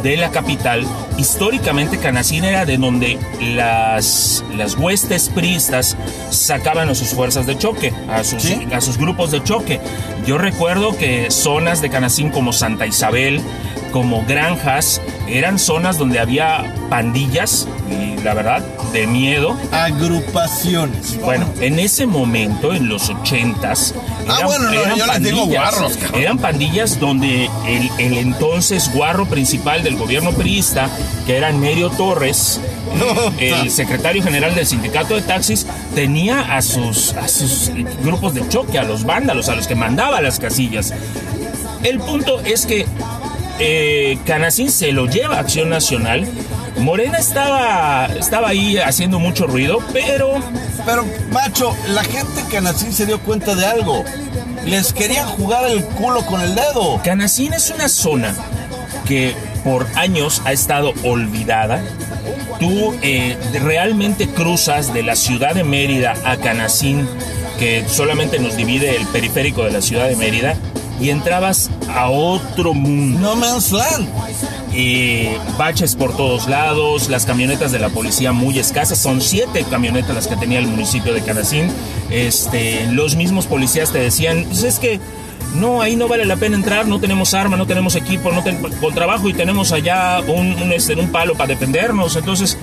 de 0.03 0.19
la 0.19 0.29
capital, 0.31 0.85
históricamente 1.17 1.97
Canacín 1.97 2.45
era 2.45 2.67
de 2.67 2.77
donde 2.77 3.19
las, 3.41 4.45
las 4.55 4.77
huestes 4.77 5.31
priistas 5.31 5.97
sacaban 6.29 6.91
a 6.91 6.95
sus 6.95 7.09
fuerzas 7.15 7.47
de 7.47 7.57
choque, 7.57 7.95
a 8.11 8.23
sus, 8.23 8.43
Sí. 8.43 8.67
a 8.75 8.83
sus 8.83 8.99
grupos 8.99 9.31
de 9.31 9.43
choque. 9.43 9.81
Yo 10.27 10.37
recuerdo 10.37 10.95
que 10.95 11.31
zonas 11.31 11.81
de 11.81 11.89
Canacín 11.89 12.29
como 12.29 12.53
Santa 12.53 12.87
Isabel, 12.87 13.41
como 13.91 14.27
granjas, 14.27 15.01
eran 15.27 15.59
zonas 15.59 15.97
donde 15.97 16.19
había 16.21 16.71
pandillas, 16.95 17.67
y 17.91 18.23
la 18.23 18.35
verdad, 18.35 18.63
de 18.93 19.09
miedo, 19.09 19.59
Agrupaciones. 19.73 21.19
bueno, 21.21 21.45
en 21.61 21.81
ese 21.81 22.07
momento, 22.07 22.73
en 22.73 22.89
los 22.89 23.11
ochentas, 23.11 23.93
Ah, 24.29 24.43
bueno, 24.45 24.71
no, 24.71 24.97
yo 24.97 25.05
les 25.05 25.23
digo 25.25 25.45
guarros, 25.47 25.97
cabrón. 25.97 26.23
eran 26.23 26.39
pandillas 26.39 27.01
donde 27.01 27.51
el, 27.67 27.91
el 27.99 28.17
entonces 28.19 28.93
guarro 28.95 29.27
principal 29.27 29.83
del 29.83 29.97
gobierno 29.97 30.31
priista, 30.31 30.89
que 31.27 31.37
era 31.37 31.51
Nerio 31.51 31.91
Torres, 31.91 32.61
el 33.41 33.73
secretario 33.73 34.23
general 34.23 34.55
del 34.55 34.65
sindicato 34.65 35.17
de 35.17 35.23
taxis, 35.23 35.67
tenía 35.97 36.57
a 36.57 36.63
sus, 36.63 37.13
a 37.15 37.27
sus 37.27 37.73
grupos 38.05 38.35
de 38.35 38.49
choque, 38.49 38.79
a 38.79 38.85
los 38.85 39.03
vándalos, 39.03 39.49
a 39.49 39.57
los 39.57 39.67
que 39.67 39.75
mandaba 39.75 40.21
las 40.21 40.39
casillas. 40.39 40.95
El 41.83 41.99
punto 41.99 42.39
es 42.43 42.67
que 42.67 42.87
eh, 43.59 44.19
Canacín 44.27 44.71
se 44.71 44.93
lo 44.93 45.07
lleva 45.07 45.37
a 45.37 45.41
Acción 45.41 45.69
Nacional. 45.71 46.27
Morena 46.79 47.19
estaba, 47.19 48.07
estaba 48.07 48.49
ahí 48.49 48.79
haciendo 48.79 49.19
mucho 49.19 49.47
ruido, 49.47 49.79
pero 49.93 50.41
Pero, 50.85 51.05
macho, 51.31 51.75
la 51.89 52.05
gente 52.05 52.41
en 52.41 52.47
Canacín 52.47 52.93
se 52.93 53.07
dio 53.07 53.19
cuenta 53.21 53.55
de 53.55 53.65
algo. 53.65 54.05
Les 54.67 54.93
querían 54.93 55.27
jugar 55.29 55.65
el 55.67 55.85
culo 55.85 56.25
con 56.27 56.41
el 56.41 56.55
dedo. 56.55 57.01
Canacín 57.03 57.53
es 57.55 57.71
una 57.71 57.89
zona 57.89 58.35
que 59.07 59.35
por 59.63 59.87
años 59.95 60.43
ha 60.45 60.53
estado 60.53 60.93
olvidada. 61.05 61.83
Tú 62.61 62.95
eh, 63.03 63.37
realmente 63.63 64.29
cruzas 64.29 64.93
de 64.93 65.03
la 65.03 65.17
ciudad 65.17 65.55
de 65.55 65.65
Mérida 65.65 66.15
a 66.25 66.37
Canacín, 66.37 67.09
que 67.59 67.85
solamente 67.89 68.39
nos 68.39 68.57
divide 68.57 68.97
el 68.97 69.07
periférico 69.07 69.65
de 69.65 69.71
la 69.71 69.81
ciudad 69.81 70.09
de 70.09 70.17
Mérida, 70.17 70.55
y 71.01 71.11
entrabas 71.11 71.71
a 71.89 72.09
otro 72.11 72.75
mundo. 72.75 73.21
No 73.21 73.37
Man's 73.37 73.73
Land. 73.73 74.09
Eh, 74.77 75.39
baches 75.57 75.95
por 75.95 76.17
todos 76.17 76.49
lados, 76.49 77.09
las 77.09 77.27
camionetas 77.27 77.71
de 77.71 77.79
la 77.79 77.91
policía 77.91 78.33
muy 78.33 78.59
escasas, 78.59 78.99
son 78.99 79.21
siete 79.21 79.65
camionetas 79.71 80.15
las 80.15 80.27
que 80.27 80.37
tenía 80.37 80.59
el 80.59 80.67
municipio 80.67 81.15
de 81.15 81.23
Canacín. 81.23 81.69
Este, 82.11 82.87
los 82.91 83.15
mismos 83.15 83.47
policías 83.47 83.93
te 83.93 83.99
decían, 83.99 84.45
pues 84.49 84.65
es 84.65 84.79
que 84.81 84.99
no, 85.55 85.81
ahí 85.81 85.95
no 85.95 86.09
vale 86.09 86.25
la 86.25 86.35
pena 86.37 86.57
entrar, 86.57 86.87
no 86.89 86.99
tenemos 86.99 87.33
arma, 87.35 87.57
no 87.57 87.67
tenemos 87.67 87.95
equipo, 87.95 88.33
no 88.33 88.43
ten- 88.43 88.59
con 88.81 88.93
trabajo 88.95 89.29
y 89.29 89.35
tenemos 89.35 89.71
allá 89.71 90.21
un, 90.27 90.55
un, 90.61 90.73
este, 90.73 90.95
un 90.97 91.13
palo 91.13 91.35
para 91.35 91.49
defendernos. 91.55 92.17
Entonces, 92.17 92.59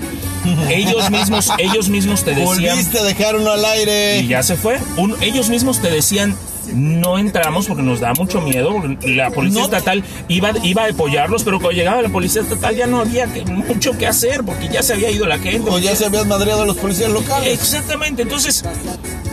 ellos 0.69 1.09
mismos, 1.09 1.49
ellos 1.59 1.87
mismos 1.87 2.23
te 2.25 2.31
decían 2.31 2.45
Volviste 2.47 2.99
a 2.99 3.03
dejar 3.03 3.37
uno 3.37 3.51
al 3.51 3.63
aire. 3.63 4.19
y 4.19 4.27
ya 4.27 4.43
se 4.43 4.57
fue. 4.57 4.79
Un- 4.97 5.15
ellos 5.21 5.47
mismos 5.49 5.79
te 5.79 5.89
decían, 5.89 6.35
no 6.73 7.17
entramos 7.19 7.67
porque 7.67 7.83
nos 7.83 7.99
da 7.99 8.13
mucho 8.13 8.41
miedo. 8.41 8.81
La 9.03 9.29
policía 9.31 9.59
No. 9.59 9.65
estatal 9.65 10.03
iba, 10.27 10.51
iba 10.63 10.83
a 10.85 10.89
apoyarlos, 10.89 11.43
pero 11.43 11.59
cuando 11.59 11.77
llegaba 11.77 12.01
la 12.01 12.09
policía 12.09 12.41
estatal 12.41 12.75
ya 12.75 12.87
no 12.87 12.99
había 12.99 13.25
que- 13.27 13.45
mucho 13.45 13.97
que 13.97 14.07
hacer 14.07 14.43
porque 14.43 14.67
ya 14.69 14.81
se 14.83 14.93
había 14.93 15.11
ido 15.11 15.25
la 15.25 15.37
gente. 15.39 15.69
O 15.69 15.79
ya 15.79 15.95
se 15.95 16.05
habían 16.05 16.27
madreado 16.27 16.63
a 16.63 16.65
los 16.65 16.77
policías 16.77 17.09
locales. 17.11 17.47
Exactamente, 17.53 18.21
entonces 18.23 18.63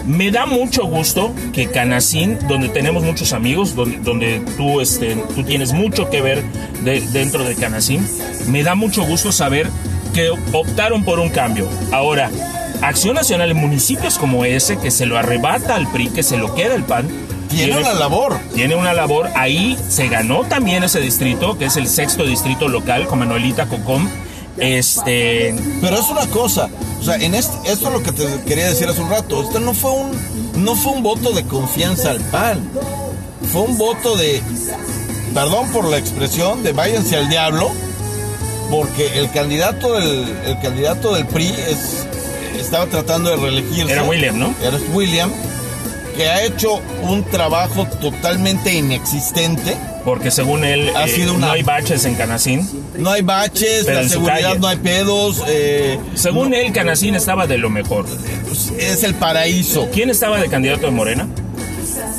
me 0.07 0.31
da 0.31 0.47
mucho 0.47 0.85
gusto 0.85 1.35
que 1.53 1.67
Canacín, 1.71 2.39
donde 2.49 2.69
tenemos 2.69 3.03
muchos 3.03 3.33
amigos, 3.33 3.75
donde, 3.75 3.99
donde 3.99 4.41
tú, 4.57 4.81
este, 4.81 5.17
tú 5.35 5.43
tienes 5.45 5.73
mucho 5.73 6.09
que 6.11 6.21
ver 6.23 6.43
de- 6.83 7.01
dentro 7.13 7.45
de 7.45 7.55
Canacín, 7.55 8.07
me 8.49 8.63
da 8.63 8.75
mucho 8.75 9.03
gusto 9.05 9.33
saber 9.33 9.69
que 10.15 10.31
optaron 10.53 11.05
por 11.05 11.19
un 11.21 11.29
cambio. 11.29 11.69
Ahora, 11.93 12.31
Acción 12.81 13.15
Nacional 13.17 13.51
en 13.51 13.57
municipios 13.57 14.19
como 14.19 14.45
ese, 14.45 14.79
que 14.79 14.91
se 14.93 15.05
lo 15.05 15.19
arrebata 15.19 15.75
al 15.75 15.91
PRI, 15.91 16.09
que 16.11 16.23
se 16.23 16.37
lo 16.37 16.55
queda 16.55 16.75
el 16.77 16.85
PAN, 16.85 17.09
Tiene 17.49 17.79
una 17.79 17.95
labor. 17.95 18.39
tiene 18.55 18.75
una 18.77 18.93
labor. 18.93 19.29
Ahí 19.35 19.79
se 19.89 20.09
ganó 20.09 20.45
también 20.45 20.85
ese 20.85 21.01
distrito, 21.01 21.59
que 21.59 21.67
es 21.67 21.77
el 21.77 21.89
sexto 21.89 22.25
distrito 22.25 22.69
local, 22.69 23.07
con 23.07 23.21
Manuelita 23.21 23.67
Cocom. 23.67 24.09
Este, 24.59 25.55
Pero 25.81 25.99
es 25.99 26.09
una 26.11 26.27
cosa, 26.27 26.69
o 27.01 27.05
sea, 27.05 27.15
en 27.17 27.35
este, 27.35 27.71
esto 27.71 27.87
es 27.87 27.93
lo 27.93 28.03
que 28.03 28.11
te 28.11 28.27
quería 28.45 28.69
decir 28.69 28.89
hace 28.89 29.01
un 29.01 29.11
rato. 29.11 29.43
Esto 29.43 29.61
no 29.61 29.73
fue 29.73 29.93
un, 29.93 30.11
no 30.65 30.75
fue 30.75 30.93
un 30.93 31.03
voto 31.03 31.31
de 31.31 31.45
confianza 31.45 32.11
al 32.11 32.21
PAN. 32.21 32.69
Fue 33.53 33.63
un 33.63 33.79
voto 33.79 34.17
de, 34.17 34.43
perdón 35.33 35.71
por 35.71 35.89
la 35.89 35.97
expresión, 35.97 36.63
de 36.63 36.73
váyanse 36.73 37.17
al 37.17 37.29
diablo, 37.29 37.71
porque 38.71 39.19
el 39.19 39.31
candidato 39.31 39.95
del, 39.95 40.29
el 40.45 40.61
candidato 40.61 41.15
del 41.15 41.27
PRI 41.27 41.47
es, 41.47 42.07
estaba 42.59 42.87
tratando 42.87 43.31
de 43.31 43.37
reelegirse. 43.37 43.93
Era 43.93 44.03
William, 44.03 44.39
¿no? 44.39 44.55
Era 44.63 44.77
William, 44.93 45.31
que 46.19 46.29
ha 46.29 46.45
hecho 46.45 46.81
un 47.03 47.25
trabajo 47.25 47.87
totalmente 48.01 48.75
inexistente. 48.75 49.75
porque 50.05 50.31
según 50.31 50.65
él 50.65 50.91
Ha 50.97 51.05
eh, 51.05 51.09
sido 51.15 51.35
una- 51.35 51.49
no 51.49 51.53
hay 51.53 51.63
baches 51.63 52.05
en 52.07 52.15
Canacín. 52.15 52.67
No 52.97 53.11
hay 53.11 53.21
baches, 53.23 53.85
Pero 53.87 54.03
la 54.03 54.09
seguridad 54.09 54.41
calle. 54.43 54.59
no 54.59 54.67
hay 54.67 54.77
pedos. 54.79 55.43
eh, 55.49 55.99
Según 56.15 56.55
él, 56.55 56.73
Canacín 56.73 57.15
estaba 57.15 57.47
de 57.47 57.59
lo 57.59 57.69
mejor. 57.71 58.07
es 58.79 59.03
el 59.05 59.15
paraíso. 59.15 59.89
¿Quién 59.93 60.09
estaba 60.11 60.39
de 60.39 60.49
candidato 60.49 60.87
de 60.87 60.93
Morena? 60.93 61.29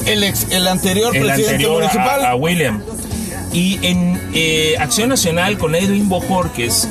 El, 0.06 0.24
ex, 0.24 0.48
el 0.52 0.68
anterior 0.68 1.16
El 1.16 1.24
presidente 1.24 1.52
anterior 1.52 1.74
municipal. 1.82 2.26
a, 2.26 2.30
a 2.32 2.36
William. 2.36 2.82
Y 3.54 3.80
en 3.82 4.22
eh, 4.36 4.76
Acción 4.80 5.10
Nacional 5.10 5.58
con 5.58 5.74
Edwin 5.74 6.08
Bojorques 6.10 6.88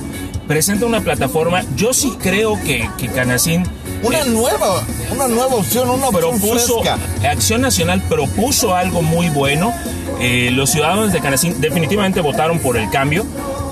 presenta 0.49 0.85
una 0.87 1.01
plataforma. 1.01 1.63
Yo 1.77 1.93
sí 1.95 2.13
creo 2.21 2.61
que, 2.63 2.89
que 2.99 3.07
Canacín 3.07 3.63
una 4.03 4.25
nueva, 4.25 4.83
una 5.11 5.29
nueva 5.29 5.57
opción, 5.57 5.91
una 5.91 6.09
opción 6.09 6.39
propuso, 6.39 6.83
fresca. 6.83 6.99
Acción 7.29 7.61
Nacional 7.61 8.03
propuso 8.03 8.75
algo 8.75 9.03
muy 9.03 9.29
bueno. 9.29 9.73
Eh, 10.21 10.51
los 10.53 10.71
ciudadanos 10.71 11.13
de 11.13 11.21
Canacín 11.21 11.61
definitivamente 11.61 12.21
votaron 12.21 12.59
por 12.59 12.77
el 12.77 12.91
cambio 12.91 13.25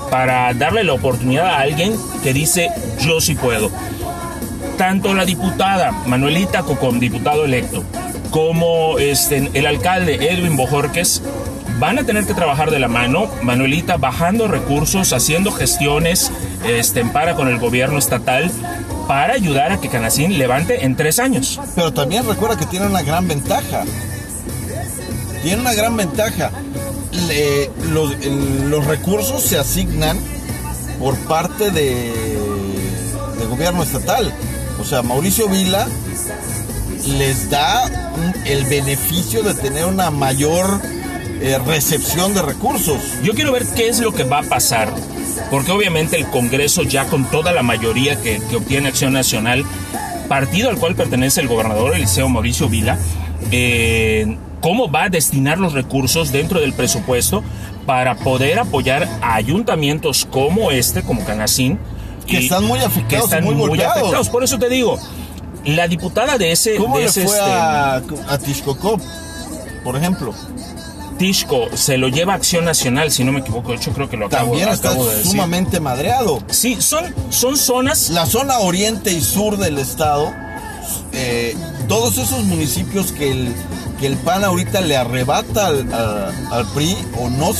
para 0.09 0.53
darle 0.53 0.83
la 0.83 0.93
oportunidad 0.93 1.47
a 1.47 1.59
alguien 1.59 1.95
que 2.23 2.33
dice 2.33 2.69
yo 2.99 3.21
sí 3.21 3.35
puedo. 3.35 3.71
Tanto 4.77 5.13
la 5.13 5.25
diputada 5.25 5.91
Manuelita 6.05 6.63
Cocom, 6.63 6.99
diputado 6.99 7.45
electo, 7.45 7.83
como 8.29 8.99
este, 8.99 9.49
el 9.53 9.65
alcalde 9.65 10.31
Edwin 10.31 10.55
Bojorques 10.55 11.21
van 11.79 11.99
a 11.99 12.03
tener 12.03 12.25
que 12.25 12.33
trabajar 12.33 12.71
de 12.71 12.79
la 12.79 12.87
mano, 12.87 13.29
Manuelita 13.41 13.97
bajando 13.97 14.47
recursos, 14.47 15.13
haciendo 15.13 15.51
gestiones 15.51 16.31
este, 16.65 17.01
en 17.01 17.09
para 17.09 17.35
con 17.35 17.47
el 17.47 17.59
gobierno 17.59 17.97
estatal 17.97 18.51
para 19.07 19.33
ayudar 19.33 19.71
a 19.71 19.79
que 19.79 19.89
Canacín 19.89 20.37
levante 20.37 20.85
en 20.85 20.95
tres 20.95 21.19
años. 21.19 21.59
Pero 21.75 21.93
también 21.93 22.27
recuerda 22.27 22.57
que 22.57 22.65
tiene 22.65 22.85
una 22.87 23.01
gran 23.01 23.27
ventaja. 23.27 23.83
Tiene 25.43 25.61
una 25.61 25.73
gran 25.73 25.95
ventaja. 25.95 26.51
Los, 27.91 28.85
recursos 28.85 29.41
se 29.41 29.57
asignan 29.57 30.17
por 30.99 31.15
parte 31.19 31.71
de 31.71 32.11
gobierno 33.49 33.83
estatal. 33.83 34.31
O 34.79 34.83
sea, 34.83 35.01
Mauricio 35.01 35.47
Vila 35.47 35.87
les 37.17 37.49
da 37.49 37.85
un- 38.15 38.33
el 38.45 38.65
beneficio 38.65 39.41
de 39.41 39.53
tener 39.53 39.85
una 39.85 40.11
mayor 40.11 40.81
eh, 41.41 41.57
recepción 41.65 42.33
de 42.33 42.41
recursos. 42.41 42.97
Yo 43.23 43.33
quiero 43.33 43.51
ver 43.51 43.65
qué 43.75 43.87
es 43.89 43.99
lo 43.99 44.11
que 44.13 44.23
va 44.23 44.39
a 44.39 44.43
pasar, 44.43 44.91
porque 45.51 45.71
obviamente 45.71 46.15
el 46.17 46.27
Congreso 46.27 46.83
ya 46.83 47.05
con 47.05 47.25
toda 47.29 47.51
la 47.51 47.63
mayoría 47.63 48.19
que, 48.21 48.41
que 48.49 48.55
obtiene 48.55 48.89
Acción 48.89 49.13
Nacional, 49.13 49.65
partido 50.27 50.69
al 50.69 50.77
cual 50.77 50.95
pertenece 50.95 51.41
el 51.41 51.47
gobernador 51.47 51.95
Eliseo 51.95 52.27
Mauricio 52.29 52.67
Vila, 52.69 52.97
eh, 53.51 54.37
cómo 54.61 54.89
va 54.91 55.03
a 55.05 55.09
destinar 55.09 55.57
los 55.59 55.73
recursos 55.73 56.31
dentro 56.31 56.59
del 56.59 56.73
presupuesto 56.73 57.43
para 57.85 58.15
poder 58.15 58.59
apoyar 58.59 59.07
a 59.21 59.35
ayuntamientos 59.35 60.27
como 60.29 60.71
este, 60.71 61.01
como 61.03 61.23
Canacín. 61.23 61.79
Que 62.27 62.41
y- 62.41 62.43
están 62.43 62.65
muy 62.65 62.79
afectados, 62.79 63.25
están 63.25 63.43
muy 63.45 63.53
golpeados. 63.55 63.95
afectados. 63.97 64.29
Por 64.29 64.43
eso 64.43 64.59
te 64.59 64.67
digo, 64.67 64.99
la 65.63 65.87
diputada 65.87 66.37
de 66.37 66.51
ese, 66.51 66.75
¿Cómo 66.75 66.97
de 66.97 67.03
le 67.03 67.09
ese, 67.09 67.23
fue 67.25 67.37
este, 67.37 67.49
a, 67.49 67.95
a 68.27 68.37
Tishkokov, 68.37 68.99
por 69.85 69.95
ejemplo? 69.95 70.33
Tishko 71.17 71.67
se 71.75 71.97
lo 71.97 72.07
lleva 72.09 72.33
a 72.33 72.35
Acción 72.37 72.65
Nacional, 72.65 73.11
si 73.11 73.23
no 73.23 73.31
me 73.31 73.39
equivoco. 73.39 73.71
De 73.71 73.77
hecho, 73.77 73.91
creo 73.91 74.09
que 74.09 74.17
lo 74.17 74.27
acabo, 74.27 74.49
También 74.51 74.69
está 74.69 74.89
acabo 74.89 75.07
de 75.07 75.15
decir. 75.15 75.31
sumamente 75.31 75.79
madreado. 75.79 76.41
Sí, 76.49 76.77
son, 76.79 77.13
son 77.29 77.57
zonas. 77.57 78.09
La 78.09 78.25
zona 78.25 78.59
oriente 78.59 79.11
y 79.11 79.21
sur 79.21 79.57
del 79.57 79.77
estado, 79.79 80.33
eh, 81.13 81.55
todos 81.87 82.17
esos 82.17 82.43
municipios 82.43 83.11
que 83.11 83.31
el, 83.31 83.53
que 83.99 84.07
el 84.07 84.15
PAN 84.17 84.43
ahorita 84.43 84.81
le 84.81 84.95
arrebata 84.97 85.67
al, 85.67 85.91
a- 85.93 86.31
al 86.51 86.65
PRI 86.73 86.95
o 87.19 87.29
no 87.29 87.51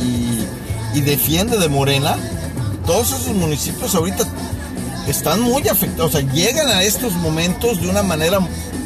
y, 0.00 0.98
y 0.98 1.00
defiende 1.02 1.58
de 1.58 1.68
Morena, 1.68 2.16
todos 2.86 3.08
esos 3.12 3.34
municipios 3.34 3.94
ahorita 3.94 4.24
están 5.08 5.40
muy 5.40 5.66
afectados, 5.68 6.14
o 6.14 6.18
sea, 6.20 6.32
llegan 6.32 6.68
a 6.68 6.82
estos 6.84 7.12
momentos 7.14 7.80
de 7.80 7.88
una 7.88 8.02
manera 8.02 8.38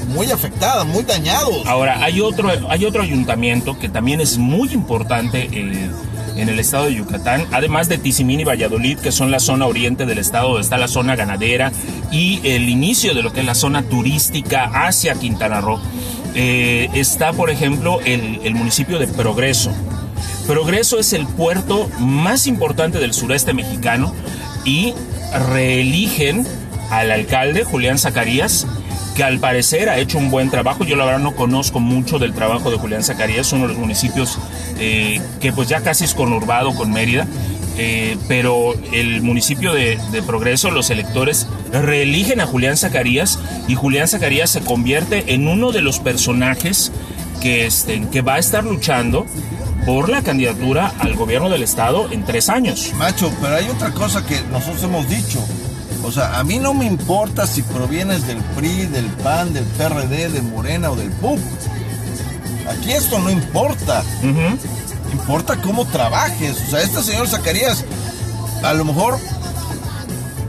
muy 0.07 0.31
afectada, 0.31 0.85
muy 0.85 1.05
dañados. 1.05 1.67
Ahora, 1.67 2.03
hay 2.05 2.21
otro, 2.21 2.51
hay 2.69 2.85
otro 2.85 3.03
ayuntamiento 3.03 3.79
que 3.79 3.89
también 3.89 4.21
es 4.21 4.39
muy 4.39 4.73
importante 4.73 5.49
eh, 5.53 5.91
en 6.37 6.49
el 6.49 6.59
estado 6.59 6.87
de 6.87 6.95
Yucatán, 6.95 7.47
además 7.53 7.89
de 7.89 7.99
Tizimín 7.99 8.41
y 8.41 8.45
Valladolid, 8.45 8.99
que 8.99 9.13
son 9.13 9.31
la 9.31 9.41
zona 9.41 9.67
oriente 9.67 10.07
del 10.07 10.19
estado, 10.19 10.49
donde 10.49 10.63
está 10.63 10.79
la 10.79 10.89
zona 10.89 11.17
ganadera 11.17 11.73
y 12.11 12.41
el 12.45 12.69
inicio 12.69 13.15
de 13.15 13.23
lo 13.23 13.33
que 13.33 13.41
es 13.41 13.47
la 13.47 13.55
zona 13.55 13.83
turística 13.83 14.65
hacia 14.87 15.15
Quintana 15.15 15.61
Roo. 15.61 15.81
Eh, 16.35 16.89
está, 16.95 17.33
por 17.33 17.51
ejemplo, 17.51 18.01
el, 18.05 18.41
el 18.43 18.55
municipio 18.55 18.99
de 18.99 19.07
Progreso. 19.07 19.73
Progreso 20.47 20.99
es 20.99 21.13
el 21.13 21.27
puerto 21.27 21.89
más 22.01 22.47
importante 22.47 22.99
del 22.99 23.15
sureste 23.15 23.55
mexicano 23.55 24.13
y 24.65 24.93
reeligen 25.53 26.47
al 26.91 27.11
alcalde 27.11 27.65
Julián 27.65 27.99
Zacarías, 27.99 28.67
que 29.15 29.23
al 29.23 29.39
parecer 29.39 29.89
ha 29.89 29.99
hecho 29.99 30.19
un 30.19 30.31
buen 30.31 30.51
trabajo. 30.51 30.85
Yo 30.85 30.97
la 30.97 31.05
verdad 31.05 31.21
no 31.21 31.35
conozco 31.35 31.81
mucho 31.81 32.19
del 32.19 32.35
trabajo 32.35 32.71
de 32.71 32.77
Julián 32.77 33.03
Zacarías, 33.03 33.53
uno 33.53 33.63
de 33.63 33.69
los 33.69 33.79
municipios 33.79 34.39
eh, 34.79 35.21
que 35.41 35.53
pues 35.53 35.69
ya 35.69 35.81
casi 35.81 36.05
es 36.05 36.15
conurbado 36.15 36.75
con 36.75 36.93
Mérida. 36.93 37.27
eh, 37.77 38.17
pero 38.29 38.75
el 38.93 39.23
municipio 39.23 39.73
de, 39.73 39.99
Progreso, 40.27 40.71
los 40.71 40.91
electores 40.91 41.49
reeligen 41.73 42.41
a 42.41 42.47
Julián 42.47 42.77
Zacarías 42.77 43.39
y 43.67 43.75
Julián 43.75 44.07
Zacarías 44.07 44.51
se 44.51 44.61
convierte 44.61 45.35
en 45.35 45.49
uno 45.49 45.73
de 45.73 45.81
los 45.81 45.99
personajes 45.99 46.93
que, 47.41 47.67
este, 47.67 48.07
que 48.13 48.23
va 48.23 48.35
a 48.35 48.39
estar 48.39 48.65
luchando 48.65 49.27
por 49.87 50.09
la 50.09 50.23
candidatura 50.23 50.93
al 50.99 51.15
gobierno 51.15 51.51
del 51.51 51.63
estado 51.63 52.11
en 52.11 52.25
tres 52.25 52.49
años. 52.49 52.93
Macho, 52.97 53.31
pero 53.41 53.57
hay 53.57 53.69
otra 53.69 53.91
cosa 53.91 54.25
que 54.25 54.41
nosotros 54.51 54.83
hemos 54.85 55.09
dicho. 55.09 55.45
O 56.05 56.13
sea, 56.13 56.39
a 56.39 56.45
mí 56.45 56.59
no 56.59 56.75
me 56.75 56.85
importa 56.85 57.47
si 57.47 57.63
provienes 57.63 58.27
del 58.27 58.37
PRI, 58.57 58.87
del 58.87 59.07
PAN, 59.07 59.55
del 59.55 59.65
PRD, 59.65 60.29
de 60.29 60.43
Morena 60.43 60.91
o 60.91 60.97
del 60.97 61.11
PUC. 61.11 61.41
Aquí 62.71 62.93
esto 62.93 63.19
no 63.19 63.31
importa. 63.31 64.03
Importa 65.13 65.57
cómo 65.57 65.87
trabajes. 65.87 66.61
O 66.67 66.71
sea, 66.71 66.83
este 66.83 67.03
señor 67.03 67.27
Zacarías, 67.29 67.85
a 68.63 68.75
lo 68.75 68.85
mejor. 68.85 69.19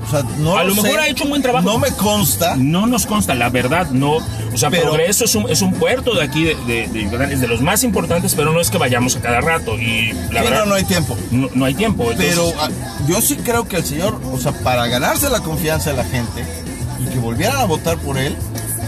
O 0.05 0.09
sea, 0.09 0.23
no 0.37 0.57
A 0.57 0.63
lo 0.63 0.75
mejor 0.75 0.99
ha 0.99 1.07
hecho 1.07 1.23
un 1.23 1.31
buen 1.31 1.41
trabajo. 1.41 1.65
No 1.67 1.79
me 1.79 1.91
consta. 1.91 2.55
No 2.55 2.85
nos 2.85 3.05
consta, 3.05 3.33
la 3.33 3.49
verdad, 3.49 3.89
no. 3.91 4.17
O 4.53 4.57
sea, 4.57 4.69
Pero- 4.69 4.83
Progreso 4.83 5.25
es 5.25 5.33
un, 5.35 5.49
es 5.49 5.61
un 5.61 5.73
puerto 5.73 6.13
de 6.13 6.23
aquí 6.23 6.43
de, 6.43 6.55
de- 6.67 6.87
de 6.87 7.33
es 7.33 7.41
de 7.41 7.47
los 7.47 7.61
más 7.61 7.83
importantes, 7.83 8.35
pero 8.35 8.51
no 8.53 8.61
es 8.61 8.69
que 8.69 8.77
vayamos 8.77 9.15
a 9.15 9.21
cada 9.21 9.41
rato. 9.41 9.77
Y 9.79 10.11
la 10.31 10.41
Sí, 10.43 10.47
verdad, 10.49 10.59
no, 10.59 10.65
no 10.67 10.75
hay 10.75 10.83
tiempo. 10.83 11.17
no, 11.31 11.49
no 11.53 11.65
hay 11.65 11.73
tiempo. 11.73 12.03
entonces- 12.11 12.35
Pero 12.35 12.53
ah, 12.59 12.69
yo 13.07 13.21
sí 13.21 13.35
creo 13.37 13.67
que 13.67 13.77
el 13.77 13.85
señor, 13.85 14.19
o 14.31 14.37
sea, 14.39 14.51
para 14.51 14.85
ganarse 14.87 15.29
la 15.29 15.39
confianza 15.39 15.89
de 15.91 15.97
la 15.97 16.05
gente 16.05 16.45
y 16.99 17.05
que 17.11 17.19
volvieran 17.19 17.57
a 17.57 17.65
votar 17.65 17.97
por 17.97 18.17
él, 18.17 18.35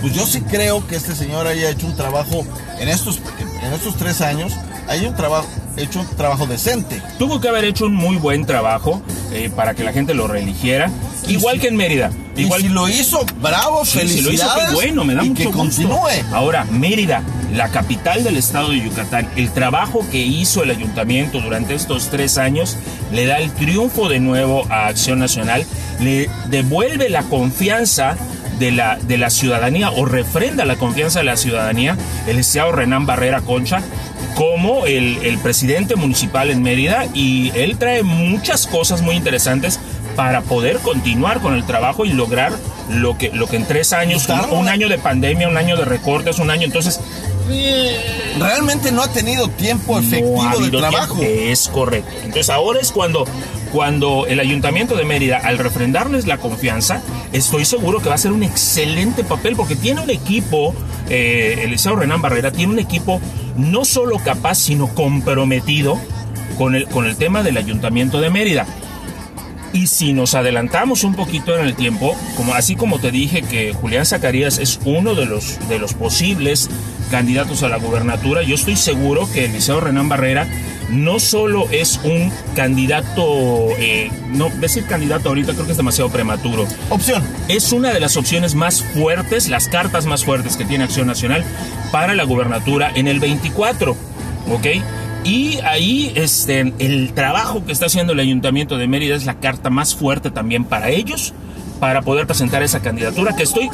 pues 0.01 0.13
yo 0.13 0.25
sí 0.27 0.41
creo 0.41 0.85
que 0.87 0.95
este 0.95 1.15
señor 1.15 1.47
haya 1.47 1.69
hecho 1.71 1.87
un 1.87 1.95
trabajo 1.95 2.45
en 2.79 2.87
estos, 2.89 3.19
en 3.63 3.73
estos 3.73 3.95
tres 3.97 4.21
años, 4.21 4.53
haya 4.87 5.09
un 5.09 5.15
trabajo, 5.15 5.47
hecho 5.75 5.99
un 6.01 6.07
trabajo 6.15 6.45
decente. 6.47 7.01
tuvo 7.19 7.39
que 7.41 7.47
haber 7.49 7.65
hecho 7.65 7.85
un 7.85 7.93
muy 7.95 8.17
buen 8.17 8.45
trabajo 8.45 9.01
eh, 9.31 9.49
para 9.55 9.73
que 9.73 9.83
la 9.83 9.91
gente 9.93 10.13
lo 10.13 10.27
reeligiera. 10.27 10.89
Igual 11.27 11.55
si- 11.55 11.61
que 11.61 11.67
en 11.67 11.75
Mérida. 11.75 12.11
Y 12.35 12.41
Igual 12.43 12.61
si 12.61 12.69
lo 12.69 12.87
hizo, 12.87 13.25
bravo, 13.41 13.83
Sí, 13.83 13.99
si 14.07 14.21
lo 14.21 14.29
felicidades. 14.29 14.63
hizo, 14.63 14.69
qué 14.69 14.73
bueno, 14.75 15.03
me 15.03 15.15
da 15.15 15.23
y 15.23 15.29
mucho 15.29 15.37
que 15.39 15.45
gusto. 15.45 15.57
continúe. 15.59 16.09
Ahora, 16.33 16.65
Mérida, 16.65 17.23
la 17.53 17.69
capital 17.69 18.23
del 18.23 18.37
estado 18.37 18.69
de 18.69 18.79
Yucatán, 18.81 19.27
el 19.35 19.51
trabajo 19.51 20.05
que 20.11 20.19
hizo 20.19 20.61
el 20.63 20.69
ayuntamiento 20.71 21.41
durante 21.41 21.73
estos 21.73 22.09
tres 22.09 22.37
años 22.37 22.77
le 23.11 23.25
da 23.25 23.39
el 23.39 23.51
triunfo 23.51 24.07
de 24.07 24.19
nuevo 24.19 24.65
a 24.69 24.85
Acción 24.87 25.17
Nacional, 25.19 25.65
le 25.99 26.29
devuelve 26.49 27.09
la 27.09 27.23
confianza 27.23 28.15
de 28.59 28.71
la, 28.71 28.97
de 28.97 29.17
la 29.17 29.29
ciudadanía 29.29 29.89
o 29.91 30.05
refrenda 30.05 30.63
la 30.65 30.75
confianza 30.75 31.19
de 31.19 31.25
la 31.25 31.37
ciudadanía, 31.37 31.97
el 32.27 32.37
licenciado 32.37 32.71
Renán 32.71 33.05
Barrera 33.05 33.41
Concha, 33.41 33.81
como 34.37 34.85
el, 34.85 35.17
el 35.23 35.39
presidente 35.39 35.95
municipal 35.95 36.51
en 36.51 36.61
Mérida 36.61 37.07
y 37.15 37.51
él 37.55 37.77
trae 37.79 38.03
muchas 38.03 38.67
cosas 38.67 39.01
muy 39.01 39.15
interesantes 39.15 39.79
para 40.15 40.41
poder 40.41 40.77
continuar 40.77 41.39
con 41.39 41.55
el 41.55 41.65
trabajo 41.65 42.05
y 42.05 42.13
lograr 42.13 42.53
lo 42.89 43.17
que, 43.17 43.31
lo 43.31 43.47
que 43.47 43.55
en 43.57 43.65
tres 43.65 43.93
años, 43.93 44.27
un, 44.51 44.69
año 44.69 44.89
de 44.89 44.99
pandemia, 44.99 45.47
un 45.47 45.57
año 45.57 45.75
de 45.75 45.85
recortes, 45.85 46.39
un 46.39 46.51
año, 46.51 46.65
entonces 46.65 46.99
Realmente 48.37 48.91
no 48.91 49.01
ha 49.03 49.07
tenido 49.07 49.47
tiempo 49.47 49.93
no 49.93 49.99
ha 49.99 50.01
efectivo 50.01 50.43
de 50.43 50.49
habido 50.49 50.79
trabajo. 50.79 51.15
tiempo. 51.15 51.39
Es 51.39 51.69
correcto. 51.69 52.11
Entonces 52.17 52.49
ahora 52.49 52.79
es 52.81 52.91
cuando, 52.91 53.25
cuando 53.71 54.25
el 54.27 54.39
ayuntamiento 54.39 54.95
de 54.95 55.05
Mérida, 55.05 55.37
al 55.37 55.57
refrendarles 55.57 56.27
la 56.27 56.37
confianza, 56.37 57.01
estoy 57.31 57.63
seguro 57.65 58.01
que 58.01 58.09
va 58.09 58.15
a 58.15 58.19
ser 58.19 58.33
un 58.33 58.43
excelente 58.43 59.23
papel 59.23 59.55
porque 59.55 59.75
tiene 59.75 60.01
un 60.01 60.09
equipo, 60.09 60.75
eh, 61.09 61.61
el 61.63 61.71
Liceo 61.71 61.95
Renán 61.95 62.21
Barrera 62.21 62.51
tiene 62.51 62.73
un 62.73 62.79
equipo 62.79 63.21
no 63.57 63.85
solo 63.85 64.17
capaz, 64.19 64.55
sino 64.55 64.87
comprometido 64.87 65.99
con 66.57 66.75
el, 66.75 66.87
con 66.87 67.05
el 67.05 67.15
tema 67.15 67.43
del 67.43 67.57
ayuntamiento 67.57 68.21
de 68.21 68.29
Mérida. 68.29 68.65
Y 69.73 69.87
si 69.87 70.13
nos 70.13 70.33
adelantamos 70.33 71.03
un 71.03 71.13
poquito 71.13 71.57
en 71.57 71.65
el 71.65 71.75
tiempo, 71.75 72.15
como 72.35 72.53
así 72.53 72.75
como 72.75 72.99
te 72.99 73.11
dije 73.11 73.41
que 73.41 73.73
Julián 73.73 74.05
Zacarías 74.05 74.57
es 74.59 74.79
uno 74.85 75.13
de 75.13 75.25
los, 75.25 75.59
de 75.67 75.77
los 75.77 75.93
posibles 75.93 76.69
candidatos 77.11 77.63
a 77.63 77.69
la 77.69 77.77
gubernatura, 77.77 78.43
yo 78.43 78.55
estoy 78.55 78.75
seguro 78.75 79.29
que 79.31 79.45
Eliseo 79.45 79.79
Renán 79.79 80.09
Barrera 80.09 80.47
no 80.89 81.19
solo 81.19 81.67
es 81.71 81.99
un 82.03 82.31
candidato, 82.55 83.69
eh, 83.77 84.09
no 84.29 84.49
decir 84.49 84.85
candidato 84.85 85.29
ahorita 85.29 85.53
creo 85.53 85.65
que 85.65 85.71
es 85.71 85.77
demasiado 85.77 86.09
prematuro, 86.09 86.65
Opción. 86.89 87.23
es 87.47 87.71
una 87.71 87.91
de 87.93 87.99
las 87.99 88.17
opciones 88.17 88.55
más 88.55 88.81
fuertes, 88.81 89.49
las 89.49 89.67
cartas 89.67 90.05
más 90.05 90.23
fuertes 90.23 90.57
que 90.57 90.65
tiene 90.65 90.85
Acción 90.85 91.07
Nacional 91.07 91.43
para 91.91 92.15
la 92.15 92.23
gubernatura 92.23 92.91
en 92.95 93.07
el 93.07 93.19
24, 93.19 93.95
¿ok? 94.51 94.67
Y 95.23 95.59
ahí 95.65 96.13
este, 96.15 96.73
el 96.79 97.11
trabajo 97.13 97.65
que 97.65 97.73
está 97.73 97.87
haciendo 97.87 98.13
el 98.13 98.19
Ayuntamiento 98.19 98.77
de 98.77 98.87
Mérida 98.87 99.15
es 99.15 99.25
la 99.25 99.39
carta 99.39 99.69
más 99.69 99.93
fuerte 99.93 100.31
también 100.31 100.63
para 100.63 100.89
ellos, 100.89 101.33
para 101.79 102.01
poder 102.01 102.27
presentar 102.27 102.63
esa 102.63 102.81
candidatura 102.81 103.35
que 103.35 103.43
estoy, 103.43 103.69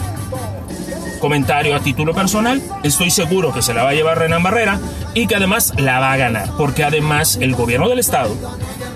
comentario 1.28 1.74
a 1.74 1.80
título 1.80 2.14
personal, 2.14 2.62
estoy 2.84 3.10
seguro 3.10 3.54
que 3.54 3.62
se 3.62 3.74
la 3.74 3.86
va 3.86 3.92
a 3.92 3.94
llevar 3.94 4.20
Renan 4.20 4.44
Barrera 4.44 4.78
y 5.14 5.26
que 5.26 5.38
además 5.38 5.72
la 5.78 6.02
va 6.02 6.12
a 6.12 6.18
ganar, 6.18 6.50
porque 6.58 6.84
además 6.84 7.38
el 7.40 7.56
gobierno 7.56 7.88
del 7.88 8.00
Estado 8.00 8.36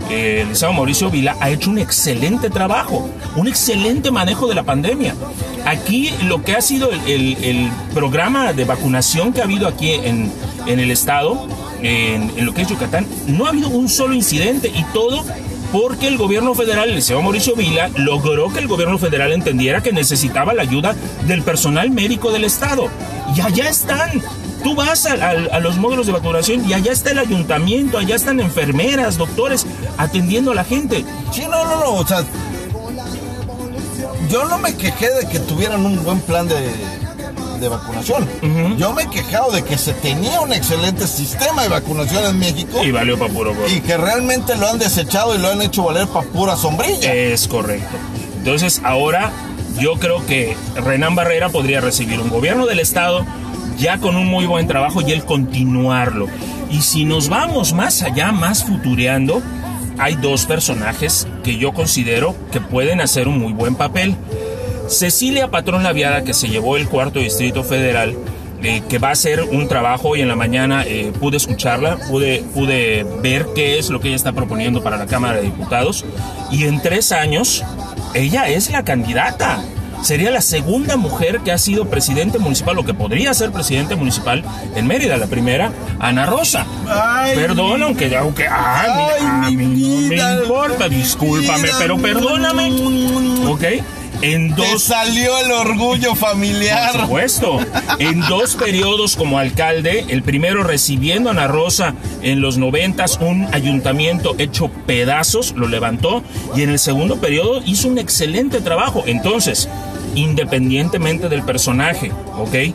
eh, 0.09 0.39
el 0.41 0.49
licenciado 0.49 0.73
Mauricio 0.73 1.09
Vila 1.09 1.37
ha 1.39 1.49
hecho 1.49 1.69
un 1.69 1.77
excelente 1.77 2.49
trabajo, 2.49 3.09
un 3.37 3.47
excelente 3.47 4.11
manejo 4.11 4.47
de 4.47 4.55
la 4.55 4.63
pandemia. 4.63 5.15
Aquí 5.65 6.11
lo 6.25 6.43
que 6.43 6.53
ha 6.57 6.61
sido 6.61 6.89
el, 6.91 7.37
el- 7.41 7.71
programa 7.93 8.51
de 8.51 8.65
vacunación 8.65 9.31
que 9.31 9.39
ha 9.39 9.45
habido 9.45 9.65
aquí 9.67 9.91
en, 9.91 10.29
en 10.65 10.79
el 10.81 10.91
estado, 10.91 11.47
en 11.81 12.45
lo 12.45 12.53
que 12.53 12.63
es 12.63 12.67
Yucatán, 12.67 13.07
no 13.27 13.45
ha 13.45 13.49
habido 13.49 13.69
un 13.69 13.87
solo 13.87 14.13
incidente 14.13 14.67
y 14.73 14.83
todo 14.93 15.23
porque 15.71 16.07
el 16.07 16.17
gobierno 16.17 16.55
federal, 16.55 16.89
el 16.89 16.95
licenciado 16.95 17.21
Mauricio 17.21 17.55
Vila, 17.55 17.89
logró 17.95 18.51
que 18.51 18.59
el 18.59 18.67
gobierno 18.67 18.97
federal 18.97 19.31
entendiera 19.33 19.81
que 19.83 19.91
necesitaba 19.91 20.53
la 20.53 20.61
ayuda 20.63 20.95
del 21.25 21.43
personal 21.43 21.89
médico 21.91 22.31
del 22.31 22.43
estado. 22.45 22.87
Y 23.35 23.41
allá 23.41 23.69
están. 23.69 24.21
Tú 24.63 24.75
vas 24.75 25.05
a- 25.05 25.13
a 25.29 25.59
los 25.59 25.77
módulos 25.77 26.07
de 26.07 26.13
vacunación 26.13 26.67
y 26.67 26.73
allá 26.73 26.91
está 26.91 27.11
el 27.11 27.19
ayuntamiento, 27.19 27.97
allá 27.99 28.15
están 28.15 28.39
enfermeras, 28.39 29.17
doctores 29.17 29.65
atendiendo 29.97 30.51
a 30.51 30.55
la 30.55 30.63
gente. 30.63 31.05
Sí, 31.31 31.43
no, 31.43 31.63
no, 31.63 31.79
no, 31.79 31.93
o 31.93 32.07
sea, 32.07 32.23
yo 34.29 34.45
no 34.45 34.57
me 34.57 34.75
quejé 34.75 35.09
de 35.13 35.27
que 35.29 35.39
tuvieran 35.39 35.85
un 35.85 36.03
buen 36.03 36.19
plan 36.21 36.47
de, 36.47 36.55
de 37.59 37.69
vacunación. 37.69 38.27
Yo 38.77 38.93
me 38.93 39.03
he 39.03 39.09
quejado 39.09 39.51
de 39.51 39.63
que 39.63 39.77
se 39.77 39.93
tenía 39.93 40.41
un 40.41 40.53
excelente 40.53 41.07
sistema 41.07 41.63
de 41.63 41.69
vacunación 41.69 42.25
en 42.25 42.39
México 42.39 42.83
Y 42.83 42.91
valió 42.91 43.17
para 43.17 43.33
puro 43.33 43.53
y 43.67 43.81
que 43.81 43.97
realmente 43.97 44.55
lo 44.55 44.67
han 44.69 44.79
desechado 44.79 45.35
y 45.35 45.39
lo 45.39 45.49
han 45.49 45.61
hecho 45.61 45.83
valer 45.83 46.07
para 46.07 46.27
pura 46.27 46.55
sombrilla. 46.55 47.13
Es 47.13 47.47
correcto. 47.47 47.97
Entonces 48.37 48.81
ahora 48.83 49.31
yo 49.79 49.95
creo 49.95 50.25
que 50.25 50.55
Renan 50.75 51.15
Barrera 51.15 51.49
podría 51.49 51.81
recibir 51.81 52.19
un 52.19 52.29
gobierno 52.29 52.65
del 52.65 52.79
estado 52.79 53.25
ya 53.77 53.99
con 53.99 54.15
un 54.15 54.27
muy 54.27 54.45
buen 54.45 54.67
trabajo 54.67 55.01
y 55.01 55.11
el 55.11 55.23
continuarlo. 55.23 56.27
Y 56.69 56.81
si 56.81 57.05
nos 57.05 57.29
vamos 57.29 57.73
más 57.73 58.01
allá, 58.01 58.31
más 58.31 58.63
futureando, 58.63 59.41
hay 59.99 60.15
dos 60.15 60.45
personajes 60.45 61.27
que 61.43 61.57
yo 61.57 61.73
considero 61.73 62.35
que 62.51 62.61
pueden 62.61 63.01
hacer 63.01 63.27
un 63.27 63.39
muy 63.39 63.53
buen 63.53 63.75
papel. 63.75 64.15
Cecilia 64.87 65.49
Patrón 65.49 65.83
Laviada, 65.83 66.23
que 66.23 66.33
se 66.33 66.47
llevó 66.47 66.77
el 66.77 66.87
cuarto 66.87 67.19
distrito 67.19 67.63
federal, 67.63 68.15
eh, 68.63 68.81
que 68.89 68.97
va 68.97 69.09
a 69.09 69.11
hacer 69.11 69.43
un 69.43 69.67
trabajo 69.67 70.15
y 70.15 70.21
en 70.21 70.27
la 70.27 70.35
mañana 70.35 70.83
eh, 70.85 71.11
pude 71.19 71.37
escucharla, 71.37 71.97
pude, 72.09 72.43
pude 72.53 73.05
ver 73.21 73.47
qué 73.53 73.77
es 73.77 73.89
lo 73.89 73.99
que 73.99 74.07
ella 74.07 74.15
está 74.15 74.31
proponiendo 74.31 74.81
para 74.81 74.97
la 74.97 75.05
Cámara 75.05 75.37
de 75.37 75.43
Diputados 75.43 76.05
y 76.51 76.63
en 76.65 76.81
tres 76.81 77.11
años 77.11 77.63
ella 78.13 78.47
es 78.47 78.71
la 78.71 78.83
candidata. 78.83 79.59
Sería 80.01 80.29
la 80.29 80.41
segunda 80.41 80.95
mujer 80.95 81.39
que 81.41 81.51
ha 81.51 81.57
sido 81.57 81.85
presidente 81.89 82.37
municipal 82.37 82.77
o 82.77 82.85
que 82.85 82.93
podría 82.93 83.33
ser 83.33 83.51
presidente 83.51 83.95
municipal 83.95 84.43
en 84.75 84.85
Mérida. 84.85 85.17
La 85.17 85.25
primera, 85.25 85.71
Ana 85.99 86.27
Rosa. 86.27 86.67
Ay, 86.87 87.35
Perdón, 87.35 87.81
aunque, 87.81 88.15
aunque 88.15 88.47
ah, 88.47 88.83
Ay, 88.85 89.25
a 89.25 89.49
mi 89.49 89.57
mí 89.57 90.09
no 90.09 90.15
me 90.15 90.41
importa, 90.43 90.87
discúlpame, 90.87 91.63
vida. 91.63 91.75
pero 91.79 91.97
perdóname. 91.97 92.71
¿Ok? 93.47 93.63
En 94.21 94.55
Te 94.55 94.61
dos 94.61 94.83
salió 94.83 95.37
el 95.37 95.51
orgullo 95.51 96.09
por 96.09 96.17
familiar. 96.17 97.01
supuesto. 97.01 97.59
En 97.99 98.19
dos 98.21 98.55
periodos 98.55 99.15
como 99.15 99.37
alcalde, 99.39 100.05
el 100.09 100.23
primero 100.23 100.63
recibiendo 100.63 101.29
a 101.29 101.33
Ana 101.33 101.47
Rosa 101.47 101.93
en 102.21 102.41
los 102.41 102.57
noventas, 102.57 103.19
un 103.21 103.47
ayuntamiento 103.53 104.35
hecho 104.37 104.69
pedazos, 104.87 105.53
lo 105.55 105.67
levantó, 105.67 106.23
y 106.55 106.63
en 106.63 106.69
el 106.69 106.79
segundo 106.79 107.19
periodo 107.21 107.61
hizo 107.65 107.87
un 107.87 107.99
excelente 107.99 108.59
trabajo. 108.61 109.03
Entonces, 109.05 109.69
independientemente 110.15 111.29
del 111.29 111.43
personaje, 111.43 112.11
¿ok? 112.37 112.73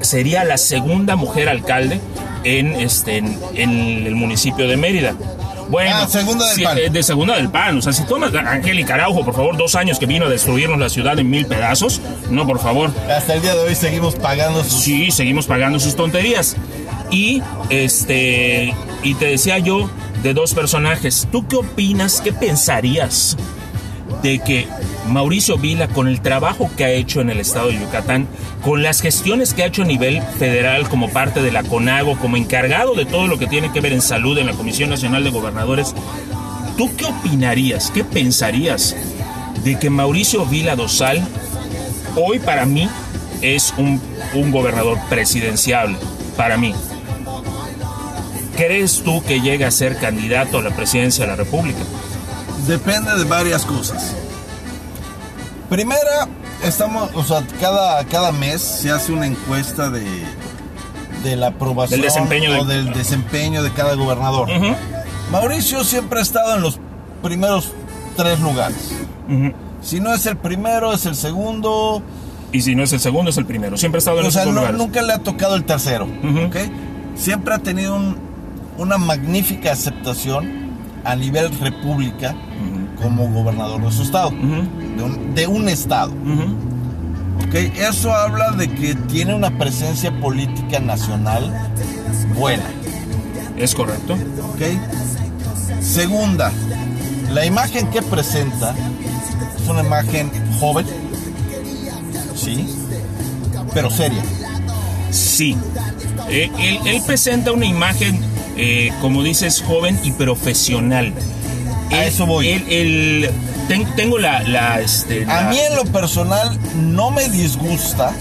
Sería 0.00 0.44
la 0.44 0.58
segunda 0.58 1.16
mujer 1.16 1.48
alcalde 1.48 2.00
en, 2.44 2.72
este, 2.72 3.18
en, 3.18 3.38
en 3.54 4.06
el 4.06 4.14
municipio 4.14 4.68
de 4.68 4.76
Mérida. 4.76 5.14
Bueno, 5.68 5.90
Ah, 5.94 6.06
segunda 6.08 6.46
del 6.48 6.62
PAN. 6.62 6.78
eh, 6.78 6.90
de 6.90 7.02
segunda 7.02 7.36
del 7.36 7.48
PAN. 7.50 7.78
O 7.78 7.82
sea, 7.82 7.92
si 7.92 8.04
tomas 8.04 8.32
a 8.34 8.38
Angélica 8.52 8.94
Araujo, 8.94 9.24
por 9.24 9.34
favor, 9.34 9.56
dos 9.56 9.74
años 9.74 9.98
que 9.98 10.06
vino 10.06 10.26
a 10.26 10.28
destruirnos 10.28 10.78
la 10.78 10.88
ciudad 10.88 11.18
en 11.18 11.28
mil 11.28 11.46
pedazos, 11.46 12.00
no, 12.30 12.46
por 12.46 12.58
favor. 12.60 12.90
Hasta 13.10 13.34
el 13.34 13.42
día 13.42 13.54
de 13.54 13.60
hoy 13.60 13.74
seguimos 13.74 14.14
pagando 14.16 14.62
sus... 14.62 14.80
Sí, 14.82 15.10
seguimos 15.10 15.46
pagando 15.46 15.78
sus 15.80 15.96
tonterías. 15.96 16.56
Y 17.10 17.42
este 17.70 18.74
y 19.02 19.14
te 19.14 19.26
decía 19.26 19.58
yo 19.58 19.88
de 20.22 20.34
dos 20.34 20.54
personajes. 20.54 21.28
¿Tú 21.30 21.46
qué 21.46 21.56
opinas? 21.56 22.20
¿Qué 22.20 22.32
pensarías 22.32 23.36
de 24.22 24.38
que 24.38 24.66
Mauricio 25.08 25.56
Vila, 25.58 25.88
con 25.88 26.08
el 26.08 26.20
trabajo 26.20 26.70
que 26.76 26.84
ha 26.84 26.90
hecho 26.90 27.20
en 27.20 27.30
el 27.30 27.40
estado 27.40 27.68
de 27.68 27.78
Yucatán, 27.78 28.26
con 28.62 28.82
las 28.82 29.00
gestiones 29.00 29.54
que 29.54 29.62
ha 29.62 29.66
hecho 29.66 29.82
a 29.82 29.86
nivel 29.86 30.22
federal 30.38 30.88
como 30.88 31.10
parte 31.10 31.42
de 31.42 31.52
la 31.52 31.62
CONAGO, 31.62 32.18
como 32.18 32.36
encargado 32.36 32.94
de 32.94 33.06
todo 33.06 33.26
lo 33.26 33.38
que 33.38 33.46
tiene 33.46 33.72
que 33.72 33.80
ver 33.80 33.92
en 33.92 34.02
salud 34.02 34.36
en 34.38 34.46
la 34.46 34.52
Comisión 34.52 34.90
Nacional 34.90 35.24
de 35.24 35.30
Gobernadores, 35.30 35.94
¿tú 36.76 36.94
qué 36.96 37.04
opinarías? 37.04 37.90
¿Qué 37.90 38.04
pensarías 38.04 38.96
de 39.64 39.78
que 39.78 39.90
Mauricio 39.90 40.46
Vila 40.46 40.76
Dosal 40.76 41.26
hoy 42.16 42.38
para 42.38 42.64
mí 42.66 42.88
es 43.42 43.74
un, 43.76 44.00
un 44.34 44.50
gobernador 44.50 44.98
presidencial, 45.08 45.96
para 46.36 46.56
mí. 46.56 46.74
¿Crees 48.56 49.02
tú 49.02 49.22
que 49.22 49.40
llegue 49.40 49.64
a 49.64 49.70
ser 49.70 49.96
candidato 49.98 50.58
a 50.58 50.62
la 50.62 50.70
presidencia 50.70 51.24
de 51.24 51.30
la 51.30 51.36
República? 51.36 51.80
Depende 52.66 53.14
de 53.16 53.24
varias 53.24 53.64
cosas. 53.64 54.14
Primera, 55.68 56.28
estamos, 56.64 57.10
o 57.14 57.24
sea, 57.24 57.44
cada, 57.60 58.04
cada 58.04 58.32
mes 58.32 58.60
se 58.62 58.90
hace 58.90 59.12
una 59.12 59.26
encuesta 59.26 59.90
de, 59.90 60.04
de 61.24 61.36
la 61.36 61.48
aprobación 61.48 62.00
Del 62.00 62.08
desempeño 62.08 62.52
de- 62.52 62.58
o 62.60 62.64
del 62.64 62.92
desempeño 62.92 63.62
de 63.62 63.72
cada 63.72 63.94
gobernador. 63.94 64.48
Mauricio 65.30 65.82
siempre 65.84 66.20
ha 66.20 66.22
estado 66.22 66.54
en 66.54 66.62
los 66.62 66.78
primeros 67.22 67.72
tres 68.16 68.38
lugares. 68.40 68.92
Si 69.82 70.00
no 70.00 70.14
es 70.14 70.26
el 70.26 70.36
primero, 70.36 70.92
es 70.92 71.06
el 71.06 71.16
segundo. 71.16 72.02
Y 72.52 72.62
si 72.62 72.74
no 72.76 72.84
es 72.84 72.92
el 72.92 73.00
segundo, 73.00 73.30
es 73.30 73.36
el 73.36 73.44
primero. 73.44 73.76
Siempre 73.76 73.98
ha 73.98 74.00
estado 74.00 74.20
en 74.20 74.26
O 74.26 74.28
esos 74.28 74.42
sea, 74.42 74.44
no- 74.52 74.58
lugares. 74.60 74.78
nunca 74.78 75.02
le 75.02 75.12
ha 75.12 75.18
tocado 75.18 75.56
el 75.56 75.64
tercero. 75.64 76.04
¿ok? 76.46 76.56
Siempre 77.16 77.54
ha 77.54 77.58
tenido 77.58 77.96
un- 77.96 78.16
una 78.78 78.98
magnífica 78.98 79.72
aceptación 79.72 80.55
a 81.06 81.16
nivel 81.16 81.50
república 81.58 82.34
como 83.00 83.28
gobernador 83.28 83.82
de 83.84 83.92
su 83.92 84.02
estado, 84.02 84.30
de, 84.30 85.02
un, 85.02 85.34
de 85.34 85.46
un 85.46 85.68
estado. 85.68 86.12
Ujú. 86.12 87.46
¿ok? 87.46 87.54
Eso 87.76 88.14
habla 88.14 88.52
de 88.52 88.68
que 88.68 88.94
tiene 88.94 89.34
una 89.34 89.56
presencia 89.56 90.10
política 90.20 90.80
nacional 90.80 91.52
buena. 92.36 92.64
Es 93.56 93.74
correcto. 93.74 94.14
¿ok? 94.14 95.82
Segunda, 95.82 96.50
la 97.32 97.44
imagen 97.44 97.88
que 97.90 98.02
presenta 98.02 98.74
es 99.56 99.68
una 99.68 99.82
imagen 99.82 100.30
joven, 100.58 100.86
sí, 102.34 102.66
pero 103.72 103.90
seria. 103.90 104.22
Sí. 105.10 105.56
Eh, 106.28 106.50
él, 106.58 106.78
él 106.86 107.02
presenta 107.06 107.52
una 107.52 107.66
imagen, 107.66 108.18
eh, 108.56 108.92
como 109.00 109.22
dices, 109.22 109.62
joven 109.66 109.98
y 110.02 110.12
profesional. 110.12 111.12
A 111.92 112.04
eso 112.04 112.26
voy. 112.26 112.48
ten- 113.68 113.86
tengo 113.96 114.18
la... 114.18 114.42
la, 114.42 114.80
este, 114.80 115.24
A 115.30 115.42
mí 115.50 115.58
en 115.58 115.76
lo 115.76 115.84
personal 115.86 116.58
no 116.74 117.10
me 117.10 117.28
disgusta 117.28 118.12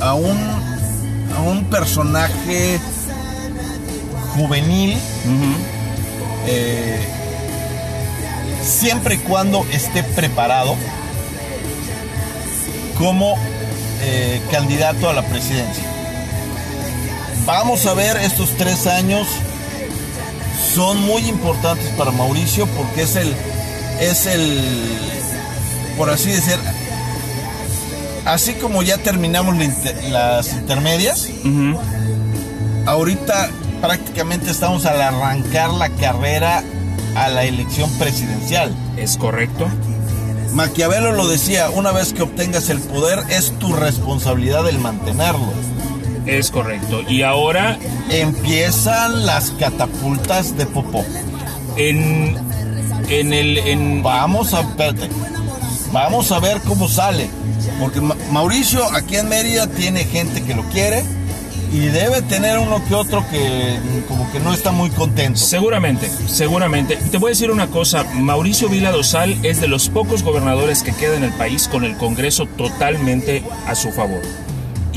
a 0.00 0.14
un, 0.14 0.36
a 1.36 1.40
un 1.42 1.64
personaje 1.64 2.78
juvenil 4.36 4.96
eh, 6.46 7.00
siempre 8.62 9.16
y 9.16 9.18
cuando 9.18 9.66
esté 9.72 10.02
preparado 10.04 10.76
como 12.96 13.36
eh, 14.02 14.40
candidato 14.50 15.08
a 15.08 15.12
la 15.12 15.22
presidencia. 15.22 15.84
Vamos 17.48 17.86
a 17.86 17.94
ver 17.94 18.18
estos 18.18 18.50
tres 18.58 18.86
años 18.86 19.26
son 20.74 21.00
muy 21.06 21.22
importantes 21.26 21.88
para 21.96 22.10
Mauricio 22.10 22.66
porque 22.76 23.02
es 23.02 23.16
el 23.16 23.34
es 24.00 24.26
el 24.26 24.60
por 25.96 26.10
así 26.10 26.30
decir 26.30 26.56
así 28.26 28.52
como 28.52 28.82
ya 28.82 28.98
terminamos 28.98 29.56
la 29.56 29.64
inter- 29.64 30.04
las 30.10 30.52
intermedias 30.52 31.26
ahorita 32.86 33.48
prácticamente 33.80 34.50
estamos 34.50 34.84
al 34.84 35.00
arrancar 35.00 35.70
la 35.72 35.88
carrera 35.88 36.62
a 37.16 37.28
la 37.30 37.44
elección 37.44 37.90
presidencial. 37.98 38.70
Es 38.98 39.16
correcto. 39.16 39.66
Maquiavelo 40.52 41.12
lo 41.12 41.26
decía, 41.26 41.70
una 41.70 41.92
vez 41.92 42.12
que 42.12 42.22
obtengas 42.22 42.68
el 42.68 42.78
poder 42.80 43.20
es 43.30 43.58
tu 43.58 43.72
responsabilidad 43.72 44.68
el 44.68 44.78
mantenerlo. 44.78 45.52
Es 46.28 46.50
correcto. 46.50 47.02
Y 47.08 47.22
ahora 47.22 47.78
Empiezan 48.10 49.26
las 49.26 49.50
catapultas 49.52 50.56
de 50.56 50.66
Popó. 50.66 51.04
en, 51.76 52.36
en 53.08 53.32
el... 53.32 53.58
En, 53.58 54.02
Vamos 54.02 54.54
a 54.54 54.60
espérate, 54.60 55.08
Vamos 55.92 56.30
a 56.32 56.38
ver 56.40 56.60
cómo 56.66 56.88
sale. 56.88 57.28
Porque 57.80 58.00
Ma- 58.00 58.16
Mauricio 58.32 58.84
aquí 58.94 59.16
en 59.16 59.28
Mérida 59.28 59.66
tiene 59.66 60.04
gente 60.04 60.42
que 60.42 60.54
lo 60.54 60.62
quiere 60.64 61.02
y 61.72 61.80
debe 61.80 62.22
tener 62.22 62.58
uno 62.58 62.82
que 62.88 62.94
otro 62.94 63.22
que 63.30 63.78
como 64.08 64.30
que 64.32 64.40
no 64.40 64.54
está 64.54 64.70
muy 64.70 64.88
contento. 64.90 65.38
Seguramente, 65.38 66.08
seguramente. 66.26 66.96
Te 66.96 67.18
voy 67.18 67.28
a 67.28 67.32
decir 67.32 67.50
una 67.50 67.66
cosa, 67.66 68.04
Mauricio 68.14 68.68
Vila 68.70 68.90
Dosal 68.90 69.36
es 69.44 69.60
de 69.60 69.68
los 69.68 69.88
pocos 69.90 70.22
gobernadores 70.22 70.82
que 70.82 70.92
queda 70.94 71.16
en 71.16 71.24
el 71.24 71.32
país 71.32 71.68
con 71.68 71.84
el 71.84 71.96
Congreso 71.98 72.46
totalmente 72.46 73.42
a 73.66 73.74
su 73.74 73.90
favor. 73.92 74.22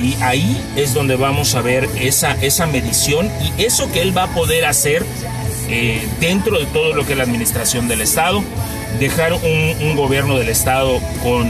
Y 0.03 0.17
ahí 0.21 0.59
es 0.75 0.93
donde 0.93 1.15
vamos 1.15 1.55
a 1.55 1.61
ver 1.61 1.87
esa, 1.99 2.33
esa 2.41 2.65
medición 2.65 3.29
y 3.41 3.63
eso 3.63 3.91
que 3.91 4.01
él 4.01 4.15
va 4.17 4.23
a 4.23 4.33
poder 4.33 4.65
hacer 4.65 5.05
eh, 5.73 6.05
dentro 6.19 6.59
de 6.59 6.65
todo 6.65 6.93
lo 6.93 7.05
que 7.05 7.13
es 7.13 7.17
la 7.17 7.23
administración 7.23 7.87
del 7.87 8.01
Estado, 8.01 8.43
dejar 8.99 9.31
un, 9.33 9.95
gobierno 9.95 10.37
del 10.37 10.49
Estado 10.49 10.99
con 11.23 11.49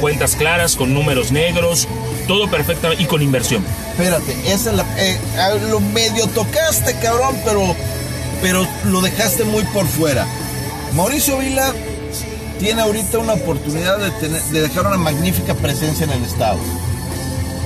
cuentas 0.00 0.36
claras, 0.36 0.76
con 0.76 0.94
números 0.94 1.32
negros, 1.32 1.88
todo 2.28 2.48
perfecto 2.48 2.92
y 2.96 3.06
con 3.06 3.20
inversión. 3.20 3.64
Espérate, 3.90 4.32
esa 4.52 4.70
es 4.70 4.76
la, 4.76 4.86
eh, 4.96 5.18
lo 5.68 5.80
medio 5.80 6.28
tocaste, 6.28 6.94
cabrón, 7.02 7.36
pero, 7.44 7.74
pero 8.40 8.64
lo 8.84 9.00
dejaste 9.00 9.42
muy 9.42 9.64
por 9.64 9.86
fuera. 9.88 10.24
Mauricio 10.94 11.38
Vila 11.38 11.74
tiene 12.60 12.82
ahorita 12.82 13.18
una 13.18 13.32
oportunidad 13.32 13.98
de 13.98 14.60
dejar 14.60 14.86
una 14.86 14.98
magnífica 14.98 15.54
presencia 15.54 16.04
en 16.04 16.12
el 16.12 16.22
Estado. 16.22 16.58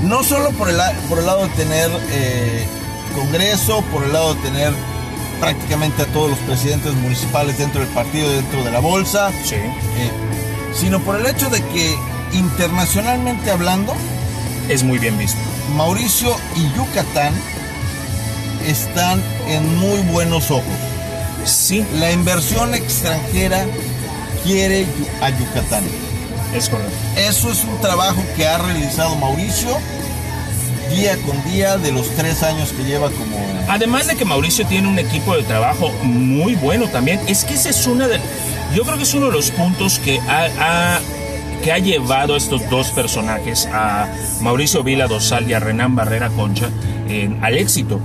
No 0.03 0.23
solo 0.25 0.51
por 0.53 0.69
el, 0.69 0.77
por 1.09 1.19
el 1.19 1.27
lado 1.27 1.43
de 1.47 1.49
tener 1.51 1.91
eh, 2.11 2.67
Congreso, 3.15 3.83
por 3.93 4.05
el 4.05 4.13
lado 4.13 4.35
de 4.35 4.41
tener 4.43 4.73
prácticamente 5.41 6.03
a 6.03 6.07
todos 6.07 6.31
los 6.31 6.39
presidentes 6.41 6.93
municipales 6.95 7.59
dentro 7.59 7.81
del 7.81 7.91
partido, 7.91 8.31
dentro 8.31 8.63
de 8.65 8.71
la 8.71 8.81
bolsa, 8.81 9.31
Sí. 9.45 9.57
eh, 9.57 10.11
sino 10.75 11.01
por 11.01 11.17
el 11.17 11.27
hecho 11.27 11.51
de 11.51 11.63
que 11.69 11.95
internacionalmente 12.33 13.51
hablando, 13.51 13.95
es 14.69 14.83
muy 14.83 14.99
bien 14.99 15.19
visto. 15.19 15.39
Mauricio 15.77 16.35
y 16.57 16.63
Yucatán 16.77 17.35
están 18.67 19.23
en 19.49 19.79
muy 19.79 20.01
buenos 20.13 20.51
ojos. 20.51 20.65
Sí, 21.45 21.85
La 21.99 22.13
inversión 22.13 22.75
extranjera 22.75 23.67
quiere 24.45 24.87
a 25.21 25.31
Yucatán. 25.31 25.85
Es 26.55 26.69
correcto. 26.69 26.93
Eso 27.17 27.51
es 27.51 27.65
un 27.65 27.81
trabajo 27.81 28.23
que 28.37 28.47
ha 28.47 28.59
realizado 28.59 29.15
Mauricio 29.17 29.77
día 30.91 31.17
con 31.27 31.43
día 31.51 31.79
de 31.79 31.91
los 31.93 32.09
tres 32.11 32.43
años 32.43 32.73
que 32.73 32.85
lleva 32.85 33.09
como... 33.11 33.39
Además 33.69 34.07
de 34.09 34.17
que 34.17 34.25
Mauricio 34.25 34.67
tiene 34.67 34.89
un 34.89 34.99
equipo 34.99 35.35
de 35.37 35.43
trabajo 35.43 35.91
muy 36.03 36.55
bueno 36.57 36.87
también, 36.89 37.21
es 37.27 37.45
que 37.45 37.55
ese 37.55 37.71
es 37.71 37.87
una 37.87 38.09
de... 38.09 38.21
Yo 38.75 38.83
creo 38.85 38.97
que 38.97 39.05
es 39.05 39.15
uno 39.15 39.27
de 39.27 39.33
los 39.33 39.51
puntos 39.51 39.99
que 39.99 40.19
ha, 40.21 40.49
ha- 40.61 41.01
que 41.63 41.73
ha 41.73 41.79
llevado 41.79 42.35
a 42.35 42.37
estos 42.37 42.69
dos 42.69 42.91
personajes, 42.91 43.67
a 43.73 44.09
Mauricio 44.41 44.83
Vila 44.83 45.07
Dosal 45.07 45.49
y 45.49 45.55
a 45.55 45.61
Renan 45.61 45.95
Barrera 45.95 46.29
Concha, 46.31 46.69
eh, 47.09 47.35
al 47.41 47.57
éxito. 47.57 48.01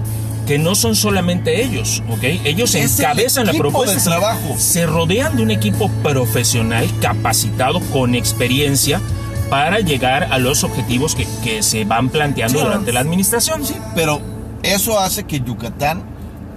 Que 0.48 0.58
no 0.58 0.76
son 0.76 0.96
solamente 0.96 1.62
ellos, 1.64 2.02
¿ok? 2.10 2.24
Ellos 2.46 2.74
Es 2.74 2.98
el 3.00 3.06
encabezan 3.06 3.46
la 3.48 3.54
propuesta. 3.54 3.96
de 3.98 4.02
trabajo. 4.02 4.56
Se 4.58 4.86
rodean 4.86 5.36
de 5.36 5.44
un 5.44 5.52
equipo 5.52 5.90
profesional, 6.02 6.88
capacitado, 7.02 7.82
con 7.92 8.16
experiencia, 8.16 9.02
para 9.50 9.80
llegar 9.82 10.24
a 10.32 10.38
los 10.40 10.64
objetivos 10.64 11.16
que, 11.16 11.28
que 11.44 11.64
se 11.64 11.84
van 11.86 12.10
planteando 12.10 12.60
Sí, 12.60 12.64
durante 12.66 12.94
la 12.94 13.02
administración. 13.02 13.66
Sí, 13.66 13.76
pero 13.96 14.22
eso 14.64 15.00
hace 15.00 15.26
que 15.26 15.42
Yucatán 15.42 16.04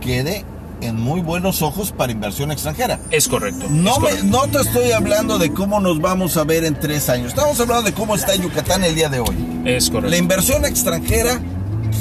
quede 0.00 0.44
en 0.80 0.96
muy 0.98 1.20
buenos 1.20 1.60
ojos 1.60 1.92
para 1.92 2.10
inversión 2.12 2.50
extranjera. 2.52 2.98
Es 3.10 3.28
correcto. 3.28 3.66
No, 3.68 3.90
es 3.92 3.98
me- 3.98 4.08
correcto. 4.08 4.26
no 4.26 4.46
te 4.48 4.58
estoy 4.60 4.92
hablando 4.92 5.38
de 5.38 5.52
cómo 5.52 5.78
nos 5.80 6.00
vamos 6.00 6.36
a 6.36 6.44
ver 6.44 6.64
en 6.64 6.78
tres 6.78 7.08
años. 7.08 7.28
Estamos 7.28 7.58
hablando 7.60 7.82
de 7.82 7.92
cómo 7.92 8.14
está 8.14 8.34
Yucatán 8.36 8.82
el 8.84 8.94
día 8.94 9.08
de 9.08 9.18
hoy. 9.20 9.36
Es 9.66 9.90
correcto. 9.90 10.10
La 10.10 10.16
inversión 10.16 10.64
extranjera 10.64 11.38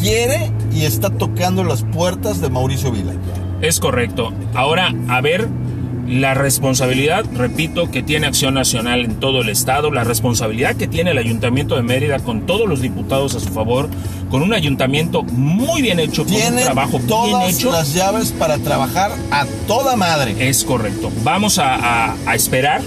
quiere 0.02 0.52
y 0.74 0.84
está 0.86 1.10
tocando 1.10 1.64
las 1.64 1.84
puertas 1.84 2.42
de 2.42 2.50
Mauricio 2.50 2.92
Vila. 2.92 3.14
Es 3.62 3.80
correcto. 3.80 4.32
Ahora, 4.54 4.94
a 5.10 5.20
ver, 5.22 5.48
la 6.08 6.34
responsabilidad, 6.34 7.24
repito, 7.36 7.92
que 7.92 8.02
tiene 8.02 8.26
Acción 8.28 8.54
Nacional 8.56 9.06
en 9.06 9.16
todo 9.20 9.42
el 9.42 9.50
estado, 9.50 9.92
la 9.92 10.04
responsabilidad 10.04 10.76
que 10.76 10.88
tiene 10.88 11.12
el 11.12 11.18
Ayuntamiento 11.18 11.76
de 11.76 11.84
Mérida 11.84 12.20
con 12.20 12.46
todos 12.48 12.68
los 12.68 12.82
diputados 12.82 13.36
a 13.36 13.40
su 13.40 13.50
favor, 13.50 13.90
con 14.32 14.42
un 14.42 14.54
ayuntamiento 14.54 15.24
muy 15.24 15.82
bien 15.82 16.00
hecho, 16.00 16.24
con 16.24 16.34
un 16.34 16.56
trabajo 16.56 17.00
bien 17.00 17.42
hecho. 17.50 17.72
las 17.72 17.94
llaves 17.94 18.32
para 18.32 18.58
trabajar 18.60 19.12
a 19.32 19.46
toda 19.68 19.96
madre. 19.96 20.36
Es 20.50 20.64
correcto. 20.64 21.12
Vamos 21.24 21.60
a, 21.60 21.76
a- 22.12 22.16
a 22.26 22.36
esperar. 22.36 22.82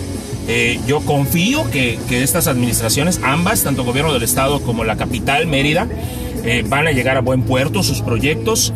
Eh, 0.49 0.81
yo 0.89 1.01
confío 1.01 1.71
que, 1.71 1.99
que 2.09 2.23
estas 2.25 2.49
administraciones, 2.49 3.21
ambas, 3.23 3.63
tanto 3.63 3.85
gobierno 3.85 4.13
del 4.13 4.25
estado 4.25 4.61
como 4.63 4.83
la 4.83 4.97
capital, 4.97 5.47
Mérida, 5.47 5.87
eh, 6.45 6.65
van 6.69 6.87
a 6.87 6.93
llegar 6.93 7.17
a 7.17 7.21
buen 7.21 7.43
puerto 7.43 7.83
sus 7.83 8.03
proyectos. 8.03 8.73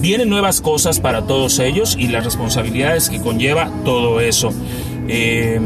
Vienen 0.00 0.28
nuevas 0.28 0.60
cosas 0.60 1.00
para 1.00 1.22
todos 1.22 1.58
ellos 1.58 1.96
y 1.98 2.08
las 2.08 2.24
responsabilidades 2.24 3.08
que 3.10 3.20
conlleva 3.20 3.70
todo 3.84 4.20
eso. 4.20 4.52
Eh, 5.08 5.60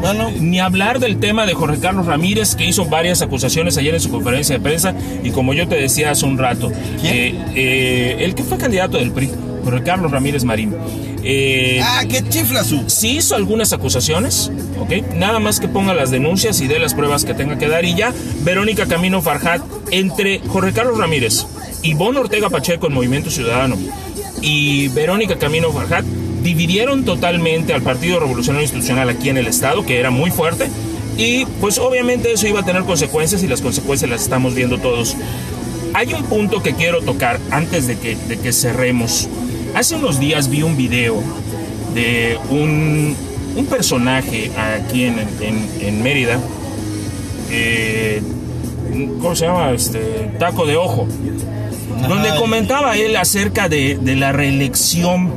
Bueno, 0.00 0.30
ni 0.38 0.60
hablar 0.60 0.98
del 0.98 1.18
tema 1.18 1.46
de 1.46 1.54
Jorge 1.54 1.80
Carlos 1.80 2.04
Ramírez, 2.04 2.56
que 2.56 2.66
hizo 2.66 2.84
varias 2.84 3.22
acusaciones 3.22 3.78
ayer 3.78 3.94
en 3.94 4.00
su 4.00 4.10
conferencia 4.10 4.54
de 4.56 4.60
prensa, 4.62 4.94
y 5.22 5.30
como 5.30 5.54
yo 5.54 5.66
te 5.66 5.76
decía 5.76 6.10
hace 6.10 6.26
un 6.26 6.36
rato, 6.36 6.70
eh, 7.02 7.34
eh, 7.54 8.16
el 8.20 8.34
que 8.34 8.42
fue 8.42 8.58
candidato 8.58 8.98
del 8.98 9.12
PRI, 9.12 9.30
Jorge 9.64 9.82
Carlos 9.82 10.10
Ramírez 10.12 10.44
Marín. 10.44 10.74
Eh, 11.26 11.80
ah, 11.82 12.02
qué 12.08 12.22
chifla 12.28 12.62
su. 12.64 12.84
sí 12.88 13.16
hizo 13.16 13.34
algunas 13.34 13.72
acusaciones, 13.72 14.50
¿ok? 14.78 15.14
Nada 15.14 15.38
más 15.38 15.58
que 15.58 15.68
ponga 15.68 15.94
las 15.94 16.10
denuncias 16.10 16.60
y 16.60 16.68
dé 16.68 16.78
las 16.78 16.94
pruebas 16.94 17.24
que 17.24 17.32
tenga 17.32 17.56
que 17.56 17.68
dar 17.68 17.84
y 17.84 17.94
ya. 17.94 18.12
Verónica 18.42 18.86
Camino 18.86 19.22
Farjat, 19.22 19.62
entre 19.90 20.40
Jorge 20.40 20.72
Carlos 20.72 20.98
Ramírez, 20.98 21.46
Ivonne 21.82 22.20
Ortega 22.20 22.50
Pacheco 22.50 22.88
en 22.88 22.92
Movimiento 22.92 23.30
Ciudadano 23.30 23.76
y 24.42 24.88
Verónica 24.88 25.38
Camino 25.38 25.72
Farjat 25.72 26.04
dividieron 26.42 27.04
totalmente 27.04 27.72
al 27.72 27.80
Partido 27.80 28.20
Revolucionario 28.20 28.64
Institucional 28.64 29.08
aquí 29.08 29.30
en 29.30 29.38
el 29.38 29.46
Estado, 29.46 29.86
que 29.86 29.98
era 29.98 30.10
muy 30.10 30.30
fuerte, 30.30 30.68
y 31.16 31.46
pues 31.60 31.78
obviamente 31.78 32.30
eso 32.32 32.46
iba 32.46 32.60
a 32.60 32.64
tener 32.64 32.82
consecuencias 32.82 33.42
y 33.42 33.48
las 33.48 33.62
consecuencias 33.62 34.10
las 34.10 34.22
estamos 34.22 34.54
viendo 34.54 34.78
todos. 34.78 35.16
Hay 35.94 36.12
un 36.12 36.24
punto 36.24 36.62
que 36.62 36.74
quiero 36.74 37.00
tocar 37.00 37.40
antes 37.50 37.86
de 37.86 37.96
que, 37.96 38.16
de 38.16 38.38
que 38.38 38.52
cerremos. 38.52 39.28
Hace 39.74 39.96
unos 39.96 40.20
días 40.20 40.48
vi 40.48 40.62
un 40.62 40.76
video 40.76 41.20
de 41.94 42.38
un, 42.50 43.14
un 43.56 43.66
personaje 43.66 44.50
aquí 44.56 45.04
en, 45.04 45.18
en- 45.40 45.68
en 45.80 46.02
Mérida. 46.02 46.38
eh, 47.50 48.22
¿Cómo 49.20 49.34
se 49.34 49.46
llama? 49.46 49.72
Este, 49.72 50.30
Taco 50.38 50.66
de 50.66 50.76
Ojo. 50.76 51.08
Donde 52.08 52.28
comentaba 52.38 52.96
él 52.96 53.16
acerca 53.16 53.68
de, 53.68 53.96
de 54.00 54.14
la 54.16 54.30
reelección, 54.32 55.32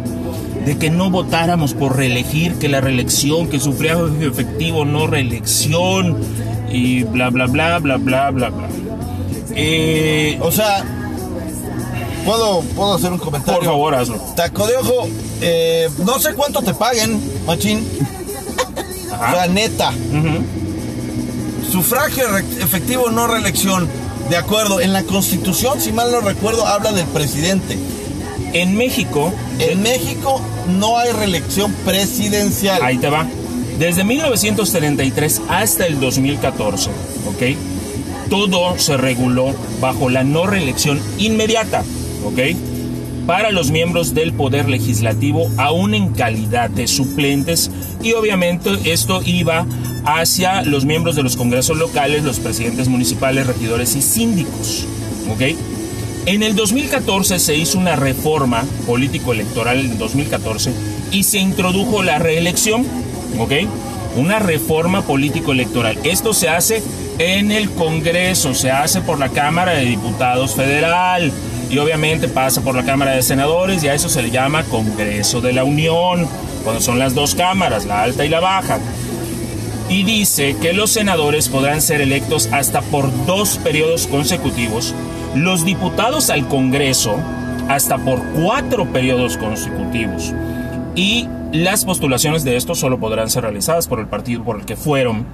de 0.65 0.77
que 0.77 0.89
no 0.89 1.09
votáramos 1.09 1.73
por 1.73 1.95
reelegir, 1.95 2.55
que 2.55 2.67
la 2.67 2.81
reelección, 2.81 3.47
que 3.47 3.59
sufragio 3.59 4.07
efectivo, 4.29 4.83
no 4.85 5.07
reelección, 5.07 6.17
y 6.71 7.03
bla, 7.03 7.29
bla, 7.29 7.45
bla, 7.47 7.79
bla, 7.79 7.97
bla, 7.97 8.29
bla, 8.31 8.49
bla. 8.49 8.67
Eh, 9.55 10.37
O 10.41 10.51
sea, 10.51 10.83
¿puedo, 12.27 12.61
puedo 12.61 12.93
hacer 12.93 13.11
un 13.11 13.17
comentario? 13.17 13.59
por 13.59 13.65
favor, 13.65 13.95
hazlo. 13.95 14.17
Taco 14.35 14.67
de 14.67 14.77
ojo, 14.77 15.07
eh, 15.41 15.89
no 16.05 16.19
sé 16.19 16.33
cuánto 16.33 16.61
te 16.61 16.73
paguen, 16.73 17.19
machín. 17.45 17.87
O 19.13 19.31
sea, 19.31 19.47
neta. 19.47 19.91
Sufragio 21.71 22.37
efectivo, 22.37 23.09
no 23.09 23.27
reelección. 23.27 23.87
De 24.29 24.37
acuerdo, 24.37 24.79
en 24.81 24.93
la 24.93 25.03
Constitución, 25.03 25.79
si 25.81 25.91
mal 25.91 26.11
no 26.11 26.21
recuerdo, 26.21 26.65
habla 26.67 26.91
del 26.91 27.05
presidente. 27.07 27.77
En 28.53 28.75
México, 28.77 29.33
En 29.59 29.81
México 29.81 30.41
no 30.79 30.97
hay 30.97 31.11
reelección 31.11 31.71
presidencial. 31.85 32.81
ahí 32.81 32.97
te 32.97 33.09
va, 33.09 33.25
desde 33.79 34.03
1933 34.03 35.41
hasta 35.49 35.85
el 35.85 35.99
2014, 35.99 36.89
¿ok? 37.27 37.57
Todo 38.29 38.77
se 38.77 38.97
reguló 38.97 39.53
bajo 39.81 40.09
la 40.09 40.23
no 40.23 40.45
reelección 40.47 41.01
inmediata, 41.17 41.83
¿ok? 42.25 42.39
Para 43.25 43.51
los 43.51 43.71
miembros 43.71 44.13
del 44.13 44.31
Poder 44.31 44.69
Legislativo, 44.69 45.49
aún 45.57 45.93
en 45.93 46.13
calidad 46.13 46.69
de 46.69 46.87
suplentes, 46.87 47.69
y 48.01 48.13
obviamente 48.13 48.69
esto 48.85 49.21
iba 49.25 49.65
hacia 50.05 50.61
los 50.61 50.85
miembros 50.85 51.15
de 51.17 51.23
los 51.23 51.35
congresos 51.35 51.77
locales, 51.77 52.23
los 52.23 52.39
presidentes 52.39 52.87
municipales, 52.87 53.45
regidores 53.45 53.95
y 53.95 54.01
síndicos, 54.01 54.85
¿ok? 55.29 55.41
En 56.25 56.43
el 56.43 56.55
2014 56.55 57.39
se 57.39 57.55
hizo 57.55 57.77
una 57.77 57.95
reforma 57.95 58.65
político-electoral 58.85 59.79
en 59.79 59.97
2014 59.97 60.71
y 61.11 61.23
se 61.23 61.39
introdujo 61.39 62.03
la 62.03 62.19
reelección, 62.19 62.85
¿ok? 63.39 63.51
Una 64.17 64.39
reforma 64.39 65.03
político-electoral. 65.03 65.97
Esto 66.03 66.33
se 66.33 66.49
hace 66.49 66.83
en 67.19 67.51
el 67.51 67.69
Congreso, 67.71 68.53
se 68.53 68.71
hace 68.71 69.01
por 69.01 69.19
la 69.19 69.29
Cámara 69.29 69.73
de 69.73 69.85
Diputados 69.85 70.55
Federal 70.55 71.31
y 71.69 71.77
obviamente 71.77 72.27
pasa 72.27 72.61
por 72.61 72.75
la 72.75 72.83
Cámara 72.83 73.11
de 73.11 73.21
Senadores 73.21 73.83
y 73.83 73.87
a 73.87 73.93
eso 73.93 74.09
se 74.09 74.21
le 74.21 74.31
llama 74.31 74.63
Congreso 74.63 75.41
de 75.41 75.53
la 75.53 75.63
Unión, 75.63 76.27
cuando 76.63 76.81
son 76.81 76.99
las 76.99 77.13
dos 77.13 77.35
cámaras, 77.35 77.85
la 77.85 78.03
alta 78.03 78.25
y 78.25 78.29
la 78.29 78.39
baja 78.39 78.79
y 79.89 80.03
dice 80.03 80.55
que 80.61 80.73
los 80.73 80.91
senadores 80.91 81.47
podrán 81.49 81.81
ser 81.81 82.01
electos 82.01 82.49
hasta 82.51 82.81
por 82.81 83.09
dos 83.25 83.57
periodos 83.63 84.07
consecutivos, 84.07 84.93
los 85.35 85.63
diputados 85.63 86.29
al 86.29 86.47
Congreso 86.47 87.15
hasta 87.69 87.97
por 87.97 88.21
cuatro 88.33 88.91
periodos 88.91 89.37
consecutivos 89.37 90.33
y 90.95 91.27
las 91.53 91.85
postulaciones 91.85 92.43
de 92.43 92.57
estos 92.57 92.79
solo 92.79 92.99
podrán 92.99 93.29
ser 93.29 93.43
realizadas 93.43 93.87
por 93.87 93.99
el 93.99 94.07
partido 94.07 94.43
por 94.43 94.59
el 94.59 94.65
que 94.65 94.75
fueron 94.75 95.25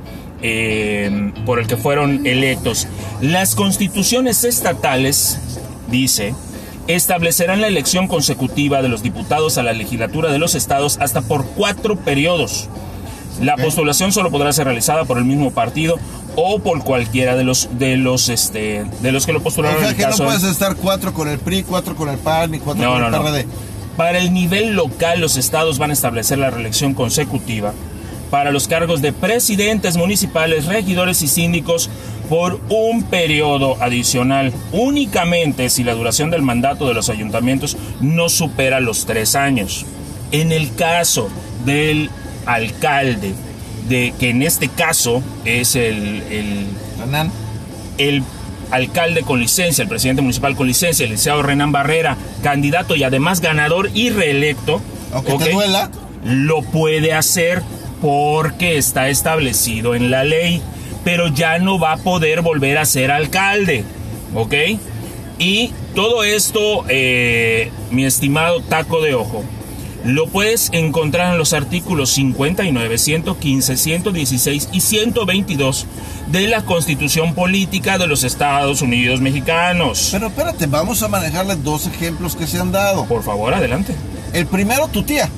eh, 0.41 1.31
por 1.45 1.59
el 1.59 1.67
que 1.67 1.77
fueron 1.77 2.27
electos. 2.27 2.87
Las 3.21 3.55
constituciones 3.55 4.43
estatales, 4.43 5.39
dice, 5.89 6.35
establecerán 6.87 7.61
la 7.61 7.67
elección 7.67 8.07
consecutiva 8.07 8.81
de 8.81 8.89
los 8.89 9.03
diputados 9.03 9.57
a 9.57 9.63
la 9.63 9.73
legislatura 9.73 10.31
de 10.31 10.39
los 10.39 10.55
estados 10.55 10.97
hasta 10.99 11.21
por 11.21 11.45
cuatro 11.45 11.95
periodos. 11.95 12.69
La 13.41 13.57
postulación 13.57 14.11
solo 14.11 14.29
podrá 14.29 14.53
ser 14.53 14.65
realizada 14.65 15.05
por 15.05 15.17
el 15.17 15.25
mismo 15.25 15.51
partido 15.51 15.97
o 16.35 16.59
por 16.59 16.83
cualquiera 16.83 17.35
de 17.35 17.43
los 17.43 17.69
de 17.77 17.97
los 17.97 18.29
este 18.29 18.85
de 19.01 19.11
los 19.11 19.25
que 19.25 19.33
lo 19.33 19.39
o 19.39 19.43
postularon 19.43 19.77
en 19.77 19.81
sea 19.83 19.89
el 19.91 19.95
que 19.95 20.03
no 20.03 20.09
caso 20.09 20.25
puedes 20.25 20.43
estar 20.43 20.75
cuatro 20.75 21.13
con 21.13 21.27
el 21.27 21.39
PRI, 21.39 21.63
cuatro 21.63 21.95
con 21.95 22.09
el 22.09 22.17
PAN, 22.17 22.51
ni 22.51 22.59
cuatro 22.59 22.83
no, 22.83 22.91
con 22.91 23.11
no, 23.11 23.29
el 23.29 23.45
no. 23.45 23.53
Para 23.97 24.17
el 24.17 24.33
nivel 24.33 24.73
local, 24.73 25.21
los 25.21 25.37
estados 25.37 25.77
van 25.77 25.91
a 25.91 25.93
establecer 25.93 26.39
la 26.39 26.49
reelección 26.49 26.93
consecutiva 26.95 27.73
para 28.31 28.51
los 28.51 28.67
cargos 28.67 29.01
de 29.03 29.13
presidentes 29.13 29.95
municipales, 29.95 30.65
regidores 30.65 31.21
y 31.21 31.27
síndicos 31.27 31.89
por 32.29 32.59
un 32.69 33.03
periodo 33.03 33.77
adicional, 33.81 34.53
únicamente 34.71 35.69
si 35.69 35.83
la 35.83 35.93
duración 35.93 36.31
del 36.31 36.41
mandato 36.41 36.87
de 36.87 36.93
los 36.93 37.09
ayuntamientos 37.09 37.77
no 38.01 38.29
supera 38.29 38.79
los 38.79 39.05
tres 39.05 39.35
años. 39.35 39.85
En 40.31 40.51
el 40.51 40.73
caso 40.75 41.29
del 41.65 42.09
alcalde, 42.45 43.33
de 43.87 44.13
que 44.19 44.29
en 44.29 44.41
este 44.41 44.69
caso 44.69 45.21
es 45.45 45.75
el, 45.75 46.23
el 46.31 46.65
el 47.97 48.23
alcalde 48.71 49.21
con 49.21 49.39
licencia, 49.39 49.83
el 49.83 49.89
presidente 49.89 50.21
municipal 50.21 50.55
con 50.55 50.65
licencia, 50.67 51.03
el 51.03 51.11
licenciado 51.11 51.43
Renan 51.43 51.71
Barrera, 51.71 52.17
candidato 52.41 52.95
y 52.95 53.03
además 53.03 53.39
ganador 53.41 53.89
y 53.93 54.09
reelecto, 54.09 54.81
Aunque 55.13 55.33
¿ok? 55.33 55.43
te 55.43 55.51
duela. 55.51 55.91
lo 56.25 56.61
puede 56.63 57.13
hacer 57.13 57.61
porque 58.01 58.77
está 58.77 59.09
establecido 59.09 59.93
en 59.95 60.09
la 60.09 60.23
ley, 60.23 60.61
pero 61.03 61.27
ya 61.27 61.59
no 61.59 61.79
va 61.79 61.93
a 61.93 61.97
poder 61.97 62.41
volver 62.41 62.77
a 62.77 62.85
ser 62.85 63.11
alcalde, 63.11 63.83
¿ok? 64.35 64.53
Y 65.39 65.71
todo 65.95 66.23
esto, 66.23 66.85
eh, 66.89 67.71
mi 67.91 68.05
estimado 68.05 68.61
taco 68.61 69.01
de 69.01 69.15
ojo, 69.15 69.43
lo 70.05 70.27
puedes 70.27 70.69
encontrar 70.73 71.31
en 71.31 71.37
los 71.37 71.53
artículos 71.53 72.11
59, 72.11 72.97
115, 72.97 73.77
116 73.77 74.69
y 74.71 74.81
122 74.81 75.85
de 76.27 76.47
la 76.47 76.63
Constitución 76.63 77.33
Política 77.33 77.97
de 77.97 78.07
los 78.07 78.23
Estados 78.23 78.81
Unidos 78.81 79.21
Mexicanos. 79.21 80.09
Pero 80.11 80.27
espérate, 80.27 80.67
vamos 80.67 81.01
a 81.03 81.07
manejarle 81.07 81.55
dos 81.55 81.87
ejemplos 81.87 82.35
que 82.35 82.47
se 82.47 82.59
han 82.59 82.71
dado. 82.71 83.05
Por 83.05 83.23
favor, 83.23 83.53
adelante. 83.53 83.95
El 84.33 84.45
primero, 84.45 84.87
tu 84.87 85.03
tía. 85.03 85.29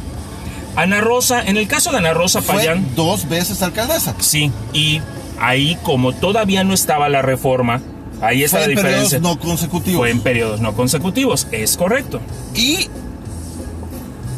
Ana 0.75 0.99
Rosa, 0.99 1.43
en 1.45 1.57
el 1.57 1.67
caso 1.67 1.91
de 1.91 1.99
Ana 1.99 2.13
Rosa 2.13 2.41
Fue 2.41 2.55
Payán, 2.55 2.87
dos 2.95 3.29
veces 3.29 3.61
alcaldesa. 3.61 4.15
Sí, 4.19 4.51
y 4.73 4.99
ahí 5.39 5.77
como 5.83 6.13
todavía 6.13 6.63
no 6.63 6.73
estaba 6.73 7.09
la 7.09 7.21
reforma, 7.21 7.81
ahí 8.21 8.43
está 8.43 8.57
Fue 8.57 8.67
la 8.67 8.71
en 8.73 8.77
periodos 8.77 9.03
diferencia. 9.11 9.19
no 9.19 9.39
consecutivos. 9.39 9.99
Fue 9.99 10.09
en 10.11 10.19
periodos 10.21 10.61
no 10.61 10.73
consecutivos, 10.75 11.47
es 11.51 11.77
correcto. 11.77 12.19
Y 12.55 12.87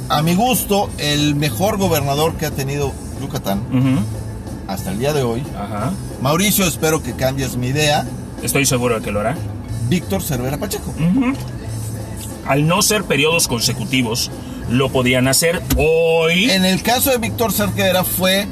a 0.10 0.22
mi 0.22 0.36
gusto, 0.36 0.90
el 0.98 1.36
mejor 1.36 1.78
gobernador 1.78 2.34
que 2.36 2.46
ha 2.46 2.52
tenido 2.52 2.94
Yucatán 3.22 3.62
hasta 4.68 4.92
el 4.92 5.00
día 5.00 5.14
de 5.14 5.24
hoy, 5.24 5.44
Ajá. 5.58 5.92
Mauricio, 6.22 6.66
espero 6.66 7.02
que 7.04 7.14
cambies 7.14 7.56
mi 7.58 7.68
idea, 7.68 8.06
Estoy 8.44 8.66
seguro 8.68 8.96
de 9.00 9.02
que 9.02 9.12
lo 9.12 9.20
hará. 9.20 9.36
Víctor 9.90 10.22
Cervera 10.22 10.58
Pacheco. 10.58 10.94
Al 12.46 12.68
no 12.68 12.82
ser 12.84 13.04
periodos 13.04 13.48
consecutivos, 13.48 14.30
lo 14.70 14.90
podían 14.92 15.28
hacer 15.28 15.62
hoy. 15.76 16.52
En 16.52 16.64
el 16.64 16.84
caso 16.84 17.10
de 17.10 17.18
Víctor 17.18 17.52
Cervera 17.52 18.04
fue 18.04 18.48